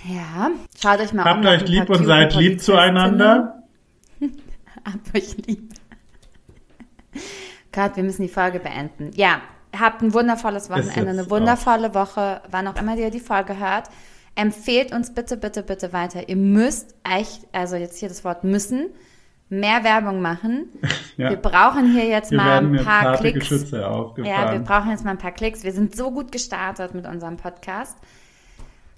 Ja, 0.05 0.49
schaut 0.81 1.01
euch 1.01 1.13
mal 1.13 1.25
Habt 1.25 1.37
um 1.37 1.43
nach 1.43 1.61
euch 1.61 1.67
lieb 1.67 1.87
und 1.87 2.03
seid 2.03 2.33
lieb 2.33 2.59
zueinander. 2.59 3.61
Habt 4.85 5.15
euch 5.15 5.37
lieb. 5.45 5.71
Gott, 7.71 7.95
wir 7.95 8.03
müssen 8.03 8.23
die 8.23 8.27
Folge 8.27 8.59
beenden. 8.59 9.11
Ja, 9.13 9.39
habt 9.79 10.01
ein 10.01 10.15
wundervolles 10.15 10.71
Wochenende, 10.71 11.11
eine 11.11 11.29
wundervolle 11.29 11.93
Woche, 11.93 12.41
wann 12.49 12.67
auch 12.67 12.75
immer 12.75 12.97
ihr 12.97 13.11
die 13.11 13.19
Folge 13.19 13.59
hört. 13.59 13.87
Empfehlt 14.35 14.91
uns 14.91 15.13
bitte, 15.13 15.37
bitte, 15.37 15.63
bitte 15.63 15.93
weiter. 15.93 16.27
Ihr 16.27 16.35
müsst 16.35 16.93
echt, 17.03 17.47
also 17.53 17.75
jetzt 17.77 17.97
hier 17.99 18.09
das 18.09 18.23
Wort 18.25 18.43
müssen, 18.43 18.87
mehr 19.49 19.83
Werbung 19.83 20.21
machen. 20.21 20.69
Ja. 21.17 21.29
Wir 21.29 21.37
brauchen 21.37 21.93
hier 21.93 22.07
jetzt 22.07 22.31
Wir 22.31 22.37
mal 22.39 22.57
ein 22.57 22.83
paar 22.83 23.15
Klicks. 23.15 23.49
Ja, 23.71 24.51
wir 24.51 24.59
brauchen 24.59 24.91
jetzt 24.91 25.05
mal 25.05 25.11
ein 25.11 25.17
paar 25.17 25.31
Klicks. 25.31 25.63
Wir 25.63 25.71
sind 25.71 25.95
so 25.95 26.11
gut 26.11 26.29
gestartet 26.29 26.93
mit 26.93 27.07
unserem 27.07 27.37
Podcast. 27.37 27.97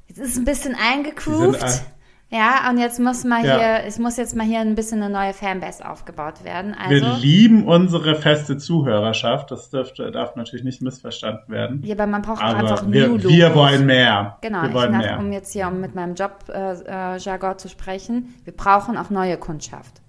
Jetzt 0.08 0.18
ist 0.18 0.32
es 0.32 0.38
ein 0.38 0.44
bisschen 0.44 0.74
eingegroovt. 0.76 1.84
Ja, 2.30 2.70
und 2.70 2.78
jetzt 2.78 3.00
muss 3.00 3.24
mal 3.24 3.46
Ja. 3.46 3.58
hier, 3.58 3.84
es 3.86 4.00
muss 4.00 4.18
jetzt 4.18 4.36
mal 4.36 4.46
hier 4.46 4.60
ein 4.60 4.76
bisschen 4.76 5.02
eine 5.02 5.14
neue 5.14 5.34
Fanbase 5.34 5.90
aufgebaut 5.90 6.44
werden. 6.44 6.76
Wir 6.90 7.06
Also, 7.06 7.22
lieben 7.22 7.66
unsere 7.66 8.16
feste 8.16 8.58
Zuhörerschaft. 8.58 9.50
Das 9.50 9.70
dürfte, 9.70 10.12
darf 10.12 10.36
natürlich 10.36 10.66
nicht 10.66 10.82
missverstanden 10.82 11.48
werden. 11.54 11.82
ja, 11.86 11.96
aber 11.96 12.06
man 12.06 12.22
braucht 12.22 12.44
auch 12.44 12.54
einfach 12.54 12.82
Aber 12.82 12.92
wir, 12.92 13.08
New 13.08 13.24
wir 13.24 13.56
wollen 13.56 13.86
mehr. 13.86 14.38
Genau, 14.42 14.64
wir 14.64 14.70
ich 14.70 14.76
wollen 14.76 14.92
nach, 14.92 15.00
mehr. 15.00 15.20
um 15.20 15.32
jetzt 15.32 15.54
hier 15.54 15.68
um 15.68 15.80
mit 15.80 15.96
meinem 15.96 16.16
Job-Jargon 16.16 17.16
äh, 17.16 17.18
Jargon 17.18 17.58
zu 17.60 17.70
sprechen, 17.70 18.36
wir 18.44 18.54
brauchen 18.56 18.98
auch 18.98 19.10
neue 19.10 19.38
Kundschaft. 19.38 20.02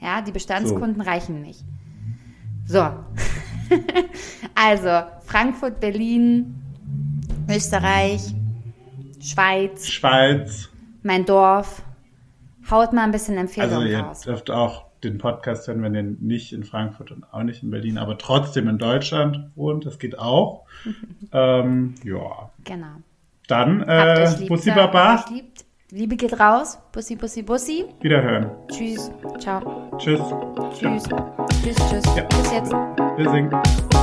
Ja, 0.00 0.20
die 0.20 0.32
Bestandskunden 0.32 1.00
reichen 1.00 1.40
nicht. 1.40 1.64
So. 2.66 2.86
also, 4.54 5.02
Frankfurt, 5.24 5.80
Berlin, 5.80 6.62
Österreich, 7.48 8.20
Schweiz, 9.20 9.88
Schweiz. 9.88 10.68
Mein 11.02 11.24
Dorf. 11.24 11.82
Haut 12.70 12.92
mal 12.92 13.02
ein 13.04 13.12
bisschen 13.12 13.38
Also 13.38 13.46
Empfehlungen 13.58 13.88
ihr 13.88 14.00
raus. 14.00 14.20
dürft 14.20 14.50
auch 14.50 14.86
den 15.02 15.18
Podcast 15.18 15.68
hören, 15.68 15.82
wenn 15.82 15.94
ihr 15.94 16.02
nicht 16.02 16.52
in 16.52 16.64
Frankfurt 16.64 17.12
und 17.12 17.24
auch 17.32 17.42
nicht 17.42 17.62
in 17.62 17.70
Berlin, 17.70 17.98
aber 17.98 18.18
trotzdem 18.18 18.68
in 18.68 18.78
Deutschland 18.78 19.50
wohnt. 19.54 19.86
Das 19.86 19.98
geht 19.98 20.18
auch. 20.18 20.64
ähm, 21.32 21.94
ja. 22.04 22.50
Genau. 22.64 22.86
Dann 23.46 23.82
äh, 23.82 24.30
Bussi 24.46 24.70
Baba. 24.70 25.24
Liebe 25.90 26.16
geht 26.16 26.38
raus. 26.38 26.78
Bussi, 26.92 27.16
bussi, 27.16 27.42
bussi. 27.42 27.86
Wiederhören. 28.02 28.50
Tschüss. 28.70 29.10
Ciao. 29.38 29.90
Tschüss. 29.96 30.20
Tschüss. 30.78 31.04
Tschüss, 31.62 31.76
tschüss. 31.88 32.04
Ja. 32.14 32.24
Bis 32.24 32.52
jetzt. 32.52 32.72
Wir 32.72 33.30
singen. 33.30 33.97